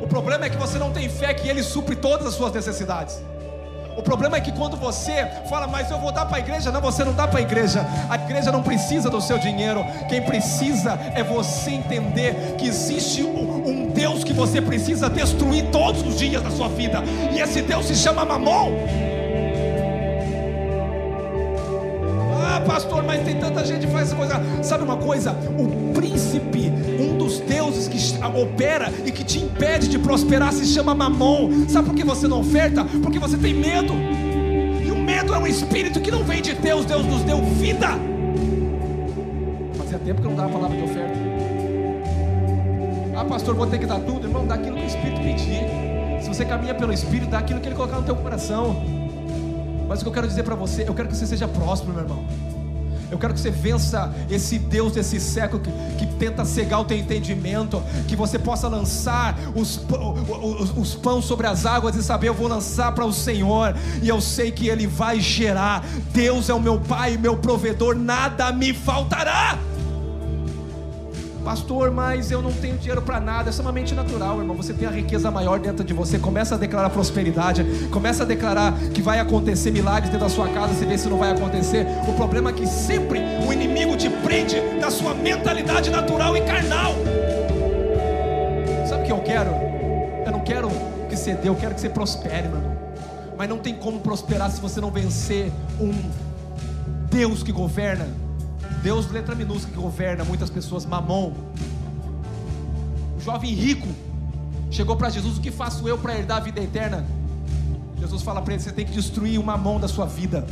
O 0.00 0.06
problema 0.06 0.44
é 0.44 0.50
que 0.50 0.56
você 0.56 0.78
não 0.78 0.92
tem 0.92 1.08
fé 1.08 1.34
que 1.34 1.48
Ele 1.48 1.62
supre 1.62 1.96
todas 1.96 2.26
as 2.26 2.34
suas 2.34 2.52
necessidades. 2.52 3.20
O 3.96 4.02
problema 4.02 4.36
é 4.36 4.40
que 4.40 4.52
quando 4.52 4.76
você 4.76 5.26
fala, 5.48 5.66
mas 5.66 5.90
eu 5.90 5.98
vou 5.98 6.12
dar 6.12 6.26
para 6.26 6.38
a 6.38 6.40
igreja, 6.40 6.70
não, 6.70 6.80
você 6.80 7.04
não 7.04 7.12
dá 7.12 7.28
para 7.28 7.38
a 7.38 7.42
igreja. 7.42 7.86
A 8.08 8.16
igreja 8.16 8.50
não 8.50 8.62
precisa 8.62 9.10
do 9.10 9.20
seu 9.20 9.38
dinheiro. 9.38 9.84
Quem 10.08 10.22
precisa 10.22 10.98
é 11.14 11.22
você 11.22 11.72
entender 11.72 12.56
que 12.58 12.66
existe 12.66 13.22
um, 13.22 13.66
um 13.66 13.88
Deus 13.88 14.24
que 14.24 14.32
você 14.32 14.60
precisa 14.60 15.10
destruir 15.10 15.70
todos 15.70 16.02
os 16.02 16.18
dias 16.18 16.42
da 16.42 16.50
sua 16.50 16.68
vida. 16.68 17.02
E 17.32 17.40
esse 17.40 17.62
Deus 17.62 17.86
se 17.86 17.94
chama 17.94 18.24
Mamon. 18.24 18.72
pastor, 22.62 23.02
mas 23.02 23.22
tem 23.24 23.38
tanta 23.38 23.64
gente 23.64 23.86
que 23.86 23.92
faz 23.92 24.08
essa 24.08 24.16
coisa. 24.16 24.40
Sabe 24.62 24.84
uma 24.84 24.96
coisa? 24.96 25.32
O 25.32 25.92
príncipe, 25.92 26.72
um 27.00 27.18
dos 27.18 27.40
deuses 27.40 27.61
opera 28.34 28.92
e 29.04 29.10
que 29.10 29.24
te 29.24 29.38
impede 29.38 29.88
de 29.88 29.98
prosperar, 29.98 30.52
se 30.52 30.66
chama 30.66 30.94
Mamon. 30.94 31.68
Sabe 31.68 31.88
por 31.88 31.94
que 31.94 32.04
você 32.04 32.26
não 32.28 32.40
oferta? 32.40 32.84
Porque 33.02 33.18
você 33.18 33.36
tem 33.36 33.54
medo. 33.54 33.92
E 34.84 34.90
o 34.90 34.96
medo 34.96 35.34
é 35.34 35.38
um 35.38 35.46
espírito 35.46 36.00
que 36.00 36.10
não 36.10 36.24
vem 36.24 36.42
de 36.42 36.54
Deus. 36.54 36.84
Deus 36.84 37.04
nos 37.06 37.22
deu 37.22 37.42
vida. 37.42 37.88
Fazia 39.74 39.98
tempo 39.98 40.20
que 40.20 40.26
eu 40.26 40.30
não 40.30 40.36
dava 40.36 40.50
a 40.50 40.52
palavra 40.52 40.76
de 40.76 40.84
oferta. 40.84 41.14
Ah, 43.16 43.24
pastor, 43.24 43.54
vou 43.54 43.66
ter 43.66 43.78
que 43.78 43.86
dar 43.86 44.00
tudo. 44.00 44.26
Irmão, 44.26 44.46
dá 44.46 44.54
aquilo 44.54 44.76
que 44.76 44.82
o 44.82 44.86
Espírito 44.86 45.20
pedir. 45.20 46.22
Se 46.22 46.28
você 46.28 46.44
caminha 46.44 46.74
pelo 46.74 46.92
Espírito, 46.92 47.30
dá 47.30 47.38
aquilo 47.38 47.60
que 47.60 47.68
ele 47.68 47.76
colocar 47.76 47.96
no 47.96 48.04
teu 48.04 48.16
coração. 48.16 48.82
Mas 49.88 50.00
o 50.00 50.02
que 50.02 50.08
eu 50.08 50.12
quero 50.12 50.26
dizer 50.26 50.42
para 50.42 50.54
você, 50.54 50.84
eu 50.88 50.94
quero 50.94 51.08
que 51.08 51.16
você 51.16 51.26
seja 51.26 51.46
próspero, 51.46 51.92
meu 51.92 52.02
irmão. 52.02 52.24
Eu 53.12 53.18
quero 53.18 53.34
que 53.34 53.40
você 53.40 53.50
vença 53.50 54.10
esse 54.30 54.58
Deus 54.58 54.94
desse 54.94 55.20
século 55.20 55.62
que, 55.62 55.70
que 55.98 56.14
tenta 56.14 56.46
cegar 56.46 56.80
o 56.80 56.84
teu 56.86 56.96
entendimento. 56.96 57.82
Que 58.08 58.16
você 58.16 58.38
possa 58.38 58.68
lançar 58.68 59.38
os, 59.54 59.78
os, 60.42 60.76
os 60.76 60.94
pães 60.94 61.26
sobre 61.26 61.46
as 61.46 61.66
águas 61.66 61.94
e 61.94 62.02
saber: 62.02 62.28
eu 62.28 62.34
vou 62.34 62.48
lançar 62.48 62.92
para 62.92 63.04
o 63.04 63.12
Senhor. 63.12 63.76
E 64.02 64.08
eu 64.08 64.18
sei 64.18 64.50
que 64.50 64.66
Ele 64.66 64.86
vai 64.86 65.20
gerar. 65.20 65.84
Deus 66.10 66.48
é 66.48 66.54
o 66.54 66.60
meu 66.60 66.80
Pai, 66.80 67.18
meu 67.18 67.36
provedor, 67.36 67.94
nada 67.94 68.50
me 68.50 68.72
faltará. 68.72 69.58
Pastor, 71.44 71.90
mas 71.90 72.30
eu 72.30 72.40
não 72.40 72.52
tenho 72.52 72.78
dinheiro 72.78 73.02
para 73.02 73.18
nada. 73.18 73.50
É 73.50 73.60
uma 73.60 73.72
mente 73.72 73.94
natural, 73.94 74.38
irmão. 74.38 74.56
Você 74.56 74.72
tem 74.72 74.86
a 74.86 74.90
riqueza 74.90 75.30
maior 75.30 75.58
dentro 75.58 75.84
de 75.84 75.92
você. 75.92 76.18
Começa 76.18 76.54
a 76.54 76.58
declarar 76.58 76.90
prosperidade. 76.90 77.64
Começa 77.90 78.22
a 78.22 78.26
declarar 78.26 78.72
que 78.94 79.02
vai 79.02 79.18
acontecer 79.18 79.72
milagres 79.72 80.10
dentro 80.10 80.26
da 80.26 80.32
sua 80.32 80.48
casa. 80.48 80.72
Você 80.74 80.86
vê 80.86 80.96
se 80.96 81.08
não 81.08 81.18
vai 81.18 81.32
acontecer. 81.32 81.84
O 82.08 82.12
problema 82.12 82.50
é 82.50 82.52
que 82.52 82.66
sempre 82.66 83.20
o 83.46 83.52
inimigo 83.52 83.96
te 83.96 84.08
prende 84.08 84.60
da 84.80 84.90
sua 84.90 85.14
mentalidade 85.14 85.90
natural 85.90 86.36
e 86.36 86.42
carnal. 86.42 86.94
Sabe 88.88 89.02
o 89.02 89.06
que 89.06 89.12
eu 89.12 89.20
quero? 89.20 89.50
Eu 90.24 90.32
não 90.32 90.40
quero 90.40 90.68
que 91.08 91.16
você 91.16 91.34
dê, 91.34 91.48
eu 91.48 91.56
quero 91.56 91.74
que 91.74 91.80
você 91.80 91.88
prospere, 91.88 92.48
meu 92.48 92.58
irmão. 92.58 92.76
Mas 93.36 93.48
não 93.48 93.58
tem 93.58 93.74
como 93.74 93.98
prosperar 93.98 94.50
se 94.50 94.60
você 94.60 94.80
não 94.80 94.90
vencer 94.90 95.50
um 95.80 95.92
Deus 97.10 97.42
que 97.42 97.50
governa 97.50 98.06
Deus, 98.82 99.10
letra 99.10 99.34
minúscula, 99.34 99.72
que 99.72 99.80
governa 99.80 100.24
muitas 100.24 100.50
pessoas, 100.50 100.84
mamon. 100.84 101.32
O 103.16 103.20
jovem 103.20 103.54
rico 103.54 103.88
chegou 104.70 104.96
para 104.96 105.08
Jesus: 105.08 105.38
O 105.38 105.40
que 105.40 105.50
faço 105.50 105.88
eu 105.88 105.96
para 105.96 106.18
herdar 106.18 106.38
a 106.38 106.40
vida 106.40 106.60
eterna? 106.60 107.06
Jesus 107.98 108.22
fala 108.22 108.42
para 108.42 108.54
ele: 108.54 108.62
Você 108.62 108.72
tem 108.72 108.84
que 108.84 108.92
destruir 108.92 109.38
o 109.38 109.44
mamão 109.44 109.78
da 109.78 109.86
sua 109.86 110.06
vida. 110.06 110.46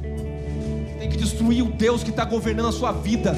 Você 0.00 0.96
tem 0.98 1.10
que 1.10 1.16
destruir 1.16 1.62
o 1.62 1.72
Deus 1.72 2.02
que 2.02 2.10
está 2.10 2.24
governando 2.24 2.68
a 2.68 2.72
sua 2.72 2.92
vida 2.92 3.36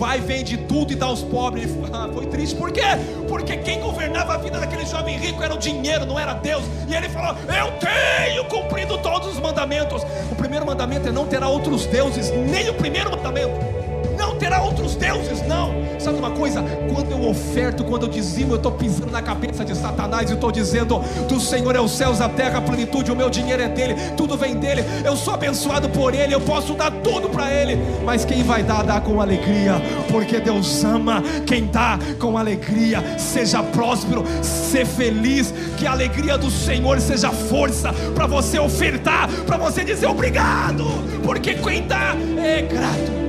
vai, 0.00 0.18
vende 0.18 0.56
tudo 0.56 0.94
e 0.94 0.96
dá 0.96 1.04
aos 1.04 1.22
pobres. 1.22 1.70
Ah, 1.92 2.08
foi 2.12 2.24
triste, 2.24 2.56
por 2.56 2.72
quê? 2.72 2.80
Porque 3.28 3.58
quem 3.58 3.80
governava 3.80 4.32
a 4.32 4.38
vida 4.38 4.58
daquele 4.58 4.86
jovem 4.86 5.18
rico 5.18 5.42
era 5.42 5.54
o 5.54 5.58
dinheiro, 5.58 6.06
não 6.06 6.18
era 6.18 6.32
Deus. 6.32 6.64
E 6.88 6.94
ele 6.94 7.10
falou: 7.10 7.36
Eu 7.46 7.72
tenho 7.78 8.46
cumprido 8.46 8.96
todos 8.98 9.28
os 9.28 9.38
mandamentos. 9.38 10.02
O 10.32 10.34
primeiro 10.34 10.64
mandamento 10.64 11.06
é 11.06 11.12
não 11.12 11.26
terá 11.26 11.48
outros 11.48 11.84
deuses, 11.84 12.30
nem 12.30 12.70
o 12.70 12.74
primeiro 12.74 13.10
mandamento 13.10 13.79
não 14.20 14.36
terá 14.36 14.62
outros 14.62 14.94
deuses, 14.94 15.40
não. 15.46 15.72
Sabe 15.98 16.18
uma 16.18 16.30
coisa? 16.30 16.62
Quando 16.92 17.10
eu 17.10 17.28
oferto, 17.28 17.82
quando 17.84 18.04
eu 18.04 18.08
dizimo, 18.08 18.52
eu 18.52 18.56
estou 18.56 18.72
pisando 18.72 19.10
na 19.10 19.22
cabeça 19.22 19.64
de 19.64 19.74
Satanás 19.74 20.30
e 20.30 20.34
estou 20.34 20.52
dizendo: 20.52 21.02
Do 21.26 21.40
Senhor 21.40 21.74
é 21.74 21.80
os 21.80 21.92
céus, 21.92 22.20
a 22.20 22.28
terra, 22.28 22.58
a 22.58 22.60
plenitude, 22.60 23.10
o 23.10 23.16
meu 23.16 23.30
dinheiro 23.30 23.62
é 23.62 23.68
dele, 23.68 23.94
tudo 24.16 24.36
vem 24.36 24.56
dele, 24.56 24.84
eu 25.04 25.16
sou 25.16 25.32
abençoado 25.32 25.88
por 25.88 26.14
ele, 26.14 26.34
eu 26.34 26.40
posso 26.40 26.74
dar 26.74 26.90
tudo 26.90 27.30
para 27.30 27.50
ele. 27.50 27.78
Mas 28.04 28.24
quem 28.24 28.42
vai 28.42 28.62
dar, 28.62 28.82
dá 28.82 29.00
com 29.00 29.20
alegria, 29.20 29.80
porque 30.10 30.38
Deus 30.38 30.84
ama 30.84 31.22
quem 31.46 31.66
dá 31.66 31.98
com 32.18 32.36
alegria. 32.36 33.02
Seja 33.18 33.62
próspero, 33.62 34.24
ser 34.42 34.84
feliz, 34.84 35.52
que 35.78 35.86
a 35.86 35.92
alegria 35.92 36.36
do 36.36 36.50
Senhor 36.50 37.00
seja 37.00 37.30
força 37.30 37.92
para 38.14 38.26
você 38.26 38.58
ofertar, 38.58 39.28
para 39.46 39.56
você 39.56 39.82
dizer 39.82 40.06
obrigado, 40.06 40.84
porque 41.22 41.54
quem 41.54 41.86
dá 41.86 42.14
é 42.38 42.62
grato 42.62 43.19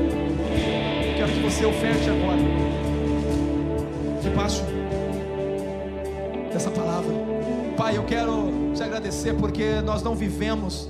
você 1.51 1.65
oferte 1.65 2.09
agora, 2.09 2.37
debaixo 4.21 4.63
dessa 6.51 6.71
palavra. 6.71 7.11
Pai, 7.75 7.97
eu 7.97 8.03
quero 8.05 8.71
te 8.73 8.81
agradecer 8.81 9.33
porque 9.33 9.81
nós 9.81 10.01
não 10.01 10.15
vivemos 10.15 10.89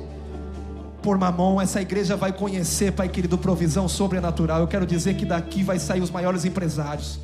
por 1.01 1.17
mamão, 1.17 1.59
essa 1.59 1.81
igreja 1.81 2.15
vai 2.15 2.31
conhecer, 2.31 2.91
Pai 2.91 3.09
querido, 3.09 3.39
provisão 3.39 3.89
sobrenatural. 3.89 4.59
Eu 4.59 4.67
quero 4.67 4.85
dizer 4.85 5.15
que 5.15 5.25
daqui 5.25 5.63
vai 5.63 5.79
sair 5.79 5.99
os 5.99 6.11
maiores 6.11 6.45
empresários. 6.45 7.19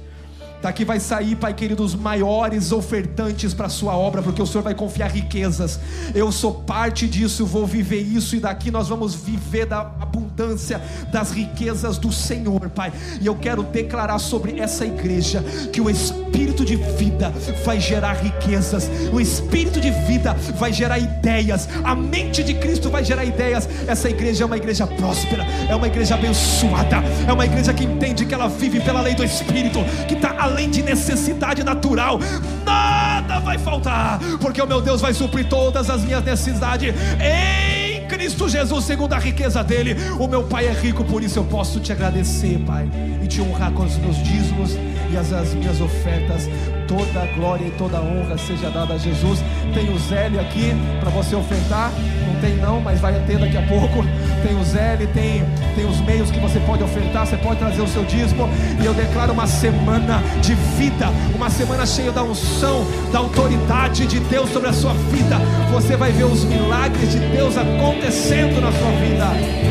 Daqui 0.61 0.84
vai 0.84 0.99
sair, 0.99 1.35
Pai 1.35 1.53
querido, 1.53 1.84
os 1.84 1.93
maiores 1.93 2.71
ofertantes 2.71 3.53
para 3.53 3.67
a 3.67 3.69
sua 3.69 3.95
obra, 3.95 4.21
porque 4.21 4.41
o 4.41 4.45
Senhor 4.45 4.63
vai 4.63 4.73
confiar 4.73 5.11
riquezas. 5.11 5.79
Eu 6.15 6.31
sou 6.31 6.53
parte 6.53 7.07
disso, 7.07 7.45
vou 7.45 7.65
viver 7.65 8.01
isso, 8.01 8.35
e 8.35 8.39
daqui 8.39 8.71
nós 8.71 8.88
vamos 8.88 9.13
viver 9.13 9.65
da 9.65 9.81
abundância 9.81 10.81
das 11.11 11.31
riquezas 11.31 11.97
do 11.97 12.11
Senhor, 12.11 12.69
Pai. 12.69 12.91
E 13.21 13.25
eu 13.25 13.35
quero 13.35 13.63
declarar 13.63 14.19
sobre 14.19 14.59
essa 14.59 14.85
igreja 14.85 15.43
que 15.71 15.79
o 15.79 15.89
Espírito 15.89 16.65
de 16.65 16.75
vida 16.75 17.31
vai 17.63 17.79
gerar 17.79 18.13
riquezas, 18.13 18.89
o 19.13 19.21
Espírito 19.21 19.79
de 19.79 19.91
vida 19.91 20.34
vai 20.55 20.73
gerar 20.73 20.97
ideias, 20.97 21.69
a 21.84 21.95
mente 21.95 22.43
de 22.43 22.55
Cristo 22.55 22.89
vai 22.89 23.03
gerar 23.03 23.25
ideias. 23.25 23.69
Essa 23.88 24.09
igreja 24.09 24.43
é 24.43 24.45
uma 24.45 24.57
igreja 24.57 24.88
próspera, 24.88 25.45
é 25.69 25.75
uma 25.75 25.88
igreja 25.88 26.15
abençoada, 26.15 26.97
é 27.27 27.31
uma 27.31 27.45
igreja 27.45 27.73
que 27.73 27.84
entende 27.84 28.25
que 28.25 28.34
ela 28.34 28.47
vive 28.47 28.79
pela 28.79 29.01
lei 29.01 29.13
do 29.13 29.23
Espírito, 29.23 29.79
que 30.07 30.15
está 30.15 30.47
além 30.48 30.69
de 30.69 30.82
necessidade 30.82 31.64
natural, 31.64 32.19
nada 32.65 33.40
vai 33.40 33.57
faltar, 33.57 34.19
porque 34.40 34.61
o 34.61 34.68
meu 34.68 34.82
Deus 34.82 35.02
vai 35.02 35.14
suprir 35.14 35.48
todas 35.48 35.90
as 35.90 36.03
minhas 36.03 36.24
necessidades 36.24 36.94
em 37.22 38.07
Cristo 38.07 38.49
Jesus, 38.49 38.86
segundo 38.86 39.14
a 39.14 39.19
riqueza 39.19 39.64
dele. 39.64 39.95
O 40.19 40.28
meu 40.28 40.44
Pai 40.44 40.68
é 40.68 40.72
rico, 40.72 41.03
por 41.03 41.22
isso 41.22 41.40
eu 41.40 41.44
posso 41.44 41.80
te 41.80 41.91
agradecer, 41.91 42.57
Pai, 42.65 42.90
e 43.22 43.28
te 43.28 43.41
honrar 43.41 43.72
com 43.72 43.84
os 43.84 43.98
meus 43.98 44.18
dízimos 44.24 44.72
e 45.11 45.17
as, 45.17 45.31
as 45.34 45.53
minhas 45.53 45.79
ofertas. 45.81 46.49
Toda 46.88 47.25
glória 47.35 47.65
e 47.65 47.71
toda 47.71 47.99
honra 47.99 48.38
seja 48.38 48.69
dada 48.69 48.93
a 48.93 48.97
Jesus. 48.97 49.43
Tem 49.73 49.93
o 49.93 49.99
Zélio 49.99 50.39
aqui 50.39 50.73
para 50.99 51.09
você 51.09 51.35
ofertar. 51.35 51.91
Não 52.25 52.39
tem 52.39 52.55
não, 52.55 52.79
mas 52.79 52.99
vai 52.99 53.13
ter 53.25 53.38
daqui 53.38 53.57
a 53.57 53.61
pouco. 53.63 54.05
Tem 54.41 54.57
o 54.57 54.63
Zélio, 54.63 55.07
tem, 55.09 55.43
tem 55.75 55.85
os 55.85 55.99
meios 56.01 56.31
que 56.31 56.39
você 56.39 56.59
pode 56.61 56.84
ofertar. 56.84 57.27
Você 57.27 57.38
pode 57.38 57.59
trazer 57.59 57.81
o 57.81 57.88
seu 57.88 58.03
dízimo. 58.05 58.47
E 58.81 58.85
eu 58.85 58.93
declaro 58.93 59.34
uma 59.34 59.47
semana 59.47 60.23
de 60.41 60.53
vida, 60.77 61.07
uma 61.35 61.49
semana 61.49 61.85
cheia 61.85 62.11
da 62.11 62.23
unção, 62.23 62.85
da 63.11 63.19
autoridade 63.19 64.05
de 64.05 64.19
Deus 64.19 64.49
sobre 64.51 64.69
a 64.69 64.73
sua 64.73 64.93
vida. 64.93 65.38
Você 65.71 65.97
vai 65.97 66.11
ver 66.11 66.25
os 66.25 66.43
milagres 66.45 67.11
de 67.11 67.19
Deus 67.19 67.55
acontecendo 67.57 68.61
na 68.61 68.71
sua 68.71 68.91
vida. 68.91 69.66